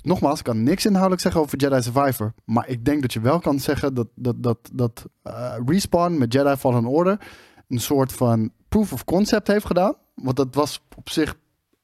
[0.02, 2.34] nogmaals, ik kan niks inhoudelijk zeggen over Jedi Survivor.
[2.46, 6.34] Maar ik denk dat je wel kan zeggen dat, dat, dat, dat uh, Respawn met
[6.34, 7.20] Jedi Fallen Order
[7.68, 9.94] een soort van proof of concept heeft gedaan.
[10.16, 11.36] Want dat was op zich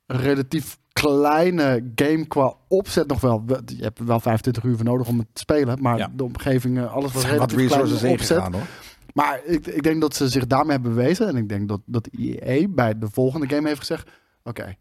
[0.05, 3.43] relatief kleine game qua opzet nog wel.
[3.65, 5.81] Je hebt wel 25 uur voor nodig om het te spelen.
[5.81, 6.11] Maar ja.
[6.15, 8.37] de omgeving, alles was relatief wat resources opzet.
[8.37, 8.67] Gegaan, hoor.
[9.13, 11.27] Maar ik, ik denk dat ze zich daarmee hebben bewezen.
[11.27, 14.09] En ik denk dat, dat EA bij de volgende game heeft gezegd...
[14.43, 14.75] Oké,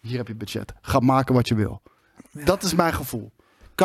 [0.00, 0.72] hier heb je budget.
[0.80, 1.82] Ga maken wat je wil.
[2.44, 3.32] Dat is mijn gevoel.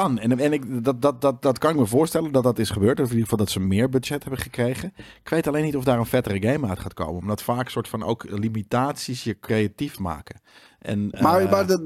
[0.02, 0.20] Kan.
[0.20, 3.00] En, en ik, dat, dat, dat, dat kan ik me voorstellen dat dat is gebeurd.
[3.00, 4.94] Of in ieder geval dat ze meer budget hebben gekregen.
[4.98, 7.22] Ik weet alleen niet of daar een vettere game uit gaat komen.
[7.22, 10.42] Omdat vaak soort van ook limitaties je creatief maken.
[10.80, 11.84] En, maar uh, maar de,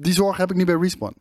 [0.00, 1.16] die zorg heb ik niet bij Respawn.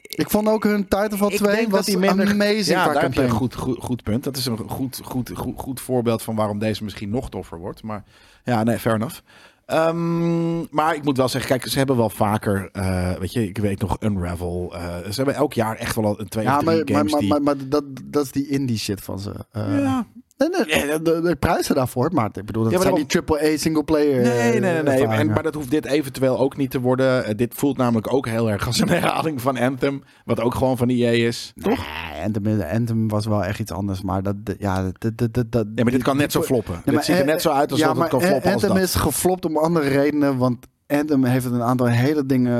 [0.00, 2.66] Ik vond ook hun Titanfall 2 was die minder, amazing.
[2.66, 4.24] Ja, daar heb je een goed, goed, goed punt.
[4.24, 7.82] Dat is een goed, goed, goed, goed voorbeeld van waarom deze misschien nog toffer wordt.
[7.82, 8.04] Maar
[8.44, 9.20] ja, nee, fair enough.
[9.66, 13.58] Um, maar ik moet wel zeggen, kijk, ze hebben wel vaker, uh, weet je, ik
[13.58, 14.72] weet nog Unravel.
[14.74, 17.20] Uh, ze hebben elk jaar echt wel een twee ja, of drie maar, games maar,
[17.20, 17.28] die...
[17.28, 19.32] maar, maar, dat, dat is die indie shit van ze.
[19.56, 20.06] Uh, ja,
[20.50, 23.84] Nee, nee, de, de, prijzen daarvoor, maar ik bedoel, dat ja, zijn die AAA single
[23.84, 24.22] player.
[24.22, 24.82] Nee, nee, nee.
[24.82, 25.06] nee.
[25.06, 27.28] En, maar dat hoeft dit eventueel ook niet te worden.
[27.28, 30.76] Uh, dit voelt namelijk ook heel erg als een herhaling van Anthem, wat ook gewoon
[30.76, 31.78] van EA is, toch?
[31.78, 35.66] Nee, Anthem, Anthem was wel echt iets anders, maar dat, ja, dat, dat, dat, dat
[35.74, 36.82] ja, maar dit kan net zo floppen.
[36.84, 38.94] Nee, dit ziet er net zo uit als ja, dat het kan floppen Anthem is
[38.94, 42.52] geflopt om andere redenen, want Anthem heeft een aantal hele dingen,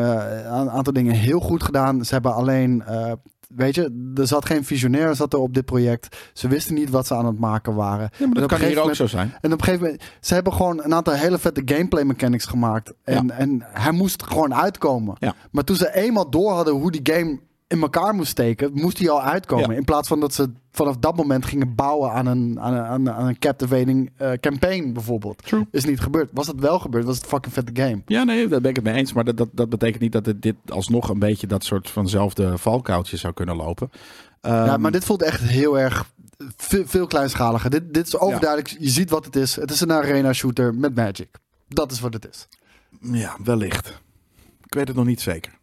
[0.61, 2.05] een aantal dingen heel goed gedaan.
[2.05, 3.13] Ze hebben alleen uh,
[3.57, 6.17] weet je, er zat geen visionair zat er op dit project.
[6.33, 8.11] Ze wisten niet wat ze aan het maken waren.
[8.19, 9.35] Ja, maar dat kan hier ook zo zijn.
[9.41, 12.93] En op een gegeven moment, ze hebben gewoon een aantal hele vette gameplay mechanics gemaakt.
[13.05, 13.35] En, ja.
[13.35, 15.17] en hij moest gewoon uitkomen.
[15.19, 15.35] Ja.
[15.51, 17.39] Maar toen ze eenmaal door hadden hoe die game
[17.73, 19.71] in elkaar moest steken, moest hij al uitkomen.
[19.71, 19.77] Ja.
[19.77, 23.27] In plaats van dat ze vanaf dat moment gingen bouwen aan een, aan een, aan
[23.27, 25.43] een captivating uh, campaign bijvoorbeeld.
[25.45, 25.67] True.
[25.71, 26.31] Is niet gebeurd.
[26.33, 28.03] Was het wel gebeurd, was het fucking vette game.
[28.07, 29.13] Ja, nee, daar ben ik het mee eens.
[29.13, 32.59] Maar dat, dat, dat betekent niet dat het dit alsnog een beetje dat soort vanzelfde
[32.59, 33.91] valkuiltje zou kunnen lopen.
[34.43, 36.11] Um, ja, maar dit voelt echt heel erg
[36.57, 37.71] veel, veel kleinschaliger.
[37.71, 38.69] Dit, dit is overduidelijk.
[38.69, 38.77] Ja.
[38.81, 39.57] Je ziet wat het is.
[39.57, 41.29] Het is een arena shooter met magic.
[41.69, 42.49] Dat is wat het is.
[43.01, 44.01] Ja, wellicht.
[44.65, 45.61] Ik weet het nog niet zeker.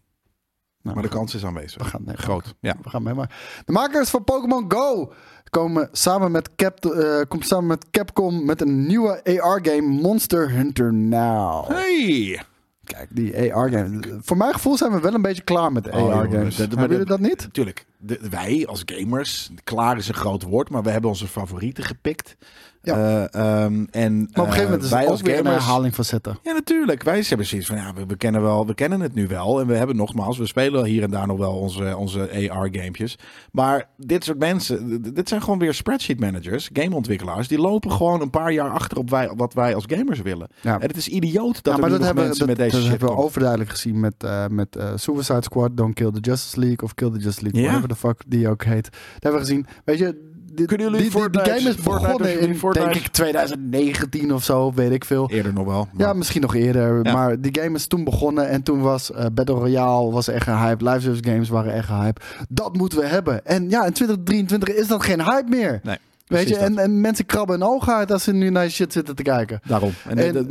[0.81, 1.83] Nou, maar de kans is aanwezig.
[1.83, 2.17] We gaan mee.
[2.17, 2.55] Groot.
[2.59, 2.75] Ja.
[2.83, 3.13] We gaan mee.
[3.13, 5.13] Maar de makers van Pokémon Go
[5.49, 10.93] komen samen met, Cap, uh, komt samen met Capcom met een nieuwe AR-game Monster Hunter
[10.93, 11.67] Now.
[11.67, 12.41] Hey!
[12.83, 13.99] Kijk, die AR-game.
[14.21, 16.57] Voor mijn gevoel zijn we wel een beetje klaar met de oh, AR-games.
[16.57, 17.49] Hebben jullie dat niet?
[17.51, 17.85] Tuurlijk.
[17.97, 22.35] De, wij als gamers, klaar is een groot woord, maar we hebben onze favorieten gepikt.
[22.81, 23.29] Ja.
[23.35, 25.61] Uh, um, en, maar op een gegeven moment is wij het ook weer gamers, een
[25.61, 26.39] herhaling van zetten.
[26.43, 27.03] Ja, natuurlijk.
[27.03, 29.59] Wij hebben zoiets van, ja, we, we, kennen wel, we kennen het nu wel.
[29.59, 33.17] En we hebben nogmaals, we spelen hier en daar nog wel onze, onze AR-gamepjes.
[33.51, 37.47] Maar dit soort mensen, dit zijn gewoon weer spreadsheet managers, gameontwikkelaars.
[37.47, 40.47] Die lopen gewoon een paar jaar achter op wij, wat wij als gamers willen.
[40.61, 40.79] Ja.
[40.79, 42.81] En het is idioot dat ja, maar er dat hebben, mensen dat, met deze dat
[42.81, 46.59] shit hebben we overduidelijk gezien met, uh, met uh, Suicide Squad, Don't Kill the Justice
[46.59, 47.67] League of Kill the Justice League, ja.
[47.67, 48.83] whatever the fuck die ook heet.
[48.83, 49.65] Dat hebben we gezien.
[49.85, 54.43] Weet je, kunnen jullie die, die, die game is begonnen in, denk ik, 2019 of
[54.43, 55.29] zo, weet ik veel.
[55.29, 55.87] Eerder nog wel.
[55.91, 56.07] Maar...
[56.07, 56.99] Ja, misschien nog eerder.
[57.03, 57.13] Ja.
[57.13, 60.57] Maar die game is toen begonnen en toen was uh, Battle Royale was echt een
[60.57, 60.89] hype.
[60.89, 62.21] Live service games waren echt een hype.
[62.49, 63.45] Dat moeten we hebben.
[63.45, 65.79] En ja, in 2023 is dat geen hype meer.
[65.83, 65.97] Nee.
[66.29, 69.15] Weet je, en, en mensen krabben hun ogen uit als ze nu naar shit zitten
[69.15, 69.59] te kijken.
[69.63, 69.91] Daarom.
[70.07, 70.47] En,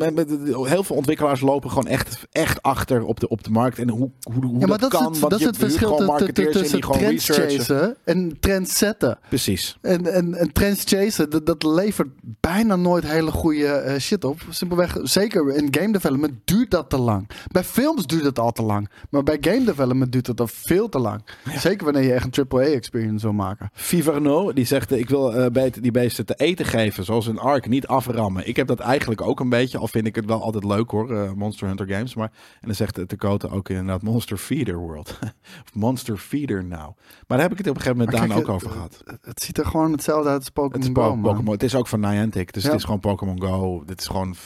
[0.66, 3.78] heel veel ontwikkelaars lopen gewoon echt, echt achter op de, op de markt.
[3.78, 5.12] En hoe, hoe, hoe ja, maar dat, dat kan.
[5.12, 5.96] Het, dat is het verschil
[6.32, 9.18] tussen trends chasen en trends zetten.
[9.28, 9.78] Precies.
[9.80, 12.08] En, en, en trends chasen, dat, dat levert
[12.40, 14.40] bijna nooit hele goede uh, shit op.
[14.48, 17.30] Simpelweg, zeker in game development duurt dat te lang.
[17.52, 18.88] Bij films duurt het al te lang.
[19.10, 21.20] Maar bij game development duurt het al veel te lang.
[21.44, 21.58] Ja.
[21.58, 23.70] Zeker wanneer je echt een AAA experience wil maken.
[23.72, 27.68] Viverno, die zegt, ik wil uh, bij die beesten te eten geven, zoals een ark,
[27.68, 28.48] niet aframmen.
[28.48, 31.10] Ik heb dat eigenlijk ook een beetje, al vind ik het wel altijd leuk hoor,
[31.10, 32.14] uh, Monster Hunter games.
[32.14, 35.18] Maar, en dan zegt de Cote ook inderdaad Monster Feeder World.
[35.64, 36.92] of Monster Feeder nou.
[37.26, 39.02] Maar daar heb ik het op een gegeven moment daar ook over gehad.
[39.20, 41.16] Het, ziet er gewoon hetzelfde uit als Pokémon Go.
[41.16, 41.52] Pokémon.
[41.52, 43.82] Het is ook van Niantic, dus het is gewoon Pokémon Go.
[43.86, 44.36] Dit is gewoon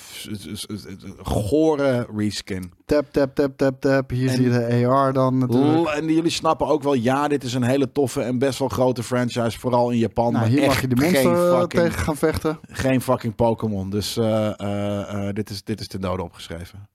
[1.23, 2.73] gore reskin.
[2.87, 4.11] Tap, tap, tap, tap, tap.
[4.11, 5.89] Hier zie je de AR dan natuurlijk.
[5.89, 9.03] En jullie snappen ook wel, ja, dit is een hele toffe en best wel grote
[9.03, 10.33] franchise, vooral in Japan.
[10.33, 12.59] Nou, hier mag je de monster fucking, tegen gaan vechten.
[12.63, 13.91] Geen fucking Pokémon.
[13.91, 16.89] Dus uh, uh, dit, is, dit is de dode opgeschreven.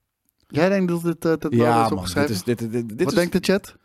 [0.48, 2.28] Jij denkt dat dit ten ja, is opgeschreven?
[2.28, 3.76] Dit is, dit, dit, dit Wat is, denkt de chat?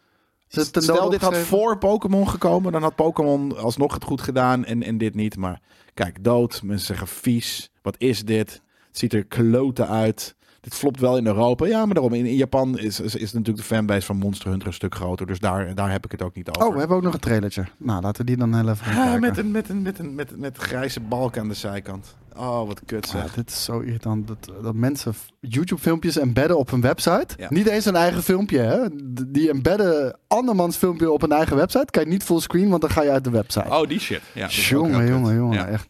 [0.47, 4.97] Stel, dit had voor Pokémon gekomen, dan had Pokémon alsnog het goed gedaan en, en
[4.97, 5.37] dit niet.
[5.37, 5.61] Maar
[5.93, 6.61] kijk, dood.
[6.63, 7.71] Mensen zeggen vies.
[7.81, 8.61] Wat is dit?
[8.87, 10.35] Het ziet er kloten uit.
[10.63, 11.65] Dit flopt wel in Europa.
[11.65, 12.13] Ja, maar daarom.
[12.13, 15.25] In, in Japan is, is, is, natuurlijk de fanbase van Monster Hunter een stuk groter.
[15.25, 16.67] Dus daar, daar heb ik het ook niet over.
[16.67, 17.65] Oh, we hebben ook nog een trailertje.
[17.77, 20.37] Nou, laten we die dan heel even ja, met, een, met, een, met, een, met,
[20.37, 22.15] met grijze balk aan de zijkant.
[22.37, 23.23] Oh, wat kut zeg.
[23.23, 24.27] Ja, dit is zo irritant.
[24.27, 27.27] Dat, dat mensen YouTube-filmpjes embedden op een website.
[27.37, 27.47] Ja.
[27.49, 28.87] Niet eens een eigen filmpje, hè.
[29.27, 31.91] Die embedden andermans filmpje op een eigen website.
[31.91, 33.69] Kan je niet fullscreen, want dan ga je uit de website.
[33.69, 34.21] Oh, die shit.
[34.33, 35.67] Ja, jongen, jongen, jongen.
[35.67, 35.87] Echt.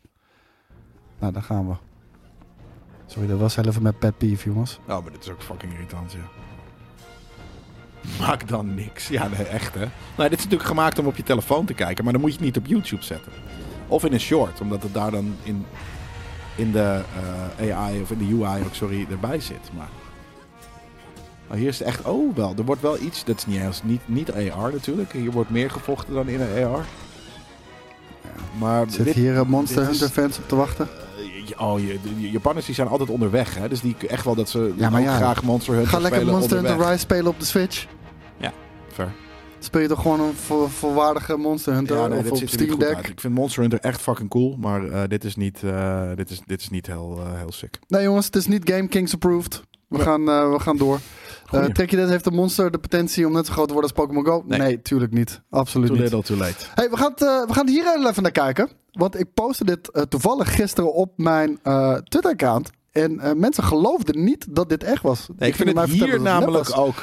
[1.20, 1.74] Nou, daar gaan we.
[3.14, 4.80] Sorry, dat was even met pet peeve, jongens.
[4.88, 6.30] Oh, maar dit is ook fucking irritant, ja.
[8.20, 9.08] Maak dan niks.
[9.08, 9.86] Ja, nee, echt hè.
[10.18, 12.38] Nou, dit is natuurlijk gemaakt om op je telefoon te kijken, maar dan moet je
[12.38, 13.32] het niet op YouTube zetten.
[13.88, 15.66] Of in een short, omdat het daar dan in,
[16.56, 17.02] in de
[17.62, 19.72] uh, AI of in de UI ook, sorry, erbij zit.
[19.78, 19.90] Maar
[21.48, 24.02] oh, hier is het echt, oh wel, er wordt wel iets, dat is niet, niet,
[24.06, 25.12] niet AR natuurlijk.
[25.12, 26.86] Hier wordt meer gevochten dan in een AR.
[28.22, 30.88] Ja, maar Zit dit, hier Monster Hunter fans op te wachten?
[31.58, 33.56] Oh, je, de Japanners die zijn altijd onderweg.
[33.56, 33.70] Hè?
[33.70, 36.58] Dus die echt wel dat ze ja, maar ja, graag Monster Hunter Ga lekker Monster
[36.58, 37.88] Hunter Rise spelen op de Switch.
[38.38, 38.54] Ja,
[38.94, 39.12] fair.
[39.60, 43.08] Speel je toch gewoon een vo volwaardige Monster Hunter ja, nee, of op Steam Deck?
[43.08, 46.42] Ik vind Monster Hunter echt fucking cool, maar uh, dit is niet, uh, dit is,
[46.46, 47.80] dit is niet heel, uh, heel sick.
[47.88, 49.64] Nee jongens, het is niet Game Kings approved.
[49.88, 51.00] We, gaan, we gaan door.
[51.54, 53.92] Uh, trek je dit, heeft de monster de potentie om net zo groot te worden
[53.92, 54.44] als Pokémon Go?
[54.48, 54.60] Nee.
[54.60, 55.42] nee, tuurlijk niet.
[55.50, 56.10] Absoluut too niet.
[56.10, 56.66] Too little, too late.
[56.74, 58.70] Hey, we, gaan het, uh, we gaan hier even naar kijken.
[58.92, 61.60] Want ik postte dit uh, toevallig gisteren op mijn
[62.04, 62.70] Twitter-account.
[62.92, 65.28] En mensen geloofden niet dat dit echt was.
[65.38, 66.96] Nee, ik, vind het hier namelijk ook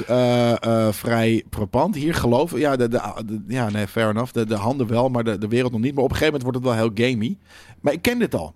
[0.93, 1.95] vrij propant.
[1.95, 4.31] Hier geloven, ja, de, de, de, ja nee, fair enough.
[4.31, 5.95] De, de handen wel, maar de, de wereld nog niet.
[5.95, 7.37] Maar op een gegeven moment wordt het wel heel gamey.
[7.81, 8.55] Maar ik ken dit al.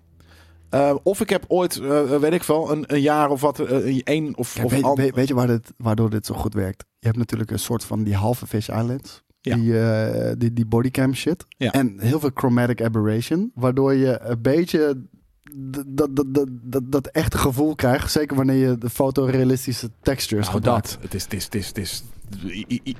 [0.70, 4.00] Uh, of ik heb ooit, uh, weet ik wel, een, een jaar of wat, uh,
[4.04, 6.84] één of, of weet, weet, weet, je waar dit, waardoor dit zo goed werkt?
[6.98, 9.24] Je hebt natuurlijk een soort van die halve fish islands.
[9.40, 9.56] Ja.
[9.56, 11.44] Die, die, die bodycam shit.
[11.48, 11.72] Ja.
[11.72, 13.50] En heel veel chromatic aberration.
[13.54, 15.06] Waardoor je een beetje
[15.54, 18.10] dat, dat, dat, dat, dat echte gevoel krijgt.
[18.12, 20.98] Zeker wanneer je de fotorealistische textures nou, dat.
[21.00, 22.02] Het is, het is, het is, het is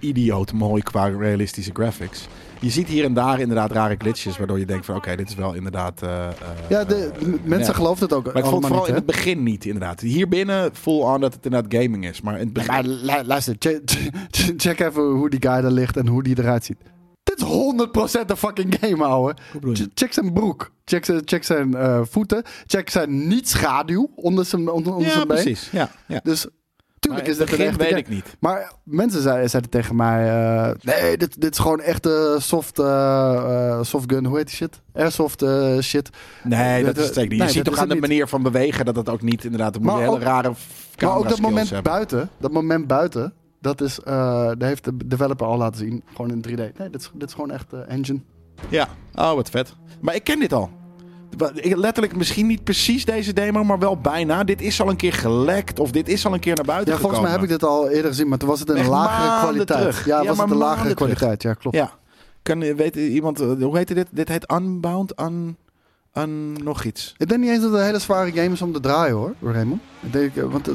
[0.01, 2.29] idioot mooi qua realistische graphics.
[2.61, 5.35] Je ziet hier en daar inderdaad rare glitches, waardoor je denkt van oké, dit is
[5.35, 6.03] wel inderdaad...
[6.03, 6.29] Uh,
[6.69, 7.11] ja, de,
[7.45, 7.73] mensen ja.
[7.73, 10.01] geloven het ook Maar ik vond het vooral in het begin niet inderdaad.
[10.01, 12.91] Hier binnen voel aan dat het inderdaad gaming is, maar in het begin...
[13.05, 13.81] Ja, luister, check,
[14.63, 16.79] check, even hoe die guy er ligt en hoe die eruit ziet.
[17.23, 19.37] Dit is 100% een fucking game, ouwe.
[19.95, 20.71] Check zijn broek.
[20.85, 22.43] Check zijn, check zijn uh, voeten.
[22.67, 25.43] Check zijn niet-schaduw onder zijn, onder, onder ja, zijn been.
[25.43, 25.71] precies.
[25.73, 26.21] Ja, ja.
[26.23, 26.47] Dus
[26.99, 28.37] Tuurlijk is dat een echte weet ik niet.
[28.39, 33.83] Maar mensen zeiden, zeiden tegen mij: uh, nee, dit, dit is gewoon echte soft, uh,
[33.83, 34.25] soft gun.
[34.25, 34.81] Hoe heet die shit?
[34.95, 36.11] Airsoft uh, shit.
[36.43, 37.43] Nee, dat, is zeker niet.
[37.43, 39.99] Je ziet toch aan de manier van bewegen dat het ook niet inderdaad een maar
[39.99, 40.53] hele ook, rare
[41.01, 41.93] Maar ook dat moment hebben.
[41.93, 46.45] buiten, dat moment buiten, dat is, daar heeft de developer al laten zien, gewoon in
[46.49, 46.57] 3D.
[46.57, 48.21] Nee, dit is, dit is gewoon echt engine.
[48.69, 49.75] Ja, oh wat vet.
[50.01, 50.71] Maar ik ken dit al.
[51.63, 54.45] Letterlijk misschien niet precies deze demo, maar wel bijna.
[54.45, 56.99] Dit is al een keer gelekt of dit is al een keer naar buiten ja,
[56.99, 57.17] gekomen.
[57.17, 59.81] volgens mij heb ik dit al eerder gezien, maar toen was het een lagere kwaliteit.
[59.81, 60.07] Terug.
[60.07, 61.43] Ja, ja was het een lagere kwaliteit.
[61.43, 61.77] Ja, klopt.
[61.77, 61.91] Ja.
[62.43, 64.07] Kan, weet iemand, hoe heet dit?
[64.11, 65.57] Dit heet Unbound, un,
[66.15, 67.15] un, nog iets.
[67.19, 69.35] Ik denk niet eens dat het een hele zware game is om te draaien hoor,
[69.43, 69.81] Raymond.
[70.01, 70.71] Ik denk, eh, want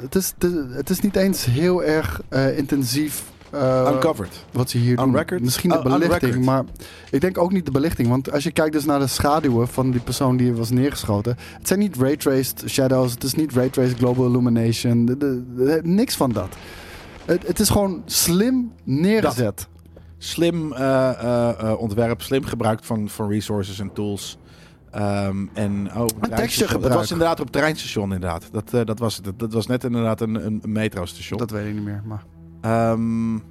[0.00, 0.34] het, is,
[0.70, 3.22] het is niet eens heel erg uh, intensief
[3.56, 4.44] uh, Uncovered.
[4.52, 5.24] Wat ze hier doen.
[5.40, 6.64] Misschien de belichting, maar
[7.10, 8.08] ik denk ook niet de belichting.
[8.08, 11.36] Want als je kijkt dus naar de schaduwen van die persoon die was neergeschoten.
[11.58, 13.12] Het zijn niet ray-traced shadows.
[13.12, 15.04] Het is niet ray-traced global illumination.
[15.04, 16.48] De, de, niks van dat.
[17.24, 19.68] Het, het, is gewoon slim neergezet.
[20.18, 24.38] Slim uh, uh, ontwerp, slim gebruikt van, van resources en tools.
[24.94, 26.06] Um, en oh,
[26.80, 28.48] dat was inderdaad op het treinstation inderdaad.
[28.52, 29.24] Dat, uh, dat was het.
[29.24, 31.38] Dat, dat, was net inderdaad een, een metrostation.
[31.38, 32.24] Dat weet ik niet meer, maar...
[32.64, 33.42] Um,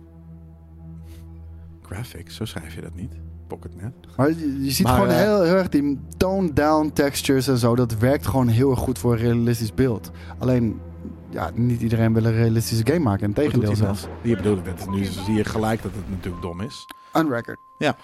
[1.82, 3.14] graphics, zo schrijf je dat niet.
[3.48, 3.94] PocketNet.
[4.18, 7.58] Maar je, je ziet maar, gewoon uh, heel, heel erg die tone down textures en
[7.58, 7.76] zo.
[7.76, 10.12] Dat werkt gewoon heel erg goed voor een realistisch beeld.
[10.38, 10.80] Alleen,
[11.30, 13.34] ja, niet iedereen wil een realistische game maken.
[13.34, 14.08] Tegendeel zelfs.
[14.22, 14.90] Hier bedoel ik net.
[14.90, 16.86] Nu zie je gelijk dat het natuurlijk dom is.
[17.14, 17.58] Unrecord.
[17.78, 17.96] Ja.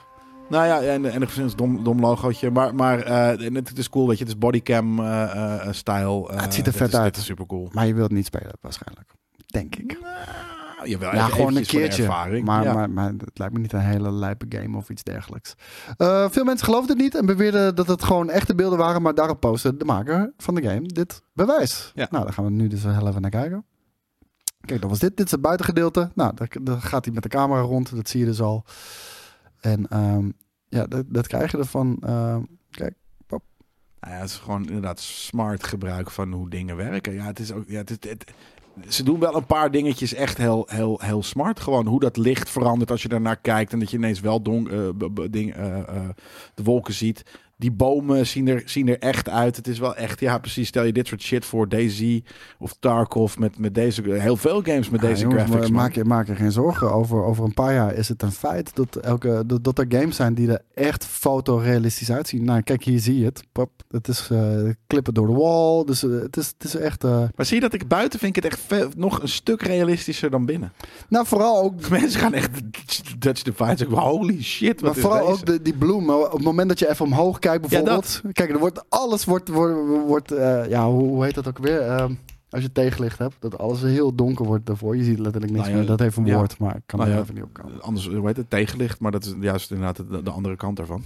[0.50, 2.52] Nou ja, en enigszins dom, dom logootje.
[2.52, 4.24] Maar, maar uh, het, is cool, weet je.
[4.24, 6.34] Het is bodycam uh, style.
[6.34, 7.06] het ziet er vet uit.
[7.06, 7.70] Het is super cool.
[7.72, 9.12] Maar je wilt niet spelen waarschijnlijk.
[9.46, 9.98] Denk ik.
[10.82, 12.08] Nou, jawel, ja, gewoon een keertje.
[12.08, 15.54] Maar, maar, maar, het lijkt me niet een hele lijpe game of iets dergelijks.
[16.30, 19.02] veel mensen geloofden het niet en beweerden dat het gewoon echte beelden waren.
[19.02, 21.92] Maar daarop postte de maker van de game dit bewijs.
[21.96, 22.08] Ja.
[22.10, 23.66] Nou, daar gaan we nu dus heel even naar kijken.
[24.62, 25.18] Kijk, dat was dit.
[25.18, 26.12] Dit is het buitengedeelte.
[26.16, 27.96] Nou, daar, gaat hij met de camera rond.
[27.96, 28.66] Dat zie je dus al.
[29.60, 30.34] En um,
[30.68, 32.02] ja, dat, dat krijg je ervan.
[32.06, 32.38] Uh,
[32.70, 32.94] kijk,
[33.26, 33.44] pop.
[34.00, 37.14] Nou ja, het is gewoon inderdaad smart gebruik van hoe dingen werken.
[37.14, 37.64] Ja, het is ook.
[37.68, 38.34] Ja, het, het,
[38.88, 41.60] ze doen wel een paar dingetjes echt heel, heel, heel smart.
[41.60, 43.74] Gewoon hoe dat licht verandert als je daarnaar kijkt.
[43.74, 44.90] En dat je ineens wel donk, uh,
[45.32, 45.80] ding, uh,
[46.54, 47.24] de wolken ziet
[47.62, 49.56] die bomen zien er, zien er echt uit.
[49.56, 50.68] Het is wel echt, ja, precies.
[50.68, 52.24] Stel je dit soort shit voor Daisy
[52.60, 55.70] of Tarkov met, met deze, heel veel games met deze jongens, graphics.
[55.70, 56.94] Maak je, maak je geen zorgen.
[56.94, 60.16] Over, over een paar jaar is het een feit dat, elke, dat, dat er games
[60.16, 62.44] zijn die er echt fotorealistisch uitzien.
[62.44, 63.44] Nou, kijk, hier zie je het.
[63.52, 65.86] Pop, het is uh, klippen door de wall.
[65.86, 67.04] Dus uh, het, is, het is echt.
[67.04, 67.24] Uh...
[67.36, 70.46] Maar zie je dat ik buiten vind ik het echt nog een stuk realistischer dan
[70.46, 70.74] binnen.
[71.10, 71.90] Nou, vooral ook.
[71.90, 72.62] Mensen gaan echt
[73.20, 74.82] Dutch zeggen, holy shit.
[74.82, 76.26] Wat maar vooral ook de, die bloemen.
[76.26, 78.22] Op het moment dat je even omhoog kijkt Kijk bijvoorbeeld.
[78.32, 79.76] Kijk, er wordt, alles wordt, wordt,
[80.08, 81.82] wordt uh, ja, hoe, hoe, heet dat ook weer?
[81.86, 82.06] Uh,
[82.50, 84.98] als je tegenlicht hebt, dat alles heel donker wordt daarvoor.
[84.98, 85.88] Je ziet letterlijk niks nou meer.
[85.88, 87.82] Dat heeft een woord, maar ik kan nou er even niet op komen.
[87.82, 88.50] Anders, hoe heet het?
[88.50, 91.04] Tegenlicht, maar dat is juist inderdaad de, de andere kant ervan.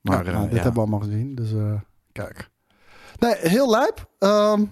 [0.00, 1.72] Maar, nou, uh, dit hebben we allemaal gezien, dus uh,
[2.12, 2.50] kijk.
[3.18, 4.08] Nee, heel lijp.
[4.18, 4.66] Um, ja,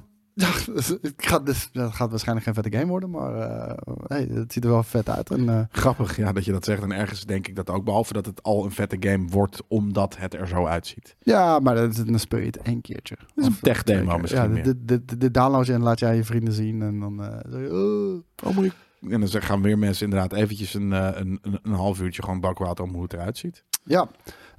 [1.02, 4.64] het gaat, dus, het gaat waarschijnlijk geen vette game worden, maar uh, hey, het ziet
[4.64, 5.30] er wel vet uit.
[5.30, 6.82] En, uh, Grappig ja, dat je dat zegt.
[6.82, 10.16] En ergens denk ik dat ook, behalve dat het al een vette game wordt, omdat
[10.16, 11.16] het er zo uitziet.
[11.22, 13.16] Ja, maar dan speel je het één keertje.
[13.34, 16.24] Is een tech demo misschien ja, de, de, de, download je en laat jij je
[16.24, 18.64] vrienden zien en dan uh, zeg je, oh, oh.
[19.10, 22.84] En dan gaan weer mensen inderdaad eventjes een, een, een, een half uurtje gewoon bakwater
[22.84, 23.64] om hoe het eruit ziet.
[23.84, 24.08] Ja,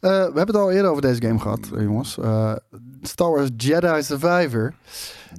[0.10, 2.18] we hebben het al eerder over deze game gehad, jongens.
[3.02, 4.74] Star Wars Jedi Survivor.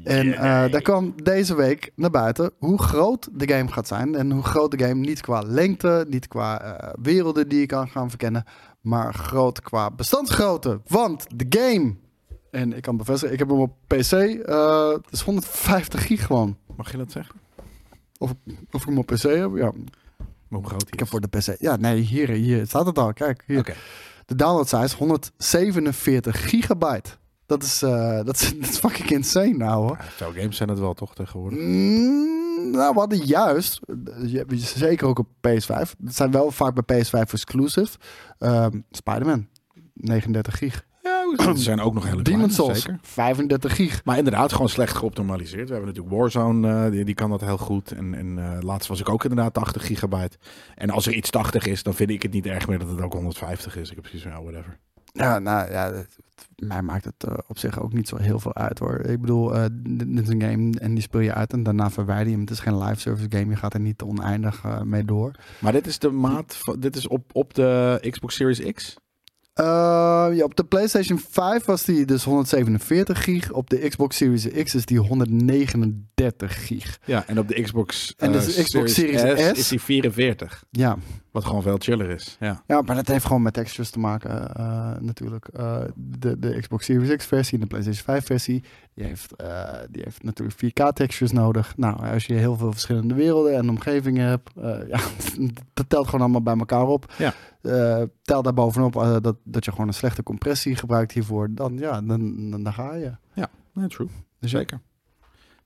[0.04, 4.14] En uh, daar kwam deze week naar buiten hoe groot de game gaat zijn.
[4.14, 7.88] En hoe groot de game niet qua lengte, niet qua uh, werelden die je kan
[7.88, 8.44] gaan verkennen,
[8.80, 10.80] maar groot qua bestandsgrootte.
[10.86, 11.94] Want de game,
[12.50, 16.56] en ik kan bevestigen, ik heb hem op PC, uh, het is 150 gig gewoon.
[16.76, 17.34] Mag je dat zeggen?
[18.18, 18.34] Of,
[18.70, 19.72] of ik hem op PC heb, ja.
[20.48, 23.12] Maar hoe groot Ik heb voor de PC, ja nee, hier, hier staat het al,
[23.12, 23.44] kijk.
[23.46, 23.58] Hier.
[23.58, 23.76] Okay.
[24.26, 27.10] De download size 147 gigabyte.
[27.46, 29.98] Dat is, uh, dat, is, dat is fucking insane nou hoor.
[30.00, 31.58] Veel games zijn het wel toch tegenwoordig?
[31.58, 33.80] Mm, nou, we hadden juist,
[34.26, 35.90] je, zeker ook op PS5.
[36.04, 37.98] Het zijn wel vaak bij PS5 exclusive.
[38.38, 39.48] Um, Spider-Man,
[39.94, 40.84] 39 gig.
[41.36, 42.98] Er zijn ook nog hele Demon's Souls, zeker.
[43.02, 44.04] 35 gig.
[44.04, 45.68] Maar inderdaad, gewoon slecht geoptimaliseerd.
[45.68, 47.92] We hebben natuurlijk Warzone, uh, die, die, kan dat heel goed.
[47.92, 50.36] En, en uh, laatst was ik ook inderdaad 80 gigabyte.
[50.74, 53.00] En als er iets 80 is, dan vind ik het niet erg meer dat het
[53.00, 53.88] ook 150 is.
[53.88, 54.78] Ik heb precies van, whatever.
[55.12, 56.04] Ja, nou ja,
[56.56, 59.00] mij maakt het uh, op zich ook niet zo heel veel uit hoor.
[59.00, 62.26] Ik bedoel, uh, dit is een game en die speel je uit en daarna verwijder
[62.26, 62.40] je hem.
[62.40, 65.30] Het is geen live service game, je gaat er niet oneindig uh, mee door.
[65.58, 68.96] Maar dit is de maat, dit is op, op de Xbox Series X?
[69.60, 69.64] Uh,
[70.32, 73.52] ja, op de PlayStation 5 was die dus 147 gig.
[73.52, 76.98] Op de Xbox Series X is die 139 gig.
[77.04, 80.64] Ja, en op de Xbox, en dus uh, Xbox Series, Series S, is die 44.
[80.70, 80.98] Ja.
[81.34, 82.36] Wat gewoon veel chiller is.
[82.40, 85.48] Ja, ja maar dat heeft gewoon met textures te maken uh, natuurlijk.
[85.94, 88.64] de, de Xbox Series X versie en de PlayStation 5 versie.
[88.94, 89.34] Die heeft,
[89.90, 91.76] die heeft natuurlijk 4K textures nodig.
[91.76, 94.50] Nou, als je heel veel verschillende werelden en omgevingen hebt.
[94.92, 95.00] ja,
[95.74, 97.12] dat telt gewoon allemaal bij elkaar op.
[97.18, 97.34] Ja.
[98.22, 101.48] tel daar bovenop dat, dat je gewoon een slechte compressie gebruikt hiervoor.
[101.50, 103.12] Dan, ja, dan, dan, dan ga je.
[103.32, 104.08] Ja, nee, true.
[104.40, 104.80] Zeker.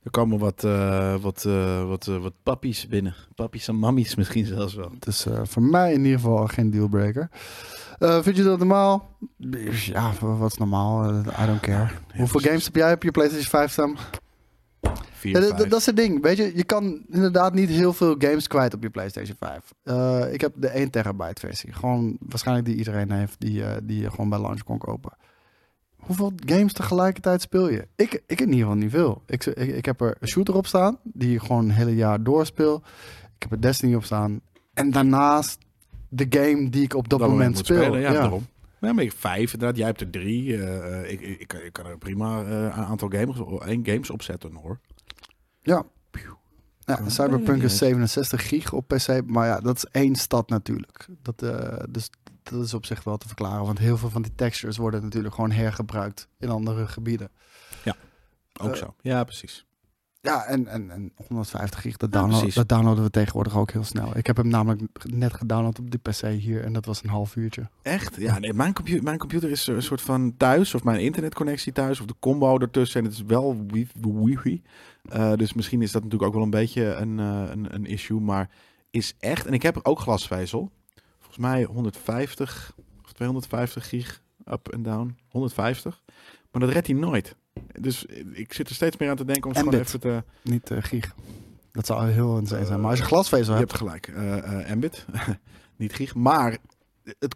[0.03, 3.15] Er komen wat, uh, wat, uh, wat, uh, wat pappies binnen.
[3.35, 4.91] Pappies en mammies misschien zelfs wel.
[4.95, 7.29] Het is voor mij in ieder geval geen dealbreaker.
[7.99, 9.17] vind je dat normaal?
[9.37, 11.11] Ja, wat is normaal?
[11.19, 11.91] I don't care.
[12.17, 13.97] Hoeveel games heb jij op je PlayStation 5 staan?
[15.13, 16.23] Vier, ja, dat is het ding.
[16.23, 20.33] Weet je, je kan inderdaad niet heel veel games kwijt op je PlayStation 5.
[20.33, 21.73] ik heb de 1 terabyte versie.
[21.73, 25.13] Gewoon waarschijnlijk die iedereen heeft, die, die je gewoon bij launch kon kopen.
[26.09, 27.87] Hoeveel games tegelijkertijd speel je?
[27.97, 29.23] Ik, ik in ieder geval niet veel.
[29.27, 32.23] Ik, ik, ik heb er een shooter op staan, die ik gewoon een hele jaar
[32.23, 32.83] doorspeel.
[33.35, 34.41] Ik heb er Destiny op staan.
[34.75, 35.59] En daarnaast
[36.09, 37.83] de game die ik op dat, moment, speel.
[37.83, 38.21] Spelen, ja, ja.
[38.21, 38.47] daarom.
[38.81, 39.77] Ja, maar vijf inderdaad.
[39.77, 40.47] Jij hebt er drie.
[40.47, 44.79] Uh, ik, ik, ik, kan er prima uh, een aantal games, één games opzetten hoor.
[45.61, 45.85] Ja.
[46.85, 49.23] ja Cyberpunk is 67 gig op PC.
[49.27, 51.07] Maar ja, dat is één stad natuurlijk.
[51.23, 52.11] Dat, uh, dus
[52.51, 53.65] dat is op zich wel te verklaren.
[53.65, 57.31] Want heel veel van die textures worden natuurlijk gewoon hergebruikt in andere gebieden.
[57.85, 57.97] Ja,
[58.61, 58.95] ook uh, zo.
[59.01, 59.67] Ja, precies.
[60.21, 64.17] Ja, en, en, en 150 gig, dat, download, dat downloaden we tegenwoordig ook heel snel.
[64.17, 67.37] Ik heb hem namelijk net gedownload op de PC hier en dat was een half
[67.37, 67.69] uurtje.
[67.83, 68.17] Echt?
[68.17, 72.01] Ja, nee, mijn, computer, mijn computer is een soort van thuis, of mijn internetconnectie thuis,
[72.01, 73.01] of de combo ertussen.
[73.01, 73.67] En het is wel
[74.01, 74.63] wifi.
[75.13, 78.21] Uh, dus misschien is dat natuurlijk ook wel een beetje een, uh, een, een issue,
[78.21, 78.51] maar
[78.91, 79.47] is echt...
[79.47, 80.71] En ik heb ook glasvezel.
[81.39, 82.75] Volgens mij 150
[83.05, 85.17] of 250 gig up en down.
[85.29, 86.03] 150.
[86.51, 87.37] Maar dat redt hij nooit.
[87.81, 90.25] Dus ik zit er steeds meer aan te denken om gewoon even te...
[90.43, 91.15] Niet uh, gig.
[91.73, 92.81] Dat zou heel insane zijn.
[92.81, 93.79] Maar als je glasvezel je hebt...
[93.79, 94.67] Je hebt gelijk.
[94.67, 95.07] Uh, Mbit.
[95.77, 96.15] niet gig.
[96.15, 96.59] Maar
[97.19, 97.35] het,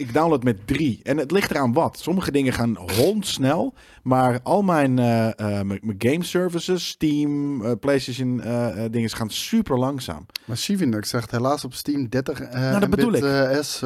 [0.00, 1.00] ik download met drie.
[1.02, 1.98] En het ligt eraan wat.
[1.98, 3.74] Sommige dingen gaan rondsnel.
[4.02, 8.42] Maar al mijn, uh, mijn game services, Steam, uh, PlayStation
[8.90, 10.26] dingen gaan super langzaam.
[10.44, 13.58] Maar Civinux zegt helaas op Steam 30 nou, dat bedoel ik.
[13.62, 13.80] S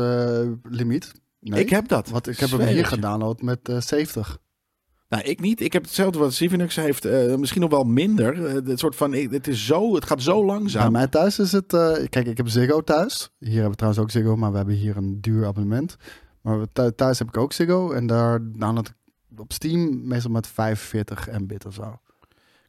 [0.62, 1.12] limiet.
[1.40, 2.08] Nee, ik heb dat.
[2.08, 4.38] Want ik heb hem hier gedownload met 70.
[5.08, 5.60] Nou, ik niet.
[5.60, 7.06] Ik heb hetzelfde wat Civinux heeft.
[7.06, 8.36] Uh, misschien nog wel minder.
[8.36, 10.82] Uh, het soort van, het is zo, het gaat zo langzaam.
[10.82, 11.72] Bij mij thuis is het.
[11.72, 13.30] Uh, kijk, ik heb Ziggo thuis.
[13.38, 15.96] Hier hebben we trouwens ook Ziggo, maar we hebben hier een duur abonnement.
[16.40, 21.38] Maar thuis heb ik ook Ziggo en daar download ik op Steam meestal met 45
[21.38, 21.98] Mbit of zo.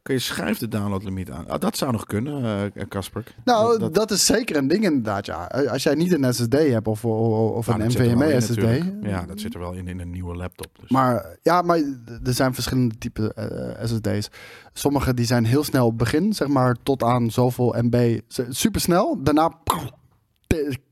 [0.06, 1.48] Kun je schuif de downloadlimiet aan?
[1.48, 3.24] Ah, dat zou nog kunnen, Casper.
[3.26, 5.44] Uh, nou, dat, is zeker een ding inderdaad, ja.
[5.46, 8.84] Als jij niet een SSD hebt of, of, nou, een NVMe SSD.
[9.02, 10.66] Ja, dat zit er wel in in een nieuwe laptop.
[10.80, 10.90] Dus.
[10.90, 11.78] Maar ja, maar
[12.24, 14.28] er zijn verschillende typen uh, SSD's.
[14.72, 19.22] Sommige die zijn heel snel op begin, zeg maar tot aan zoveel MB, super snel.
[19.22, 19.52] Daarna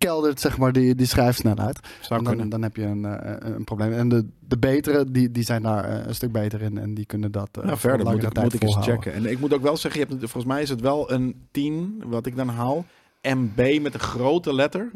[0.06, 1.80] keldert zeg maar die, die schrijfsnelheid.
[2.00, 3.92] Zou dan, dan heb je een, uh, een probleem.
[3.92, 7.06] En de, de betere, die, die zijn daar uh, een stuk beter in en die
[7.06, 9.12] kunnen dat nou, verder moet ik, moet ik eens checken.
[9.12, 12.02] En ik moet ook wel zeggen, je hebt, volgens mij is het wel een 10
[12.06, 12.84] wat ik dan haal.
[13.22, 14.90] MB met een grote letter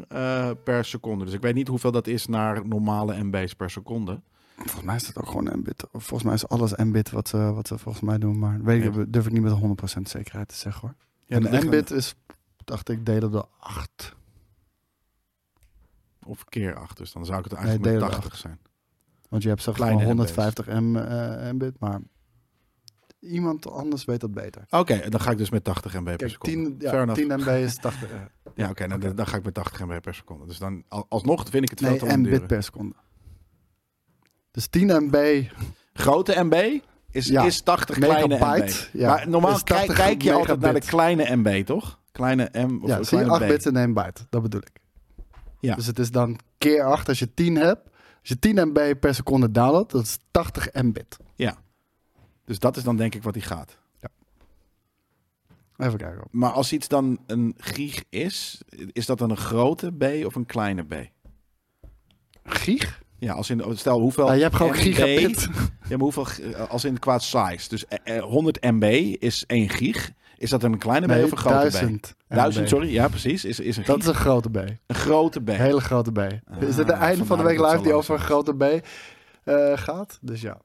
[0.63, 1.25] per seconde.
[1.25, 4.19] Dus ik weet niet hoeveel dat is naar normale MB's per seconde.
[4.55, 5.83] Volgens mij is het ook gewoon Mbit.
[5.91, 8.39] Volgens mij is alles Mbit wat, uh, wat ze volgens mij doen.
[8.39, 9.53] Maar weet ik, durf ik niet met
[9.97, 10.95] 100% zekerheid te zeggen hoor.
[11.25, 12.15] Ja, en Mbit is,
[12.65, 14.17] dacht ik, delen door 8
[16.29, 16.97] of keer 8.
[16.97, 18.59] Dus dan zou ik het eigenlijk nee, 80 zijn.
[19.29, 21.99] Want je hebt zeg maar 150 M, uh, Mbit, maar
[23.19, 24.65] iemand anders weet dat beter.
[24.69, 26.77] Oké, dan ga ik dus met 80 MB per seconde.
[26.77, 28.09] 10, ja, 10 MB is 80.
[28.55, 30.45] ja, oké, okay, dan, ga ik met 80 MB per seconde.
[30.45, 32.95] Dus dan alsnog vind ik het veel nee, te lang Mbit per seconde.
[34.51, 35.47] Dus 10 MB.
[35.93, 36.79] Grote MB
[37.11, 37.43] is, ja.
[37.43, 38.69] is 80 kleine MB.
[38.93, 39.09] Ja.
[39.09, 41.99] Maar normaal kijk, kijk je altijd naar de kleine MB, toch?
[42.11, 44.25] Kleine M of ja, kleine 8 bits en 1 byte.
[44.29, 44.81] Dat bedoel ik.
[45.59, 45.75] Ja.
[45.75, 47.89] Dus het is dan keer 8 als je 10 hebt.
[48.19, 51.17] Als je 10 MB per seconde downloadt, dat is 80 Mbit.
[51.35, 51.57] Ja.
[52.45, 53.77] Dus dat is dan denk ik wat hij gaat.
[53.99, 54.09] Ja.
[55.77, 56.27] Even kijken.
[56.31, 60.45] Maar als iets dan een gig is, is dat dan een grote B of een
[60.45, 60.93] kleine B?
[62.43, 63.01] Gig?
[63.17, 64.25] Ja, als in, stel hoeveel.
[64.25, 65.47] Ja, je hebt gewoon gigabit.
[65.89, 66.27] Ja, maar hoeveel,
[66.67, 67.69] als in qua size.
[67.69, 67.85] Dus
[68.19, 68.83] 100 MB
[69.19, 70.11] is 1 gig.
[70.39, 72.33] Is dat een kleine B of een grote duizend B?
[72.33, 72.91] Duizend, sorry.
[72.91, 73.45] Ja, precies.
[73.45, 74.55] Is, is een dat is een grote B.
[74.55, 75.49] Een grote B.
[75.49, 76.17] Een hele grote B.
[76.17, 79.77] Ah, is het de einde van de week live die over een grote B uh,
[79.77, 80.17] gaat?
[80.21, 80.57] Dus ja.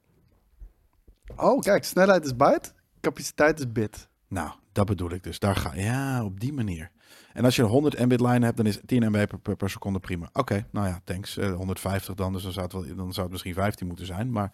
[1.35, 1.83] Oh, kijk.
[1.83, 2.71] Snelheid is byte.
[3.01, 4.07] Capaciteit is bit.
[4.27, 5.39] Nou, dat bedoel ik dus.
[5.39, 6.91] Daar ga Ja, op die manier.
[7.33, 9.99] En als je een 100 Mbit line hebt, dan is 10 MB per, per, seconde
[9.99, 10.29] prima.
[10.33, 11.37] Oké, nou ja, thanks.
[11.37, 14.05] Uh, eh, 150 dan, dus dan zou, het wel, dan zou het misschien 15 moeten
[14.05, 14.31] zijn.
[14.31, 14.51] Maar,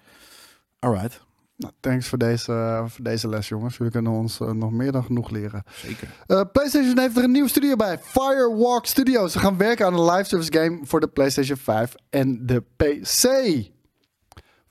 [0.80, 1.26] alright.
[1.56, 3.78] Nou, thanks voor deze, voor deze les, jongens.
[3.78, 5.64] Jullie kunnen ons uh, nog meer dan genoeg leren.
[5.74, 6.10] Zeker.
[6.28, 7.98] Uh, PlayStation heeft er een nieuwe studio bij.
[8.00, 9.32] Firewalk Studios.
[9.32, 13.26] Ze gaan werken aan een live service game voor de PlayStation 5 en de PC.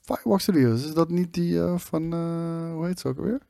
[0.00, 2.12] Firewalk Studios, is dat niet die uh, van,
[2.72, 3.40] hoe heet ze ook alweer?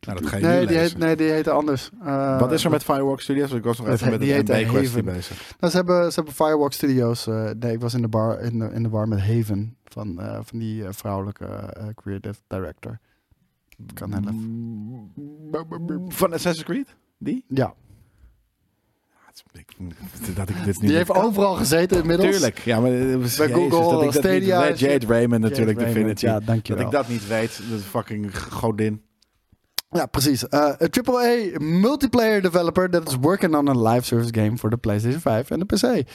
[0.00, 1.90] Nou, dat ga je nee, die heet, nee, die heet anders.
[2.02, 3.52] Uh, Wat is er met Firewalk Studios?
[3.52, 5.54] Ik was nog even met de MB-kwestie bezig.
[5.60, 7.26] Nou, ze, hebben, ze hebben Firewalk Studios.
[7.26, 9.76] Uh, nee, ik was in de bar, in de, in de bar met Haven.
[9.84, 12.98] Van, uh, van die vrouwelijke creative director.
[13.94, 15.12] Kan mm,
[16.12, 16.96] Van Assassin's Creed?
[17.18, 17.44] Die?
[17.48, 17.74] Ja.
[20.34, 22.30] Dat ik dit die heeft overal gezeten inmiddels.
[22.30, 24.68] Tuurlijk, ja, maar bij Google, dat ik dat Stadia.
[24.68, 24.78] Niet.
[24.78, 29.02] Jade Raymond natuurlijk, Jade Raymond, Ja, Dat ik dat niet weet, dat fucking godin.
[29.92, 30.44] Ja, precies.
[30.50, 34.76] Uh, een AAA multiplayer developer that is working on a live service game for the
[34.76, 36.06] PlayStation 5 and the PC.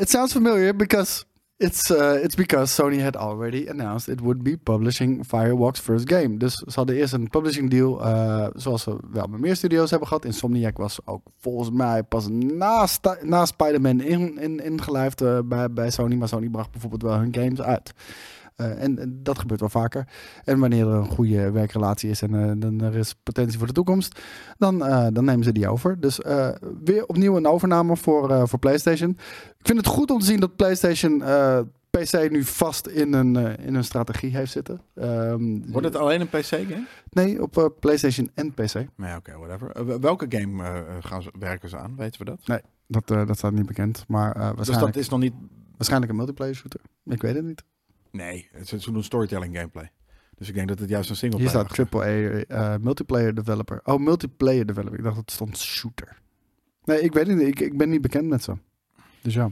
[0.00, 1.24] It sounds familiar because
[1.60, 6.38] it's, uh, it's because Sony had already announced it would be publishing Firewalk's first game.
[6.38, 10.08] Dus ze hadden eerst een publishing deal, uh, zoals ze wel met meer studios hebben
[10.08, 10.24] gehad.
[10.24, 12.86] Insomniac was ook volgens mij pas na,
[13.22, 16.14] na Spider-Man ingelijfd in, in, uh, bij, bij Sony.
[16.14, 17.92] Maar Sony bracht bijvoorbeeld wel hun games uit.
[18.60, 20.08] Uh, en, dat gebeurt wel vaker.
[20.44, 23.72] En wanneer er een goede werkrelatie is en uh, dan er is potentie voor de
[23.72, 24.20] toekomst,
[24.58, 26.00] dan, uh, dan nemen ze die over.
[26.00, 26.20] Dus
[26.84, 29.10] weer opnieuw een overname voor, voor PlayStation.
[29.58, 31.22] Ik vind het goed om te zien dat PlayStation
[31.90, 34.80] PC nu vast in een, eh, in een strategie heeft zitten.
[34.94, 36.86] Ehm, Wordt het alleen een PC-game?
[37.10, 38.74] Nee, op eh, PlayStation en PC.
[38.96, 39.70] Nee, oké, whatever.
[39.70, 41.96] Eh, welke game eh, gaan ze, werken ze aan?
[41.96, 42.46] Weten we dat?
[42.46, 44.04] Nee, dat, eh, dat staat niet bekend.
[44.08, 45.34] Maar eh, Dus waarschijnlijk, dat is nog niet...
[45.76, 46.80] waarschijnlijk een multiplayer shooter.
[47.04, 47.62] Ik weet het niet.
[48.10, 49.90] Nee, het is een storytelling gameplay.
[50.36, 53.80] Dus ik denk dat het juist een single Hier staat AAA eh, multiplayer developer.
[53.84, 54.98] Oh, multiplayer developer.
[54.98, 56.18] Ik dacht dat het stond shooter.
[56.84, 57.46] Nee, ik weet het niet.
[57.46, 58.56] Ik, ik ben niet bekend met ze.
[59.20, 59.50] Dus ja.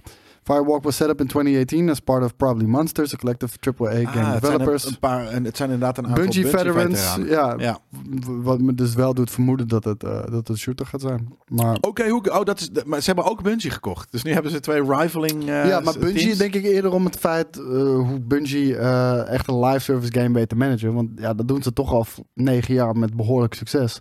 [0.52, 4.06] Firewalk was set up in 2018 as part of Probably Monsters, a collective AAA game
[4.06, 4.84] Ah, het zijn een, developers.
[4.86, 7.00] een paar, en het zijn inderdaad een aantal Bungie, veterans.
[7.00, 7.28] veteranen.
[7.28, 7.78] Ja, Ja.
[8.24, 11.28] wat me dus wel doet vermoeden dat het, eh, dat het een shooter gaat zijn.
[11.48, 14.12] Maar, Oké, hoe oh, dat is, maar ze hebben ook Bungie gekocht.
[14.12, 16.38] Dus nu hebben ze twee rivaling eh, ja, maar Bungie teams.
[16.38, 18.76] denk ik eerder om het feit eh, hoe Bungie
[19.26, 20.94] echt een live service game weet te managen.
[20.94, 24.00] Want ja, dat doen ze toch al negen jaar met behoorlijk succes.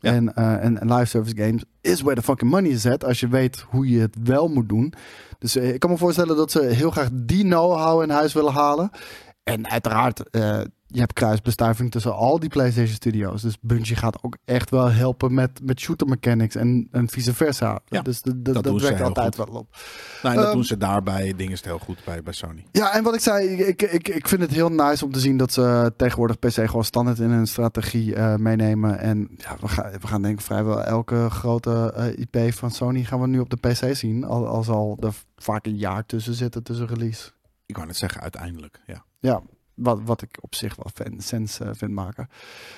[0.00, 0.12] Ja.
[0.12, 3.04] En, en, en live service games is where the fucking money is at.
[3.04, 4.92] Als je weet hoe je het wel moet doen.
[5.38, 8.52] Dus eh, ik kan me voorstellen dat ze heel graag die know-how in huis willen
[8.52, 8.90] halen.
[9.42, 13.42] En uiteraard, eh, je hebt kruisbestuiving tussen al die PlayStation Studios.
[13.42, 17.80] Dus Bungie gaat ook echt wel helpen met, met shooter mechanics en, en vice versa.
[17.86, 19.48] Ja, dus de- de- dat werkt altijd goed.
[19.48, 19.76] wel op.
[20.22, 21.34] Nou, en dat Ehm, doen ze daarbij.
[21.36, 22.66] Dingen is het heel goed bij, bij Sony.
[22.72, 25.36] Ja, en wat ik zei, ik, ik, ik vind het heel nice om te zien
[25.36, 28.98] dat ze tegenwoordig PC gewoon standaard in hun strategie eh, meenemen.
[28.98, 33.04] En ja, we gaan, we gaan denk ik vrijwel elke grote eh, IP van Sony
[33.04, 34.24] gaan we nu op de PC zien.
[34.24, 37.30] Al, al zal er vaak een jaar tussen zitten tussen release.
[37.66, 38.80] Ik wou net zeggen, uiteindelijk.
[38.86, 39.04] Ja.
[39.18, 39.42] Ja,
[39.76, 42.28] wat, wat ik op zich wel fan, sens eh, vind maken.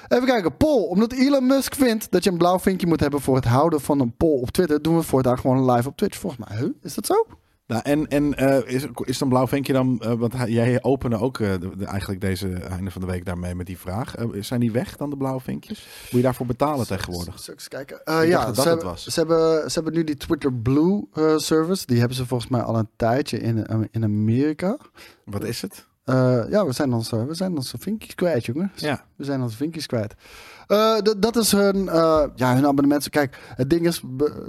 [0.08, 0.82] Even kijken, poll.
[0.88, 4.00] Omdat Elon Musk vindt dat je een blauw vinkje moet hebben voor het houden van
[4.00, 6.18] een poll op Twitter, doen we voortaan gewoon live op Twitch.
[6.18, 6.68] Volgens mij, huh?
[6.82, 7.26] is dat zo?
[7.66, 11.18] Nou, en, en eh, is, is dan blauw vinkje dan, eh, want hij- jij opende
[11.18, 14.14] ook de- de- eigenlijk deze einde van de week daarmee met die vraag.
[14.40, 15.86] Zijn die weg dan de blauwe vinkjes?
[16.02, 17.48] Moet je daarvoor betalen tegenwoordig?
[17.48, 18.00] Eens kijken?
[18.04, 19.04] Ja, dat ze, dat het hebben, was.
[19.06, 21.04] Ze, hebben, ze hebben nu die Twitter Blue
[21.36, 21.86] service.
[21.86, 24.76] Die hebben ze volgens mij al een tijdje in, in Amerika.
[25.24, 25.86] Wat is het?
[26.08, 28.72] Eh, ja, we zijn, onze, we zijn onze vinkjes kwijt, jongen.
[28.74, 29.04] Ja.
[29.16, 30.14] We zijn onze vinkjes kwijt.
[30.66, 33.08] Eh, dat is hun, eh, ja, hun abonnement.
[33.08, 34.02] Kijk, het ding is,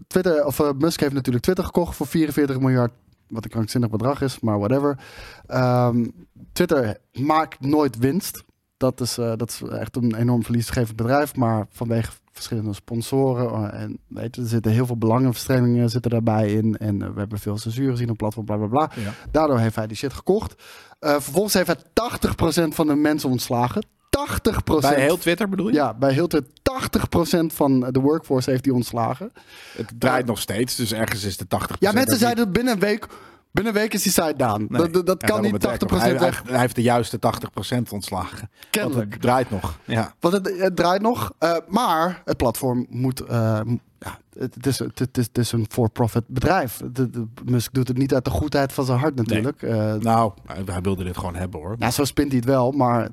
[0.08, 2.92] Twitter, of Musk heeft natuurlijk Twitter gekocht voor 44 miljard.
[3.28, 5.00] Wat een krankzinnig bedrag is, maar whatever.
[5.46, 6.08] Ehm,
[6.52, 8.44] Twitter maakt nooit winst.
[8.78, 11.36] Dat is, dat is echt een enorm verliesgevend bedrijf.
[11.36, 13.72] Maar vanwege verschillende sponsoren.
[13.72, 16.78] eh, en weet je, er zitten heel veel belangenverstrengelingen zitten daarbij in.
[16.78, 18.92] En eh, we hebben veel censuur gezien op platform, bla bla bla.
[18.96, 19.14] Ja.
[19.32, 20.64] Daardoor heeft hij die shit gekocht.
[21.00, 23.86] Eh, vervolgens heeft hij 80% van de mensen ontslagen.
[24.10, 24.80] 80%.
[24.80, 25.74] Bij heel Twitter bedoel je?
[25.74, 29.32] Ja, bij heel Twitter 80% van de workforce heeft hij ontslagen.
[29.78, 31.48] Het draait nog steeds, dus ergens is de 80%.
[31.80, 33.08] Ja, mensen dat zeiden binnen een week,
[33.52, 34.66] binnen een week is die site down.
[34.70, 34.82] Nee.
[34.82, 36.02] Dat, dat, dat Ja, kan niet het 80% werkt nog.
[36.02, 36.42] Hij, weg.
[36.44, 38.38] hij, hij heeft de juiste 80% ontslagen.
[38.40, 39.12] Want Kennelijk.
[39.14, 39.80] het draait nog.
[39.86, 40.14] Ja.
[40.20, 41.32] Want het, het draait nog.
[41.40, 43.20] eh, maar het platform moet.
[43.22, 43.60] eh,
[44.00, 46.82] ja, het, is, het, is, het is een for-profit bedrijf.
[46.92, 49.62] De, de- Musk doet het niet uit de goedheid van zijn hart natuurlijk.
[49.62, 51.76] Eh, Nou, hij, hij wilde dit gewoon hebben hoor.
[51.80, 53.10] Ja, zo spint hij het wel, maar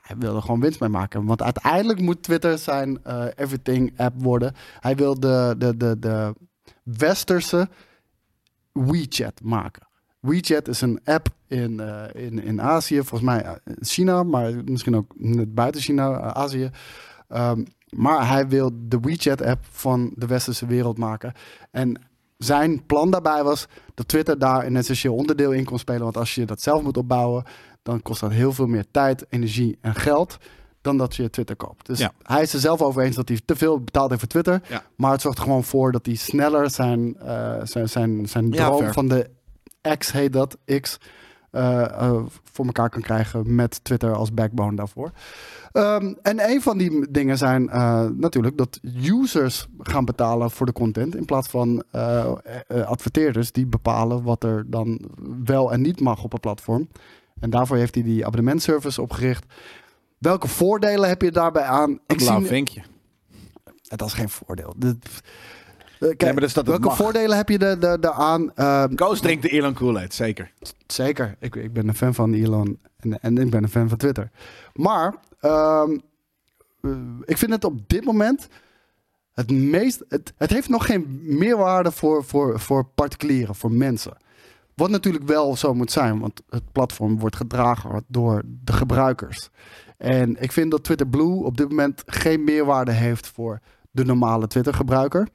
[0.00, 1.24] hij wil er gewoon winst mee maken.
[1.24, 2.98] Want uiteindelijk moet Twitter zijn
[3.36, 4.54] everything app worden.
[4.80, 6.34] Hij wil de, de, de, de
[6.82, 7.68] westerse
[8.84, 9.86] WeChat maken.
[10.20, 14.96] WeChat is een app in, eh, in, in Azië, volgens mij eh, China, maar misschien
[14.96, 16.70] ook net buiten China, eh, Azië.
[17.28, 21.32] Ehm, maar hij wil de WeChat-app van de westerse wereld maken.
[21.70, 22.00] En
[22.38, 26.02] zijn plan daarbij was dat Twitter daar een essentieel onderdeel in kon spelen.
[26.02, 27.44] Want als je dat zelf moet opbouwen,
[27.82, 30.38] dan kost dat heel veel meer tijd, energie en geld
[30.86, 31.86] dan dat je Twitter koopt.
[31.86, 32.12] Dus Ja.
[32.22, 34.60] hij is er zelf over eens dat hij te veel betaald heeft voor Twitter.
[34.68, 34.82] Ja.
[34.96, 38.92] Maar het zorgt er gewoon voor dat hij sneller zijn, eh, zijn, zijn, zijn droom
[38.92, 39.30] van de
[39.98, 40.98] X, heet dat, X,
[41.50, 42.16] eh, eh,
[42.52, 45.10] voor elkaar kan krijgen met Twitter als backbone daarvoor.
[45.72, 47.64] Ehm, en een van die dingen zijn
[48.18, 51.82] natuurlijk dat users gaan betalen voor de content in plaats van
[52.68, 55.00] adverteerders die bepalen wat er dan
[55.44, 56.88] wel en niet mag op een platform.
[57.40, 59.44] En daarvoor heeft hij die abonnementservice opgericht.
[60.18, 61.90] Welke voordelen heb je daarbij aan?
[61.90, 62.82] Een Ik blauw zie, vinkje.
[63.82, 64.74] dat is geen voordeel.
[64.78, 64.92] Eh,
[65.98, 66.96] kijk, maar dus dat welke mag.
[66.96, 68.54] voordelen heb je er- er- daaraan?
[68.54, 70.52] Ehm, Koos drinkt de Elon Kool-Aid, zeker.
[70.86, 71.36] Zeker.
[71.40, 74.30] Ik, ik ben een fan van Elon en, en ik ben een fan van Twitter.
[74.74, 75.98] Maar ehm,
[76.82, 76.90] eh,
[77.24, 78.48] ik vind het op dit moment
[79.32, 80.04] het meest.
[80.08, 84.16] Het, het heeft nog geen meerwaarde voor, voor, voor particulieren, voor mensen.
[84.74, 89.48] Wat natuurlijk wel zo moet zijn, want het platform wordt gedragen door de gebruikers.
[89.96, 94.46] En ik vind dat Twitter Blue op dit moment geen meerwaarde heeft voor de normale
[94.46, 95.28] Twitter-gebruiker,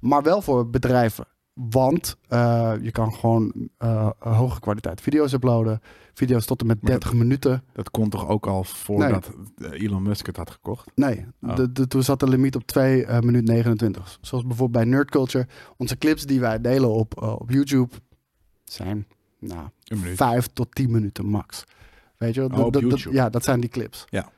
[0.00, 1.26] maar wel voor bedrijven.
[1.52, 5.80] Want eh, je kan gewoon eh, hoge kwaliteit video's uploaden.
[6.14, 7.62] Video's tot en met Maar 30 minuten.
[7.72, 9.30] Dat kon toch ook al voordat
[9.70, 10.90] Elon Musk het had gekocht?
[10.94, 11.56] Nee, Oh.
[11.56, 14.18] de, de, toen zat de limiet op 2 eh minuut 29.
[14.20, 15.46] Zoals bijvoorbeeld bij Nerd Culture.
[15.76, 17.94] Onze clips die wij delen op, op YouTube
[18.64, 19.06] zijn
[19.38, 20.16] nou, Een minuut.
[20.16, 21.64] vijf tot tien minuten max.
[22.18, 22.44] Weet je?
[22.44, 24.04] Oh, Dat- dat- ja, dat zijn die clips.
[24.08, 24.28] Ja.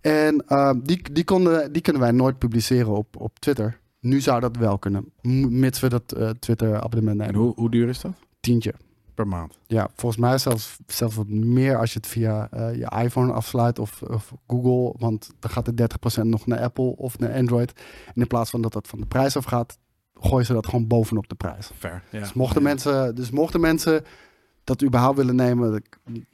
[0.00, 3.80] En ehm, die, die, konden, die kunnen wij nooit publiceren op, op Twitter.
[4.00, 5.12] Nu zou dat wel kunnen,
[5.48, 7.40] mits we dat eh, Twitter-abonnement En nemen.
[7.40, 8.12] hoe, hoe duur is dat?
[8.40, 8.74] Tientje.
[9.14, 9.58] Per maand.
[9.66, 13.78] Ja, volgens mij zelfs, zelfs wat meer als je het via eh, je iPhone afsluit
[13.78, 14.94] of, of Google.
[14.98, 15.88] Want dan gaat de
[16.20, 17.72] 30% nog naar Apple of naar Android.
[18.14, 19.78] En in plaats van dat dat van de prijs af gaat,
[20.14, 21.70] gooien ze dat gewoon bovenop de prijs.
[21.78, 22.02] Fair.
[22.10, 22.18] Ja.
[22.18, 22.68] Dus, mochten Ja.
[22.68, 24.04] mensen, dus mochten mensen
[24.64, 25.82] dat überhaupt willen nemen,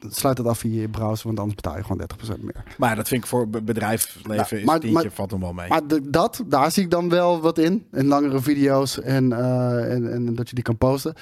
[0.08, 2.06] sluit het af via je browser, want anders betaal je gewoon
[2.38, 2.64] 30% meer.
[2.78, 5.52] Maar dat vind ik voor be- bedrijfsleven Ja, is maar- tientje maar- valt hem wel
[5.52, 5.68] mee.
[5.68, 7.86] Maar de- dat, daar zie ik dan wel wat in.
[7.92, 11.14] In langere video's en, eh, en, en dat je die kan posten.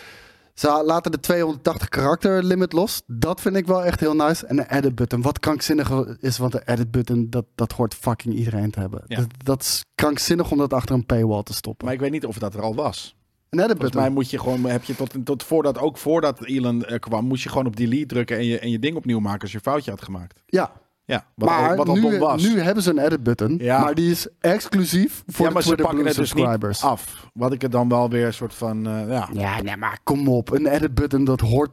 [0.55, 3.03] Ze laten de 280 karakter limit los.
[3.07, 4.47] Dat vind ik wel echt heel nice.
[4.47, 5.23] En de edit button.
[5.23, 5.91] Wat krankzinnig
[6.21, 9.03] is, want de edit button, dat, dat hoort fucking iedereen te hebben.
[9.07, 9.17] Ja.
[9.17, 11.85] Dat, dat is krankzinnig om dat achter een paywall te stoppen.
[11.85, 13.16] Maar ik weet niet of dat er al was.
[13.51, 14.01] Een edit Volgens button.
[14.01, 17.43] mij moet je gewoon, heb je tot, tot voordat, ook voordat Elon er kwam, moest
[17.43, 19.63] je gewoon op delete drukken en je, en je ding opnieuw maken als je een
[19.63, 20.43] foutje had gemaakt.
[20.47, 20.73] Ja,
[21.05, 22.43] Ja, wat, maar al, wat al nu, was.
[22.43, 23.57] nu hebben ze een edit button.
[23.61, 23.81] Ja.
[23.81, 26.83] Maar die is exclusief voor ja, de Twitter Blue het dus subscribers.
[26.83, 27.29] af.
[27.35, 29.29] Wat ik er dan wel weer een soort van, eh, ja.
[29.33, 30.51] Ja, nee, maar kom op.
[30.51, 31.71] Een edit button, dat hoort...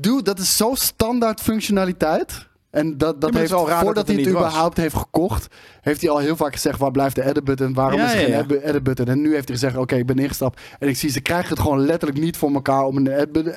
[0.00, 2.48] Dude, dat is zo standaard functionaliteit.
[2.70, 4.42] En dat, dat heeft, voordat dat hij het er was.
[4.42, 5.46] überhaupt heeft gekocht,
[5.80, 7.74] heeft hij al heel vaak gezegd, waar blijft de edit button?
[7.74, 9.06] Waarom Ja, is er ja, geen edit- button?
[9.06, 10.60] En nu heeft hij gezegd, oké, ik ben ingestapt.
[10.78, 13.06] En ik zie, ze krijgen het gewoon letterlijk niet voor elkaar om een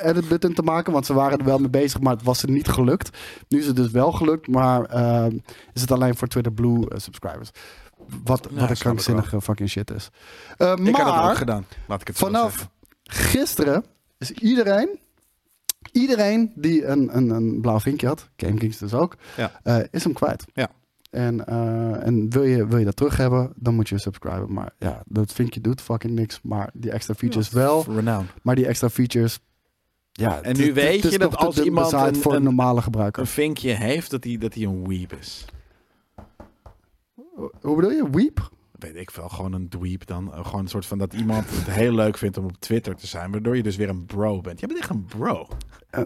[0.08, 0.94] edit button- te maken.
[0.94, 3.18] Want ze waren er wel mee bezig, maar het was er niet gelukt.
[3.48, 5.38] Nu is het dus wel gelukt, maar ehm,
[5.74, 7.50] is het alleen voor Twitter Blue eh, subscribers.
[8.24, 10.10] Wat, wat een krankzinnige fucking shit is.
[10.58, 12.70] Eh, Ik had maar- ook gedaan, laat ik het zo Vanaf zeggen.
[13.30, 13.86] gisteren
[14.18, 15.00] is iedereen,
[15.94, 19.60] iedereen die een, een, een blauw vinkje had, GameKings dus ook, Ja.
[19.64, 20.46] eh, is hem kwijt.
[20.54, 20.70] Ja.
[21.10, 24.54] En, eh, en wil, je, wil je dat terug hebben, dan moet je subscriben.
[24.54, 26.40] Maar ja, dat vinkje doet fucking niks.
[26.44, 27.86] Maar die extra features wel.
[27.90, 28.26] Renown.
[28.42, 29.40] Maar die extra features,
[30.12, 30.42] ja.
[30.42, 33.28] En nu weet je dat als iemand een- voor een een- normale Een gebruiker.
[33.28, 35.46] vinkje heeft dat hij, dat hij een weep is.
[37.62, 38.10] Hoe bedoel je?
[38.12, 38.50] Weep?
[38.84, 40.34] Weet ik veel, gewoon een dweep dan.
[40.34, 43.08] Eh, Gewoon een soort van dat iemand het heel leuk vindt om op Twitter te
[43.08, 43.32] zijn.
[43.32, 44.60] Waardoor je dus weer een bro bent.
[44.60, 45.48] Je bent echt een bro.
[45.90, 46.04] Eh,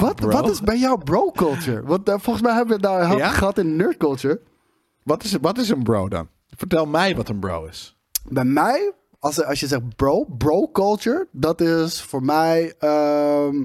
[0.00, 0.28] wat, bro?
[0.30, 1.82] wat is bij jou bro culture?
[1.82, 3.28] Want eh, volgens mij hebben we het daar had- Ja?
[3.30, 4.40] gehad in nerd culture.
[5.02, 6.28] Wat is, wat is een bro dan?
[6.56, 7.96] Vertel mij wat een bro is.
[8.28, 13.64] Bij mij, als, als je zegt bro, bro culture, dat is voor mij ehm,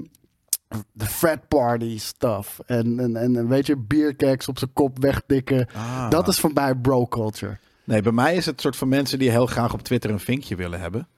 [0.92, 2.58] de frat party stuff.
[2.66, 5.66] En, en, en weet je, bierkeks op zijn kop wegtikken.
[5.74, 6.10] Ah.
[6.10, 7.58] Dat is voor mij bro culture.
[7.86, 10.56] Nee, bij mij is het soort van mensen die heel graag op Twitter een vinkje
[10.56, 11.08] willen hebben.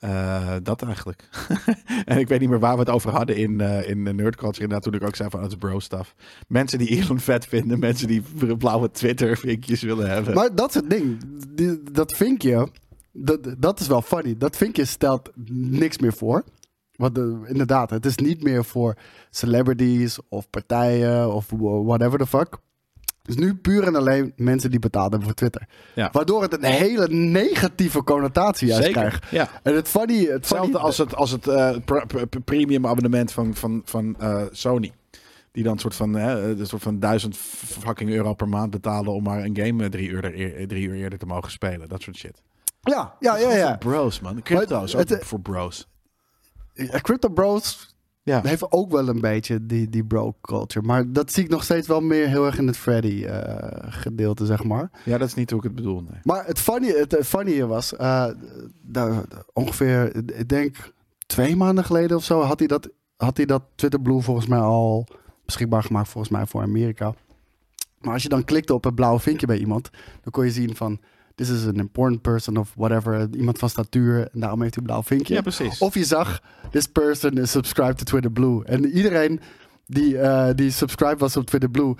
[0.00, 1.28] Eh, dat eigenlijk.
[2.04, 4.62] en ik weet niet meer waar we het over hadden in, eh in Nerd Culture.
[4.62, 6.14] Inderdaad, toen ik ook zei van, het is bro stuff.
[6.48, 7.78] Mensen die Elon vet vinden.
[7.88, 8.22] Mensen die
[8.58, 10.34] blauwe Twitter vinkjes willen hebben.
[10.34, 11.18] Maar dat is het ding.
[11.92, 12.68] Dat vinkje,
[13.12, 14.34] dat, dat is wel funny.
[14.38, 16.44] Dat vinkje stelt niks meer voor.
[16.96, 18.96] Want eh, inderdaad, het is niet meer voor
[19.30, 21.46] celebrities of partijen of
[21.84, 22.58] whatever the fuck.
[23.22, 25.66] Dus nu puur en alleen mensen die betaald hebben voor Twitter.
[25.94, 26.08] Ja.
[26.12, 29.30] Waardoor het een hele negatieve connotatie juist Zeker, krijgt.
[29.30, 29.48] ja.
[29.62, 30.18] En het funny...
[30.20, 34.16] Het Hetzelfde funny als het, als het eh, pr- pr- premium abonnement van, van, van
[34.18, 34.92] eh, Sony.
[35.52, 39.12] Die dan een soort van, hè, een soort van duizend fucking euro per maand betalen
[39.12, 41.88] om maar een game eh, drie uur, er- drie uur eerder te mogen spelen.
[41.88, 42.42] Dat soort shit.
[42.80, 43.76] ja, ja, ja, ja.
[43.76, 44.42] Bros, man.
[44.42, 45.88] Crypto is ook het- voor bros.
[47.02, 47.89] Crypto Bros
[48.22, 48.40] Ja.
[48.42, 50.86] heeft ook wel een beetje die, die bro culture.
[50.86, 54.46] Maar dat zie ik nog steeds wel meer heel erg in het Freddy eh, gedeelte,
[54.46, 54.90] zeg maar.
[55.04, 56.00] ja, dat is niet hoe ik het bedoel.
[56.00, 56.20] Nee.
[56.22, 58.26] Maar het funny, het eh, funny hier was, eh,
[58.82, 60.92] daar, ongeveer, ik denk
[61.26, 64.58] twee maanden geleden of zo, had hij dat, had hij dat Twitter Blue volgens mij
[64.58, 65.06] al
[65.44, 67.14] beschikbaar gemaakt, volgens mij voor Amerika.
[68.00, 69.90] Maar als je dan klikte op het blauwe vinkje bij iemand,
[70.22, 71.00] dan kon je zien van,
[71.46, 74.88] this is an important person of whatever, iemand van statuur, en daarom heeft hij een
[74.90, 75.34] blauw vinkje.
[75.34, 75.78] Ja, precies.
[75.78, 78.64] Of je zag, this person is subscribed to Twitter Blue.
[78.64, 79.40] En iedereen
[79.86, 81.94] die, eh, die subscribed was op Twitter Blue,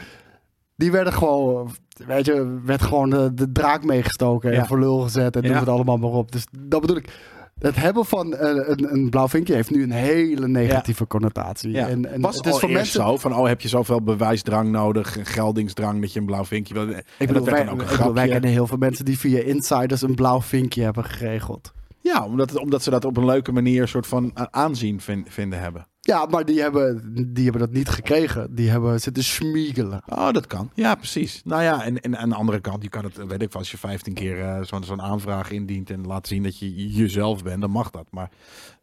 [0.77, 1.71] die werden gewoon,
[2.07, 4.59] weet je, werd gewoon de, de draak meegestoken Ja.
[4.59, 5.59] en voor lul gezet en Ja.
[5.59, 6.33] het allemaal maar op.
[6.33, 7.19] Dus dat bedoel ik.
[7.61, 11.71] Het hebben van een, een, een blauw vinkje heeft nu een hele negatieve connotatie.
[11.71, 11.89] Ja.
[11.89, 13.03] En, en was het is voor mensen.
[13.03, 16.89] zo van, oh, heb je zoveel bewijsdrang nodig, geldingsdrang, dat je een blauw vinkje wil.
[16.89, 18.29] Ik bedoel, wij, ook een ik bedoel, wij grapje.
[18.31, 21.73] kennen heel veel mensen die via insiders een blauw vinkje hebben geregeld.
[22.01, 25.27] Ja, omdat, het, omdat ze dat op een leuke manier soort van a- aanzien vin-
[25.29, 25.87] vinden hebben.
[26.03, 28.55] Ja, maar die hebben, die hebben dat niet gekregen.
[28.55, 30.03] Die hebben zitten schmiegelen.
[30.07, 30.71] Oh, dat kan.
[30.75, 31.41] Ja, precies.
[31.45, 33.71] Nou ja, en, en aan de andere kant, je kan het, weet ik wel, als
[33.71, 37.61] je 15 keer eh, zo'n zo'n aanvraag indient en laat zien dat je jezelf bent,
[37.61, 38.07] dan mag dat.
[38.11, 38.31] Maar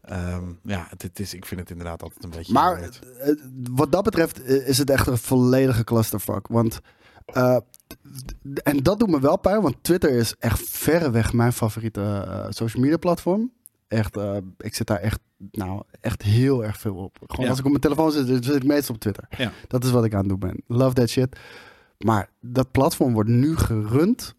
[0.00, 2.52] ehm, ja, het, het is, ik vind het inderdaad altijd een beetje...
[2.52, 3.34] Maar eh,
[3.70, 6.46] wat dat betreft eh, is het echt een volledige clusterfuck.
[6.46, 6.80] Want,
[8.62, 12.96] en dat doet me wel pijn, want Twitter is echt verreweg mijn favoriete social media
[12.96, 13.50] platform.
[13.88, 15.20] Echt, eh, ik zit daar echt,
[15.50, 17.16] nou, echt heel erg veel op.
[17.26, 17.50] Gewoon Ja.
[17.50, 19.24] als ik op mijn telefoon zit, zit ik meestal op Twitter.
[19.36, 19.52] Ja.
[19.68, 20.62] Dat is wat ik aan het doen ben.
[20.66, 21.38] Love that shit.
[21.98, 24.34] Maar dat platform wordt nu gerund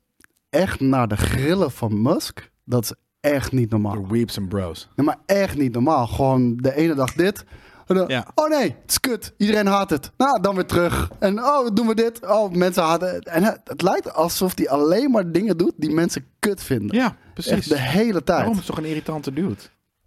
[0.50, 2.52] echt naar de grillen van Musk.
[2.64, 3.94] Dat is echt niet normaal.
[3.94, 4.90] Door weeps en bros.
[4.96, 6.08] Nee, maar echt niet normaal.
[6.08, 7.44] Gewoon de ene dag dit.
[7.90, 8.28] En dan, Ja.
[8.36, 9.34] Oh nee, het is kut.
[9.38, 10.12] Iedereen haat het.
[10.18, 11.10] Nou, dan weer terug.
[11.20, 12.28] En oh, doen we dit.
[12.28, 13.28] Oh, mensen haten het.
[13.28, 16.98] En het, het lijkt alsof hij alleen maar dingen doet die mensen kut vinden.
[16.98, 17.52] Ja, precies.
[17.52, 18.26] Echt de hele tijd.
[18.26, 19.56] Daarom is het toch een irritante dude.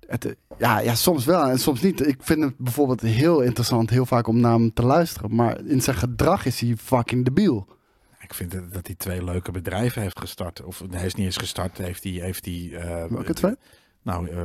[0.06, 2.06] Het, eh, ja, ja, soms wel en soms niet.
[2.06, 5.34] Ik vind het bijvoorbeeld heel interessant, heel vaak om naar hem te luisteren.
[5.34, 7.66] Maar in zijn gedrag is hij fucking debiel.
[8.20, 10.62] Ik vind dat dat hij twee leuke bedrijven heeft gestart.
[10.62, 11.78] Of hij is niet eens gestart.
[11.78, 13.54] Heeft hij, heeft hij, eh, Welke twee?
[14.02, 14.36] Nou, eh,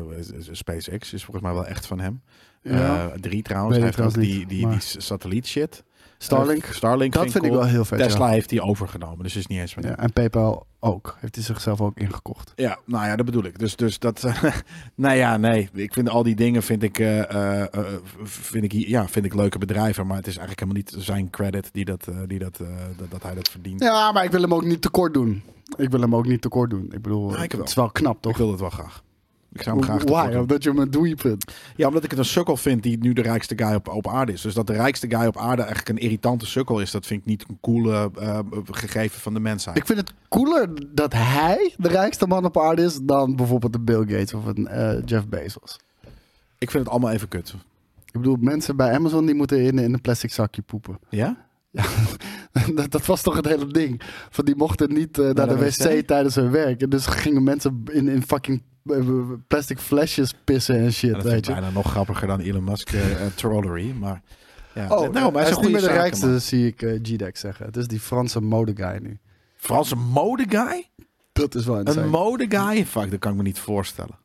[0.52, 2.22] SpaceX is volgens mij wel echt van hem.
[2.62, 3.10] Ja.
[3.10, 3.78] Eh, drie trouwens.
[3.78, 5.84] Hij ik heeft ook die, niet, die, maar- die satelliet shit.
[6.18, 6.64] Starlink.
[6.64, 8.00] Eh, Starlink dat vind ik wel heel vet.
[8.00, 8.32] Tesla ja.
[8.32, 9.24] heeft hij overgenomen.
[9.24, 9.84] Dus is niet eens van.
[9.84, 11.18] Ja, en PayPal ook.
[11.20, 12.54] Heeft hij zichzelf ook ingekocht.
[12.56, 13.60] Ja, nou ja, dat bedoel ik.
[13.60, 14.28] Dus, dus dat.
[14.96, 15.70] nou ja, nee.
[15.74, 17.86] Ik vind al die dingen vind ik, eh, eh, eh,
[18.24, 20.08] vind ik, ja, vind ik leuke bedrijven.
[20.08, 23.12] Maar het is eigenlijk helemaal niet zijn credit die dat, eh, die dat, eh, dat,
[23.12, 23.84] dat hij dat verdient.
[23.84, 25.44] Ja, maar ik wil hem ook niet tekort doen.
[25.78, 26.86] Ik wil hem ook niet tekort doen.
[26.92, 27.60] Ik bedoel, ik wel.
[27.60, 28.38] het is wel knap, Ik toch?
[28.38, 29.04] wil het wel graag.
[29.58, 30.36] Ik zou hem graag Why?
[30.36, 31.54] Omdat je hem een doei vindt.
[31.76, 34.32] Ja, omdat ik het een sukkel vind die nu de rijkste guy op, op aarde
[34.32, 34.42] is.
[34.42, 37.26] Dus dat de rijkste guy op aarde eigenlijk een irritante sukkel is, dat vind ik
[37.26, 38.40] niet een coole eh,
[38.72, 39.78] gegeven van de mensheid.
[39.78, 43.84] Ik vind het cooler dat hij de rijkste man op aarde is dan bijvoorbeeld een
[43.84, 45.80] Bill Gates of een eh, Jeff Bezos.
[46.58, 47.56] Ik vind het allemaal even kut.
[48.06, 51.00] Ik bedoel, mensen bij Amazon die moeten in, in een plastic zakje poepen.
[51.10, 51.46] Ja?
[52.76, 54.02] dat, dat was toch het hele ding.
[54.30, 56.08] Van die mochten niet eh, naar, Naar de, de wc, wc?
[56.08, 56.82] tijdens hun werk.
[56.82, 58.62] En dus gingen mensen in, in fucking
[59.48, 61.52] plastic flesjes pissen en shit, dat weet je.
[61.52, 63.92] bijna nog grappiger dan Elon Musk eh, eh, trollery.
[63.92, 64.22] Maar
[64.74, 67.40] ja, Oh, nou, maar hij is een niet meer de rijkste, zie ik eh G-Dex
[67.40, 67.66] zeggen.
[67.66, 69.20] Het is die Franse modeguy nu.
[69.56, 70.90] Franse mode guy?
[71.32, 72.08] Dat is wel Een insane.
[72.08, 72.86] mode guy?
[72.86, 74.16] Fuck, dat kan ik me niet voorstellen.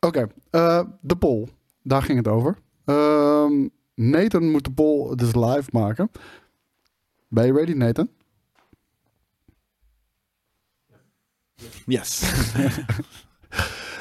[0.00, 1.48] Oké, eh, de poll.
[1.82, 2.56] Daar ging het over.
[2.84, 6.10] Ehm, Nathan moet de poll dus live maken.
[7.28, 8.08] Ben je ready, Nathan?
[11.86, 12.22] Yes.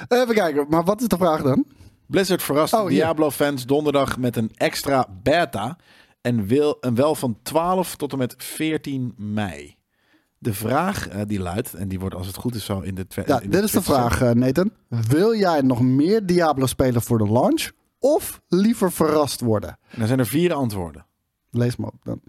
[0.07, 1.65] Even kijken, maar wat is de vraag dan?
[2.07, 2.87] Blizzard verrast Oh.
[2.87, 5.77] Diablo-fans donderdag met een extra beta.
[6.21, 9.75] En, wil, en wel van 12 tot en met 14 mei.
[10.37, 13.07] De vraag eh, die luidt, en die wordt als het goed is zo in de
[13.07, 13.31] tweede.
[13.31, 14.71] Ja, dit is de vraag, eh, Nathan.
[14.87, 17.71] Wil jij nog meer Diablo spelen voor de launch?
[17.99, 19.69] Of liever verrast worden?
[19.69, 21.05] En dan zijn er vier antwoorden.
[21.51, 22.21] Lees maar op dan.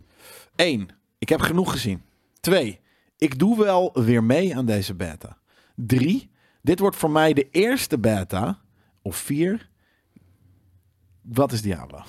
[0.56, 0.88] 1.
[1.18, 2.02] Ik heb genoeg gezien.
[2.40, 2.80] 2.
[3.16, 5.38] Ik doe wel weer mee aan deze beta.
[5.74, 6.30] 3.
[6.66, 8.58] Dit wordt voor mij de eerste beta.
[9.02, 9.68] Of 4.
[11.22, 11.98] Wat is Diablo?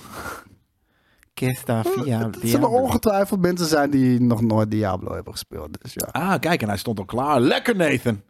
[1.34, 5.82] Kesta via Het zullen ongetwijfeld mensen zijn die nog nooit Diablo hebben gespeeld.
[5.82, 6.06] Dus ja.
[6.12, 7.40] Ah, kijk, en hij stond al klaar.
[7.40, 8.22] Lekker, Nathan.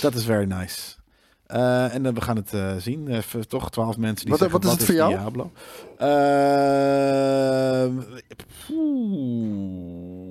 [0.00, 0.94] Dat is very nice.
[1.46, 3.08] Eh, en dan we gaan het eh, zien.
[3.08, 5.10] Eh, v- toch twaalf mensen die Wat- zeggen, wat is het voor jou?
[5.10, 5.52] Diablo?
[5.98, 7.98] Ehm,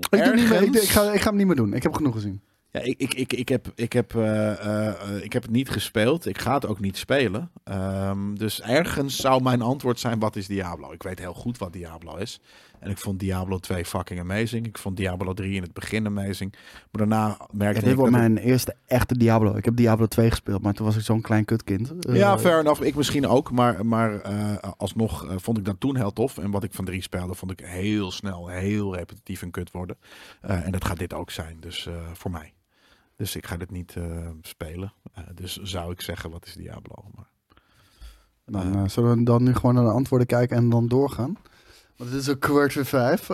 [0.09, 1.73] Ik, doe niet meer, ik, ergens- ik, ga, ik ga hem niet meer doen.
[1.73, 2.41] Ik heb genoeg gezien.
[2.73, 6.25] Ja, ik, ik, ik, ik, heb, ik, heb, eh, eh, ik heb het niet gespeeld.
[6.25, 7.51] Ik ga het ook niet spelen.
[7.63, 10.91] Ehm, dus ergens zou mijn antwoord zijn: wat is Diablo?
[10.91, 12.39] Ik weet heel goed wat Diablo is.
[12.79, 14.65] En ik vond Diablo 2 fucking amazing.
[14.67, 16.51] Ik vond Diablo 3 in het begin amazing.
[16.51, 19.55] Maar daarna merkte dit ik wordt dat het- mijn eerste echte Diablo.
[19.55, 22.05] Ik heb Diablo 2 gespeeld, maar toen was ik zo'n klein kutkind.
[22.05, 22.81] Eh, Ja, fair enough.
[22.81, 23.51] Ik misschien ook.
[23.51, 26.37] Maar, maar eh, alsnog vond ik dat toen heel tof.
[26.37, 29.97] En wat ik van 3 speelde, vond ik heel snel, heel repetitief en kut worden.
[30.41, 31.57] En dat gaat dit ook zijn.
[31.59, 32.52] Dus voor mij.
[33.23, 34.03] Dus ik ga dit niet eh,
[34.41, 34.93] spelen.
[35.13, 36.95] Eh, dus zou ik zeggen, wat is Diablo?
[37.15, 37.25] Maar,
[38.45, 41.37] Dan eh, zullen we dan nu gewoon naar de antwoorden kijken en dan doorgaan.
[41.97, 43.29] Want het is ook kwart voor vijf.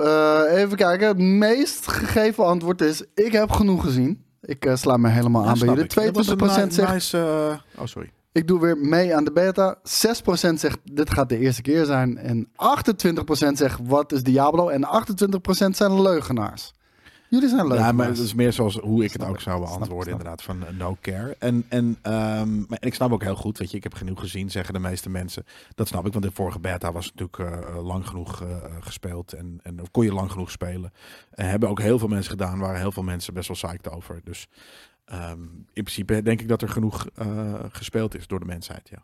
[0.56, 1.08] Even kijken.
[1.08, 4.24] Het meest gegeven antwoord is: Ik heb genoeg gezien.
[4.42, 5.84] Ik sla me helemaal aan bij jullie.
[5.84, 5.94] ik.
[5.94, 7.18] Dat was een 22% ni- zegt: nice,
[7.78, 8.12] oh, sorry.
[8.32, 9.78] Ik doe weer mee aan de beta.
[9.78, 12.18] 6% zegt: Dit gaat de eerste keer zijn.
[12.18, 12.52] En 28%
[13.54, 14.68] zegt: Wat is Diablo?
[14.68, 16.74] En 28% zijn leugenaars.
[17.30, 17.96] Jullie zijn Ja, leugenaars.
[17.96, 20.98] maar het is meer zoals hoe ik het ook zou beantwoorden, inderdaad, van eh, no
[21.02, 21.36] care.
[21.40, 24.52] En, en, maar, en ik snap ook heel goed, weet je, ik heb genoeg gezien,
[24.52, 25.46] zeggen de meeste mensen.
[25.76, 28.44] Dat snap ik, want de vorige beta was natuurlijk eh, eh, lang genoeg
[28.80, 30.92] gespeeld en, en of kon je lang genoeg spelen.
[31.32, 34.22] En hebben ook heel veel mensen gedaan, waren heel veel mensen best wel psyched over.
[34.24, 34.48] Dus
[35.06, 35.42] ehm,
[35.74, 37.08] in principe denk ik dat er genoeg
[37.72, 39.04] gespeeld is door de mensheid, ja.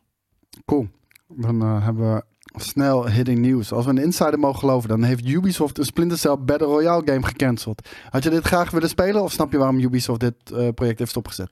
[0.66, 0.88] Cool.
[1.28, 2.24] Dan hebben we
[2.58, 3.72] snel hitting news.
[3.72, 7.26] Als we een insider mogen geloven, dan heeft Ubisoft een Splinter Cell Battle Royale game
[7.26, 7.88] gecanceld.
[8.10, 11.12] Had je dit graag willen spelen of snap je waarom Ubisoft dit eh, project heeft
[11.12, 11.50] stopgezet?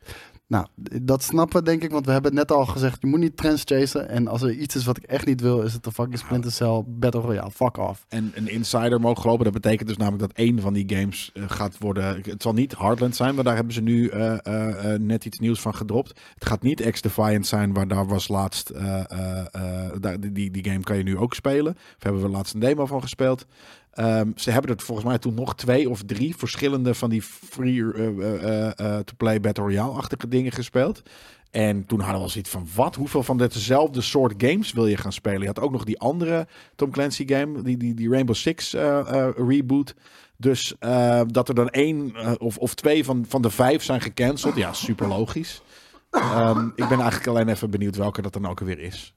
[0.47, 0.65] Nou,
[1.01, 3.37] dat snappen we denk ik, want we hebben het net al gezegd, je moet niet
[3.37, 4.09] trends chasen.
[4.09, 6.51] En als er iets is wat ik echt niet wil, is het de fucking Splinter
[6.51, 7.51] Cell Battle Royale.
[7.51, 8.05] Fuck off.
[8.07, 11.43] En een insider mogen gelopen, dat betekent dus namelijk dat één van die games uh,
[11.47, 12.21] gaat worden...
[12.23, 15.61] Het zal niet Heartland zijn, maar daar hebben ze nu uh, uh, net iets nieuws
[15.61, 16.19] van gedropt.
[16.33, 18.73] Het gaat niet X-Defiant zijn, waar daar was laatst...
[19.99, 21.73] Daar, die, die game kan je nu ook spelen.
[21.73, 23.45] Of hebben we laatst een demo van gespeeld.
[23.99, 27.79] Um, ze hebben er volgens mij toen nog twee of drie verschillende van die free-to-play
[29.39, 31.01] Battle Royale-achtige dingen gespeeld.
[31.51, 32.95] En toen hadden we zoiets van, wat?
[32.95, 35.41] Hoeveel van dezelfde soort games wil je gaan spelen?
[35.41, 38.73] Je had ook nog die andere Tom Clancy game, die, die, die Rainbow Six
[39.35, 39.95] reboot.
[40.37, 40.75] Dus
[41.27, 44.55] dat er dan één of, of twee van, van de vijf zijn gecanceld.
[44.55, 45.61] Ja, super logisch.
[46.11, 49.13] Um, ik ben eigenlijk alleen even benieuwd welke dat dan ook weer is.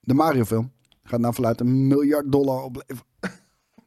[0.00, 0.72] De Mario film
[1.02, 3.08] gaat nou vanuit een miljard dollar opleveren.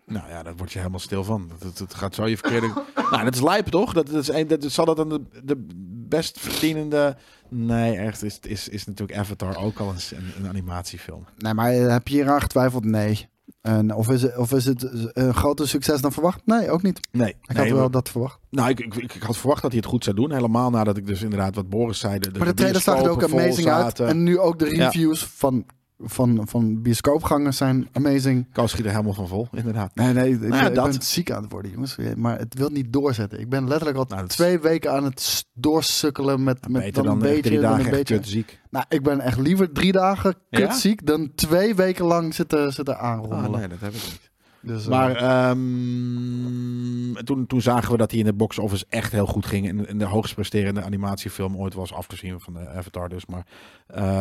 [0.05, 1.51] Nou ja, daar word je helemaal stil van.
[1.59, 2.67] Dat, dat, gaat zo je verkeerde...
[3.11, 3.93] nou, dat is lijp toch?
[3.93, 5.65] Dat, dat, is een, dat zal dat dan de, de
[6.07, 7.17] best verdienende...
[7.49, 11.25] Nee, echt is, is, is natuurlijk Avatar ook al een, een animatiefilm.
[11.37, 12.85] Nee, maar heb je hier aan getwijfeld?
[12.85, 13.31] Nee.
[13.61, 16.41] En of, is het, of is het een groter succes dan verwacht?
[16.45, 16.99] Nee, ook niet.
[17.11, 17.29] Nee.
[17.29, 18.39] Ik nee, had wel dat verwacht.
[18.49, 20.31] Nou, ik, ik, ik, had verwacht dat hij het goed zou doen.
[20.31, 22.19] Helemaal nadat ik dus inderdaad wat Boris zei.
[22.19, 23.99] De, maar de trailer zag er ook amazing uit.
[23.99, 25.27] En nu ook de reviews ja.
[25.29, 25.65] van
[26.03, 28.47] van, van bioscoopgangers zijn amazing.
[28.51, 29.95] Kan schiet er helemaal van vol, inderdaad.
[29.95, 30.91] Nee, nee, nou ja, ik, dat.
[30.91, 31.97] ben ziek aan het worden, jongens.
[32.15, 33.39] Maar het wil niet doorzetten.
[33.39, 37.19] Ik ben letterlijk al nou, twee weken aan het doorsukkelen met, nou, met dan, een
[37.19, 38.59] beetje, drie dagen een beetje ziek.
[38.69, 41.05] Nou, ik ben echt liever drie dagen kutziek ja?
[41.05, 43.49] dan twee weken lang zitten, zitten aanrommelen.
[43.49, 44.31] Oh, nee, dat heb ik niet.
[44.65, 49.25] Dus, maar um, toen, toen zagen we dat hij in de box office echt heel
[49.25, 49.67] goed ging.
[49.67, 53.25] En, en de hoogst presterende animatiefilm ooit was afgezien van de Avatar dus.
[53.25, 53.45] Maar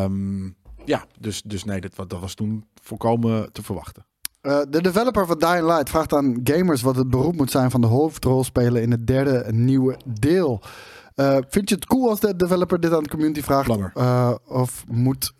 [0.04, 4.04] um, ja, dus, dus nee, dat, dat was toen volkomen te verwachten.
[4.42, 7.80] Uh, de developer van Dying Light vraagt aan gamers wat het beroep moet zijn van
[7.80, 10.62] de hoofdrolspeler in het derde nieuwe deel.
[11.16, 13.68] Uh, vind je het cool als de developer dit aan de community vraagt?
[13.68, 15.32] Uh, of, moet,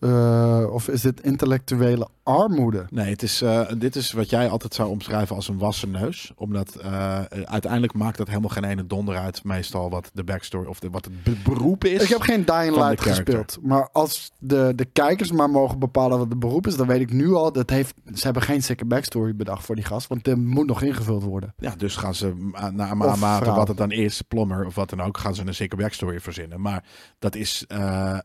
[0.70, 2.86] of is dit intellectuele armoede?
[2.90, 6.32] Nee, het is, uh, dit is wat jij altijd zou omschrijven als een wassen neus.
[6.36, 9.44] Omdat uh, uiteindelijk maakt dat helemaal geen ene donder uit.
[9.44, 12.02] Meestal wat de backstory of de, wat het beroep is.
[12.02, 13.58] Ik heb geen Dying Light gespeeld.
[13.62, 17.12] Maar als de, de kijkers maar mogen bepalen wat het beroep is, dan weet ik
[17.12, 20.08] nu al dat heeft, ze hebben geen sikke backstory bedacht voor die gast.
[20.08, 21.54] Want er moet nog ingevuld worden.
[21.58, 25.18] Ja, dus gaan ze naar mate wat het dan is, plommer of wat dan ook,
[25.18, 26.60] gaan ze een sikke backstory verzinnen.
[26.60, 26.84] Maar
[27.18, 27.64] dat is.
[27.68, 28.22] Uh, ja,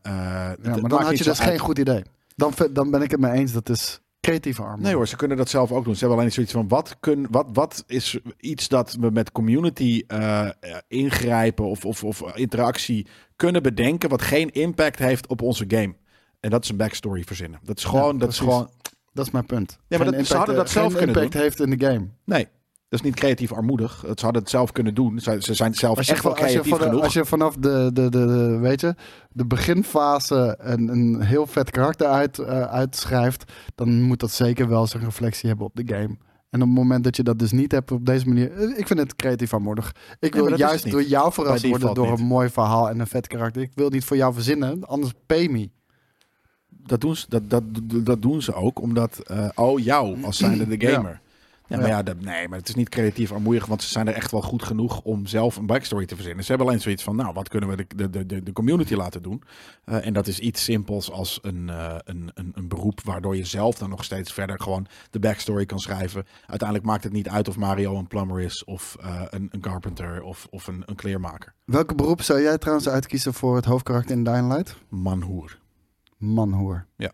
[0.62, 1.48] maar dan had je dus uit.
[1.48, 2.02] geen goed idee.
[2.38, 3.52] Dan, dan ben ik het mee eens.
[3.52, 4.82] Dat is creatieve armoede.
[4.82, 5.94] Nee hoor, ze kunnen dat zelf ook doen.
[5.94, 10.02] Ze hebben alleen zoiets van, wat, kun, wat, wat is iets dat we met community
[10.08, 10.48] uh,
[10.88, 14.08] ingrijpen of, of, of interactie kunnen bedenken...
[14.08, 15.94] wat geen impact heeft op onze game.
[16.40, 17.60] En dat is een backstory verzinnen.
[17.62, 18.12] Dat is gewoon...
[18.12, 18.70] Ja, dat, is gewoon
[19.12, 19.78] dat is mijn punt.
[19.88, 22.06] Ja, maar dat, impact, ze hadden dat zelf kunnen impact heeft in de game.
[22.24, 22.48] Nee,
[22.88, 24.00] dat is niet creatief armoedig.
[24.00, 25.18] Ze hadden het zelf kunnen doen.
[25.18, 27.02] Ze, zijn zelf echt wel creatief als je, genoeg.
[27.02, 28.94] Als je vanaf de, de, de, de, weet je,
[29.30, 34.86] de beginfase een, een heel vet karakter uit, uh, uitschrijft, dan moet dat zeker wel
[34.86, 36.16] zijn reflectie hebben op de game.
[36.50, 38.86] En op het moment dat je dat dus niet hebt op deze manier, eh, ik
[38.86, 39.94] vind het creatief armoedig.
[40.20, 42.18] Ik wil juist door jou verrast worden door niet.
[42.18, 43.62] een mooi verhaal en een vet karakter.
[43.62, 45.70] Ik wil niet voor jou verzinnen, anders pay me.
[46.68, 47.62] Dat doen ze, dat, dat,
[48.04, 51.10] dat doen ze ook, omdat, uh, oh jou als zijnde de gamer.
[51.10, 51.27] Ja.
[51.68, 54.14] Ja, maar ja, dat, nee, maar het is niet creatief armoedig, want ze zijn er
[54.14, 56.44] echt wel goed genoeg om zelf een backstory te verzinnen.
[56.44, 59.22] Ze hebben alleen zoiets van, nou, wat kunnen we de, de, de, de community laten
[59.22, 59.42] doen?
[59.86, 63.44] Uh, en dat is iets simpels als een, uh, een, een, een beroep waardoor je
[63.44, 66.26] zelf dan nog steeds verder gewoon de backstory kan schrijven.
[66.46, 70.22] Uiteindelijk maakt het niet uit of Mario een plumber is of uh, een, een carpenter
[70.22, 71.54] of, of een, een kleermaker.
[71.64, 74.76] Welke beroep zou jij trouwens uitkiezen voor het hoofdkarakter in Dying Light?
[74.88, 75.58] Manhoer.
[76.16, 76.86] Manhoer.
[76.96, 77.12] Ja.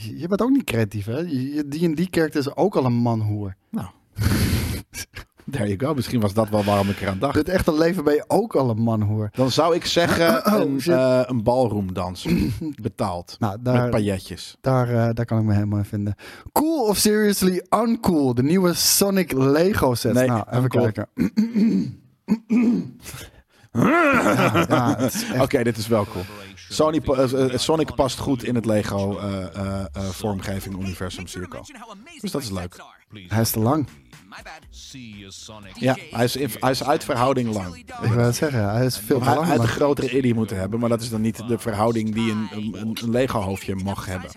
[0.00, 1.24] Je bent ook niet creatief, hè?
[1.68, 3.56] Die die karakter is ook al een manhoer.
[3.70, 3.86] Nou.
[5.50, 5.94] There you go.
[5.94, 7.34] Misschien was dat wel waarom ik eraan dacht.
[7.34, 9.28] Het echte leven ben je ook al een manhoer.
[9.32, 12.26] Dan zou ik zeggen oh, een, uh, een ballroomdans.
[12.82, 13.36] Betaald.
[13.38, 14.56] Nou, daar, met pailletjes.
[14.60, 16.14] Daar, uh, daar kan ik me helemaal in vinden.
[16.52, 18.34] Cool of seriously uncool?
[18.34, 20.12] De nieuwe Sonic Lego set.
[20.12, 20.82] Nee, nou, even uncool.
[20.92, 21.08] kijken.
[23.72, 24.96] ja,
[25.32, 26.24] Oké, okay, dit is wel cool.
[26.68, 31.64] Sony, uh, Sonic past goed in het Lego uh, uh, vormgeving universum cirkel.
[32.20, 32.76] Dus dat is leuk.
[33.28, 33.88] Hij is te lang.
[35.74, 37.76] Ja, hij is, hij is uit verhouding lang.
[37.76, 39.40] Ik wil het zeggen, hij is veel te lang.
[39.40, 42.30] Hij had een grotere idee moeten hebben, maar dat is dan niet de verhouding die
[42.30, 44.30] een, een, een Lego-hoofdje mag hebben.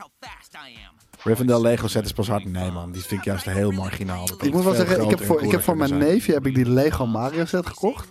[1.24, 2.46] Rivendell Lego set is pas hard.
[2.46, 4.30] Nee man, die vind ik juist heel marginaal.
[4.42, 6.70] Ik moet wel zeggen, ik heb voor, ik heb voor mijn neefje heb ik die
[6.70, 8.08] Lego Mario set gekocht.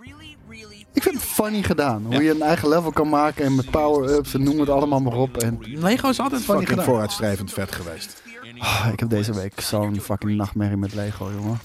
[0.92, 2.04] Ik vind het funny gedaan.
[2.04, 5.16] Hoe je een eigen level kan maken en met power-ups en noem het allemaal maar
[5.16, 5.36] op.
[5.36, 8.22] En Lego is altijd funny vooruitstrevend vet geweest.
[8.58, 11.60] Oh, ik heb deze week zo'n fucking nachtmerrie met Lego, jongen.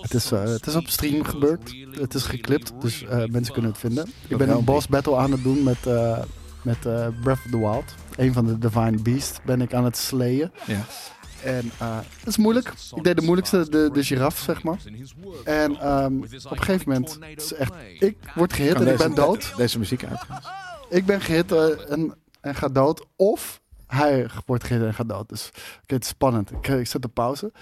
[0.00, 1.74] Het is, uh, het is op stream gebeurd.
[1.90, 4.12] Het is geklipt, dus uh, mensen kunnen het vinden.
[4.28, 6.18] Ik ben een boss battle aan het doen met, uh,
[6.62, 6.80] met
[7.22, 7.94] Breath of the Wild.
[8.16, 10.52] Een van de Divine Beast ben ik aan het slayen.
[10.66, 10.84] Ja.
[11.48, 11.70] En
[12.18, 12.72] het is moeilijk.
[12.94, 14.78] Ik deed de moeilijkste, de, de giraf, zeg maar.
[15.44, 19.52] En um, op een gegeven moment, is echt, ik word gehit en ik ben dood.
[19.56, 20.20] Deze muziek uit.
[20.88, 23.06] Ik ben gehit en, en ga dood.
[23.16, 25.28] Of hij wordt gehit en gaat dood.
[25.28, 25.50] Dus
[25.86, 26.50] het is spannend.
[26.50, 27.52] Ik, ik zet de pauze.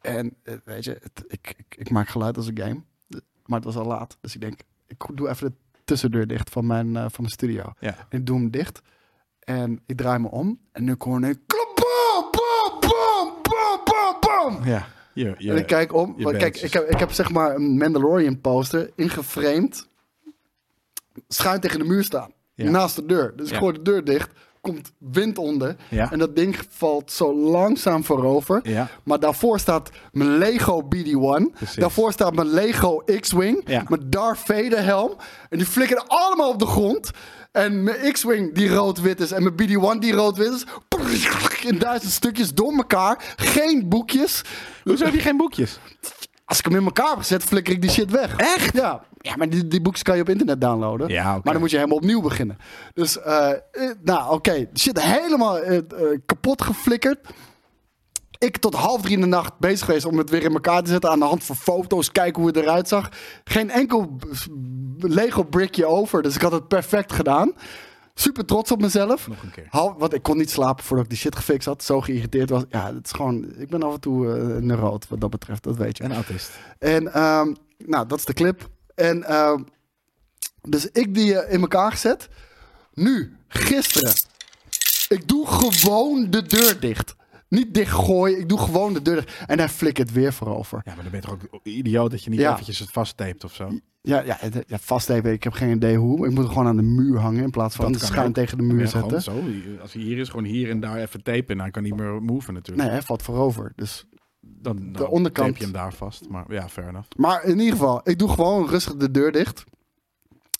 [0.00, 2.82] En eh, weet je, het, ik, ik, ik, maak geluid als een game.
[3.46, 4.16] Maar het was al laat.
[4.20, 7.72] Dus ik denk, ik doe even de tussendeur dicht van mijn, uh, van mijn studio.
[7.80, 8.06] Ja.
[8.08, 8.82] En ik doe hem dicht.
[9.38, 10.60] En ik draai me om.
[10.72, 11.38] En nu hoor ik...
[11.46, 11.67] Bam,
[14.48, 14.64] bam.
[14.64, 14.86] Ja.
[15.12, 16.16] Je, je, en ik kijk om.
[16.16, 19.88] Kijk, ik heb, ik heb zeg maar een Mandalorian poster ingeframed.
[21.28, 22.32] Schuin tegen de muur staan.
[22.54, 23.36] Naast de deur.
[23.36, 25.76] Dus ik gooi de deur dicht komt wind onder.
[25.90, 28.60] En dat ding valt zo langzaam voorover.
[28.62, 28.88] Ja.
[29.02, 31.74] Maar daarvoor staat mijn Lego BD-1.
[31.74, 33.62] Daarvoor staat mijn Lego X-Wing.
[33.64, 33.84] Ja.
[33.88, 35.16] Mijn Darth Vader helm.
[35.48, 37.10] En die flikkeren allemaal op de grond.
[37.52, 39.32] En mijn X-Wing die rood-wit is.
[39.32, 40.64] En mijn BD-1 die rood-wit is.
[41.64, 43.34] In duizend stukjes door elkaar.
[43.36, 44.42] Geen boekjes.
[44.84, 45.78] Hoezo heb je geen boekjes?
[46.48, 48.36] Als ik hem in elkaar gezet, flikker ik die shit weg.
[48.36, 48.74] Echt?
[48.74, 49.02] Ja.
[49.18, 51.08] Ja, maar die, die boekjes kan je op internet downloaden.
[51.08, 52.58] Ja, Maar dan moet je helemaal opnieuw beginnen.
[52.94, 53.50] Dus, uh,
[54.02, 54.32] nou oké.
[54.32, 54.68] Okay.
[54.74, 55.80] Shit helemaal uh,
[56.26, 57.18] kapot geflikkerd.
[58.38, 60.90] Ik tot half drie in de nacht bezig geweest om het weer in elkaar te
[60.90, 61.10] zetten.
[61.10, 63.08] Aan de hand van foto's, kijken hoe het eruit zag.
[63.44, 64.18] Geen enkel
[64.98, 66.22] Lego brickje over.
[66.22, 67.52] Dus ik had het perfect gedaan.
[68.20, 69.28] Super trots op mezelf.
[69.28, 69.68] Nog een keer.
[69.70, 71.84] want ik kon niet slapen voordat ik die shit gefixt had.
[71.84, 72.62] Zo geïrriteerd was.
[72.70, 73.52] Ja, het is gewoon.
[73.56, 75.62] Ik ben af en toe uh, een neurot wat dat betreft.
[75.62, 76.02] Dat weet je.
[76.02, 76.50] En autist.
[76.78, 78.68] En um, nou, dat is de clip.
[78.94, 79.54] En uh,
[80.62, 82.28] dus ik die uh, in elkaar gezet.
[82.94, 84.12] Nu, gisteren.
[85.08, 87.14] Ik doe gewoon de deur dicht.
[87.48, 89.42] Niet dichtgooien, ik doe gewoon de deur dicht.
[89.46, 90.80] En hij flikkert weer voorover.
[90.84, 93.54] Ja, maar dan ben je toch ook idioot dat je niet eventjes het vasttapet of
[93.54, 93.70] zo?
[94.02, 96.26] Ja, ja, ja ik heb geen idee hoe.
[96.26, 98.88] Ik moet het gewoon aan de muur hangen in plaats van schuin tegen de muur
[98.88, 99.22] zetten.
[99.22, 99.42] Zo.
[99.80, 101.48] Als hij hier is, gewoon hier en daar even tapen.
[101.48, 102.86] En dan kan hij niet meer move natuurlijk.
[102.86, 103.72] Nee, hij valt voorover.
[103.76, 104.04] Dus
[104.40, 105.56] dan, de onderkant.
[105.56, 106.28] je hem daar vast.
[106.28, 107.08] Maar ja, fair enough.
[107.16, 109.64] Maar in ieder geval, ik doe gewoon rustig de deur dicht.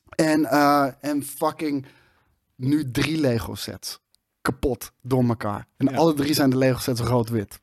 [0.08, 1.86] En, uh, en fucking
[2.56, 4.00] nu drie Lego sets.
[4.48, 5.66] Kapot door elkaar.
[5.76, 7.60] En alle drie zijn de Lego sets rood-wit.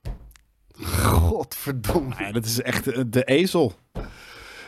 [1.04, 2.16] Godverdomme.
[2.18, 3.74] Ja, dat is echt de ezel.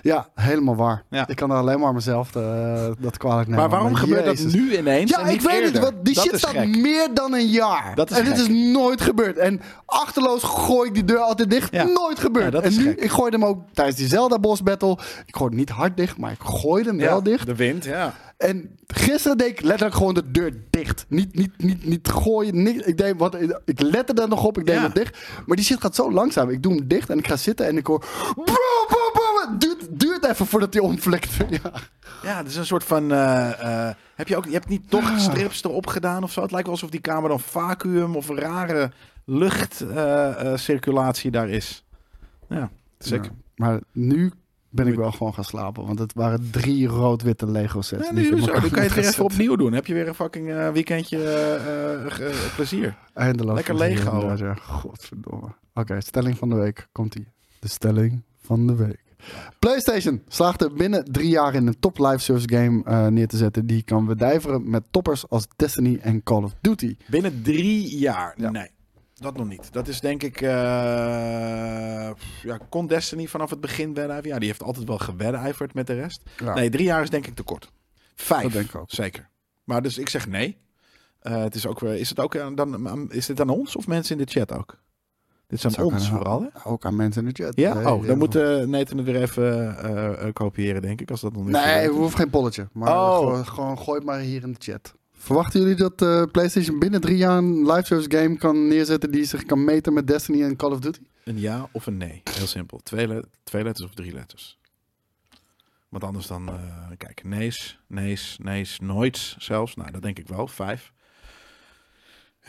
[0.01, 1.03] Ja, helemaal waar.
[1.27, 3.61] Ik kan er alleen maar mezelf uh, dat kwalijk nemen.
[3.61, 5.09] Maar waarom gebeurt dat nu ineens?
[5.11, 5.79] Ja, ik weet het.
[5.79, 7.95] Want die dat shit staat meer dan een jaar.
[7.95, 9.37] Dat is en dit is nooit gebeurd.
[9.37, 11.71] En achterloos gooi ik die deur altijd dicht.
[11.71, 12.55] Nooit gebeurd.
[12.55, 12.99] en nu, gek.
[12.99, 14.97] ik gooi hem ook tijdens die Zelda Boss Battle.
[15.25, 17.45] Ik gooi hem niet hard dicht, maar ik gooi hem wel dicht.
[17.45, 18.13] De wind, ja.
[18.37, 21.05] En gisteren deed ik letterlijk gewoon de deur dicht.
[21.07, 22.63] Niet, niet, niet, niet gooien.
[22.63, 24.57] Niet, ik, deed wat, ik lette er nog op.
[24.57, 25.17] Ik deed het dicht.
[25.45, 26.49] Maar die shit gaat zo langzaam.
[26.49, 28.05] Ik doe hem dicht en ik ga zitten en ik hoor.
[30.29, 31.35] Even voordat hij omflikt.
[31.63, 31.71] ja.
[32.23, 33.11] ja, het is een soort van.
[33.11, 34.45] Uh, heb je ook.
[34.45, 35.17] Je hebt niet toch ah.
[35.17, 36.41] strips erop gedaan of zo?
[36.41, 38.91] Het lijkt wel alsof die kamer dan vacuüm of een rare
[39.25, 41.85] luchtcirculatie daar is.
[42.49, 43.31] Ja, zeker.
[43.55, 44.31] maar nu
[44.69, 45.85] ben ik wel gewoon gaan slapen.
[45.85, 48.07] Want het waren drie rood-witte Lego sets.
[48.07, 49.73] Ja, nu zo, dan kan je het weer even opnieuw doen.
[49.73, 52.97] Heb je weer een fucking uh, weekendje uh, uh, plezier.
[53.13, 53.55] Eindeloos.
[53.55, 54.35] Lekker Lego.
[54.37, 54.53] Ja.
[54.53, 55.47] Godverdomme.
[55.73, 56.87] Oké, stelling van de week.
[56.91, 57.27] Komt-ie.
[57.59, 59.06] De stelling van de week.
[59.59, 63.65] PlayStation slaagde binnen drie jaar in een top live service game neer te zetten.
[63.65, 66.97] Die kan wedijveren met toppers als Destiny en Call of Duty.
[67.07, 68.33] Binnen drie jaar?
[68.37, 68.69] Nee.
[69.19, 69.73] Dat nog niet.
[69.73, 70.41] Dat is denk ik.
[70.41, 70.49] Uh,
[72.43, 74.29] ja, kon Destiny vanaf het begin wedijveren?
[74.29, 76.21] Ja, die heeft altijd wel gewedijverd met de rest.
[76.55, 77.71] Nee, drie jaar is denk ik te kort.
[78.15, 78.43] Vijf.
[78.43, 78.91] Dat denk ik ook.
[78.91, 79.29] Zeker.
[79.63, 80.57] Maar dus ik zeg nee.
[81.23, 84.19] Uh, het is, ook, is het ook eh, dan, is dit aan ons of mensen
[84.19, 84.77] in de chat ook?
[85.47, 86.47] Dit zijn ons vooral, hè?
[86.63, 87.55] Ook aan mensen in de chat.
[87.55, 87.93] Ja?
[87.93, 91.11] oh, dan moet uh, Nathan het weer even kopiëren, denk ik.
[91.11, 92.67] Als dat nog niet nee, we hoeven geen polletje.
[92.71, 93.17] Maar oh.
[93.17, 94.95] gewoon, gewoon gooi het maar hier in de chat.
[95.11, 99.25] Verwachten jullie dat uh, PlayStation binnen drie jaar een live service game kan neerzetten die
[99.25, 100.99] zich kan meten met Destiny en Call of Duty?
[101.23, 102.21] Een ja of een nee.
[102.31, 102.79] Heel simpel.
[102.83, 104.57] Twee, twee letters of drie letters.
[105.89, 106.55] Want anders dan, uh,
[106.97, 109.75] kijk, nees, nees, nees, nooit zelfs.
[109.75, 110.47] Nou, dat denk ik wel.
[110.47, 110.93] Vijf.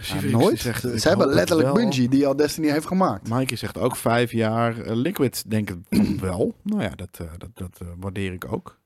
[0.02, 0.60] Ja, nooit?
[0.60, 3.28] Zegt, Ze hebben letterlijk Bungie die al Destiny heeft gemaakt.
[3.28, 4.78] Mikey zegt ook vijf jaar.
[4.78, 6.54] Uh, Liquid denk ik wel.
[6.62, 8.78] Nou ja, dat, dat, dat waardeer ik ook.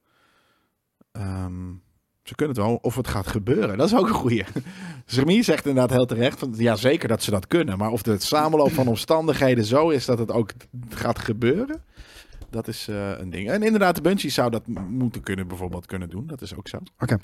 [1.13, 1.83] Um,
[2.23, 3.79] ze kunnen het wel, of het gaat gebeuren.
[3.79, 4.45] Dat is ook een goeie.
[5.07, 7.79] Zermie zegt inderdaad heel terecht, van, ja zeker dat ze dat kunnen.
[7.79, 10.51] Maar of de samenloop van omstandigheden zo is dat het ook
[10.89, 11.85] gaat gebeuren,
[12.51, 12.87] dat is
[13.19, 13.51] een ding.
[13.51, 16.27] En inderdaad, de Bungie zou dat moeten kunnen, bijvoorbeeld kunnen doen.
[16.27, 16.77] Dat is ook zo.
[16.77, 17.19] Oké.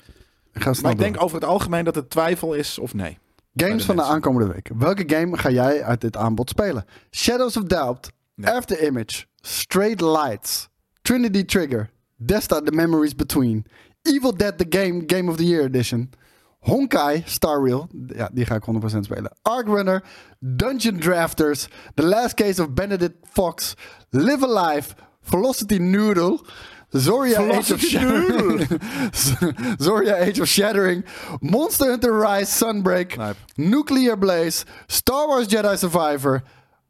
[0.53, 0.75] Okay.
[0.81, 3.17] Maar ik denk over het algemeen dat het twijfel is of nee.
[3.53, 4.69] Games van de aankomende week.
[4.77, 6.85] Welke game ga jij uit dit aanbod spelen?
[7.11, 8.11] Shadows of Doubt,
[8.41, 10.69] After Image, Straight Lights,
[11.01, 13.65] Trinity Trigger, Desta The Memories Between,
[14.01, 16.09] Evil Dead The Game, Game of the Year Edition,
[16.59, 19.31] Honkai Star Wheel, ja, die ga ik 100% spelen.
[19.41, 20.03] Ark Runner,
[20.39, 23.73] Dungeon Drafters, The Last Case of Benedict Fox,
[24.09, 26.39] Live Alive, Velocity Noodle,
[26.93, 28.59] Zoria Age of Shattering,
[29.77, 31.03] Zoria Age of Shattering,
[31.41, 33.35] Monster Hunter Rise Sunbreak, Lijp.
[33.57, 36.43] Nuclear Blaze, Star Wars Jedi Survivor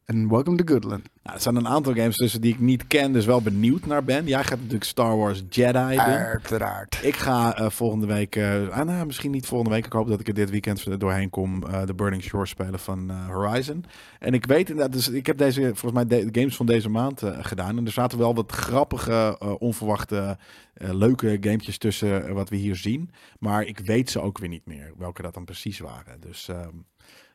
[0.10, 1.10] en Welcome to Goodland.
[1.24, 4.04] Nou, er zijn een aantal games tussen die ik niet ken, dus wel benieuwd naar
[4.04, 4.26] ben.
[4.26, 6.00] Jij gaat natuurlijk Star Wars Jedi doen.
[6.00, 7.00] Uiteraard.
[7.04, 9.86] Ik ga eh, volgende week, eh, ah, nou, misschien niet volgende week.
[9.86, 11.64] Ik hoop dat ik er dit weekend doorheen kom.
[11.64, 13.86] eh, de Burning Shore spelen van Horizon.
[14.20, 17.22] En ik weet inderdaad, dus ik heb deze, volgens mij de, games van deze maand
[17.24, 17.78] gedaan.
[17.78, 20.38] En er zaten wel wat grappige, onverwachte,
[20.74, 23.12] leuke gamepjes tussen wat we hier zien.
[23.40, 26.20] Maar ik weet ze ook weer niet meer, welke dat dan precies waren.
[26.20, 26.76] Dus ehm,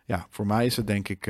[0.04, 1.24] ja, voor mij is het denk ik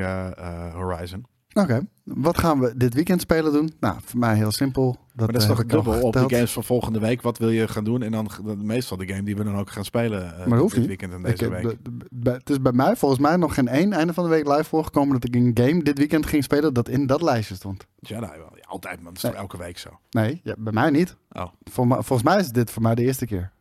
[0.73, 1.25] Horizon.
[1.61, 3.73] Oké, wat gaan we dit weekend spelen doen?
[3.79, 4.85] Nou, voor mij heel simpel.
[4.85, 7.21] Dat, Maar dat is eh, toch al dubbel op de games van volgende week.
[7.21, 8.01] Wat wil je gaan doen?
[8.01, 8.29] En dan
[8.61, 11.13] meestal de game die we dan ook gaan spelen eh, Maar dat hoeft dit weekend
[11.13, 11.75] en deze week.
[12.23, 15.13] het is bij mij volgens mij nog geen één einde van de week live voorgekomen
[15.13, 17.87] dat ik een game dit weekend ging spelen dat in dat lijstje stond.
[17.99, 18.51] Jedi wel.
[18.55, 19.13] Ja, altijd man.
[19.13, 19.89] Dat is elke week zo.
[20.09, 21.15] Nee, ja, bij mij niet.
[21.31, 21.47] Oh.
[21.71, 23.51] Volgens mij is dit voor mij de eerste keer.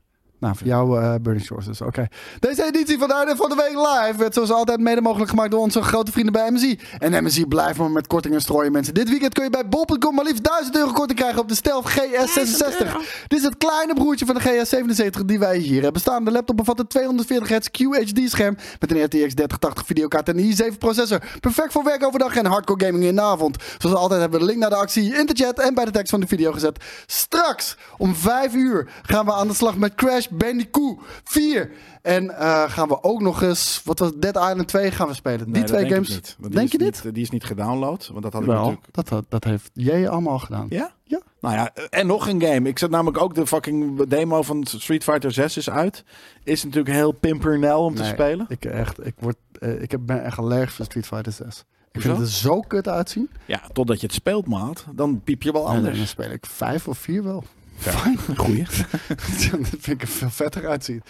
[0.45, 1.81] Nou, voor jou eh Burning Shores dus.
[1.81, 2.07] Oké.
[2.41, 5.51] Deze editie van de Einde van de Week Live werd zoals altijd mede mogelijk gemaakt
[5.51, 6.79] door onze grote vrienden bij MSI.
[6.99, 8.95] En MSI blijft maar met kortingen strooien, mensen.
[8.95, 11.91] Dit weekend kun je bij bol.com maar liefst 1000 euro korting krijgen op de Stealth
[11.91, 12.93] GS66.
[13.27, 16.25] Dit is het kleine broertje van de GS77 die wij hier hebben staan.
[16.25, 20.79] De laptop bevat een 240 Hz QHD-scherm met een RTX 3080 videokaart en een i7
[20.79, 21.23] processor.
[21.41, 23.57] Perfect voor werk overdag en hardcore gaming in de avond.
[23.79, 25.91] Zoals altijd hebben we de link naar de actie in de chat en bij de
[25.91, 26.85] tekst van de video gezet.
[27.07, 31.71] Straks om 5 uur gaan we aan de slag met Crash Bandicoot 4.
[32.03, 35.51] En eh, gaan we ook nog eens, wat was Dead Island 2 gaan we spelen.
[35.51, 36.09] Nee, die twee denk ik games.
[36.15, 36.37] niet.
[36.41, 37.05] Die Denk is je dit?
[37.05, 38.09] niet- die is niet gedownload.
[38.09, 38.87] Want dat had ik Wel, natuurlijk...
[38.91, 40.67] dat, dat, dat heeft jij allemaal gedaan.
[40.69, 40.93] Ja?
[41.05, 41.21] Ja.
[41.41, 42.69] Nou ja, en nog een game.
[42.69, 46.05] Ik zet namelijk ook de fucking demo van Street Fighter 6 is uit.
[46.45, 48.47] Is natuurlijk heel pimpernel om te Nee, spelen.
[48.49, 51.65] Ik, echt, ik, word, eh, ik heb- ben echt allergisch voor Street Fighter 6.
[51.93, 53.31] Ik vind het er zo kut uitzien.
[53.45, 54.85] Ja, totdat je het speelt, maat.
[54.95, 55.97] Dan piep je wel En anders.
[55.99, 57.45] dan speel ik vijf of vier wel.
[57.79, 57.91] Ja.
[57.93, 58.19] Fijn.
[58.37, 58.65] Goeie.
[59.09, 61.03] dat vind ik er veel vetter uitzien.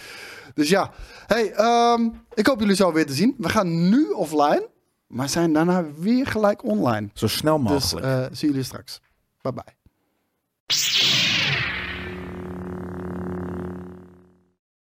[0.55, 0.91] Dus ja,
[1.27, 3.35] hey, ehm, ik hoop jullie zo weer te zien.
[3.39, 4.69] We gaan nu offline,
[5.07, 7.09] maar zijn daarna weer gelijk online.
[7.15, 8.07] Zo snel Dus mogelijk.
[8.07, 9.01] eh zie jullie straks.
[9.41, 11.24] Bye bye.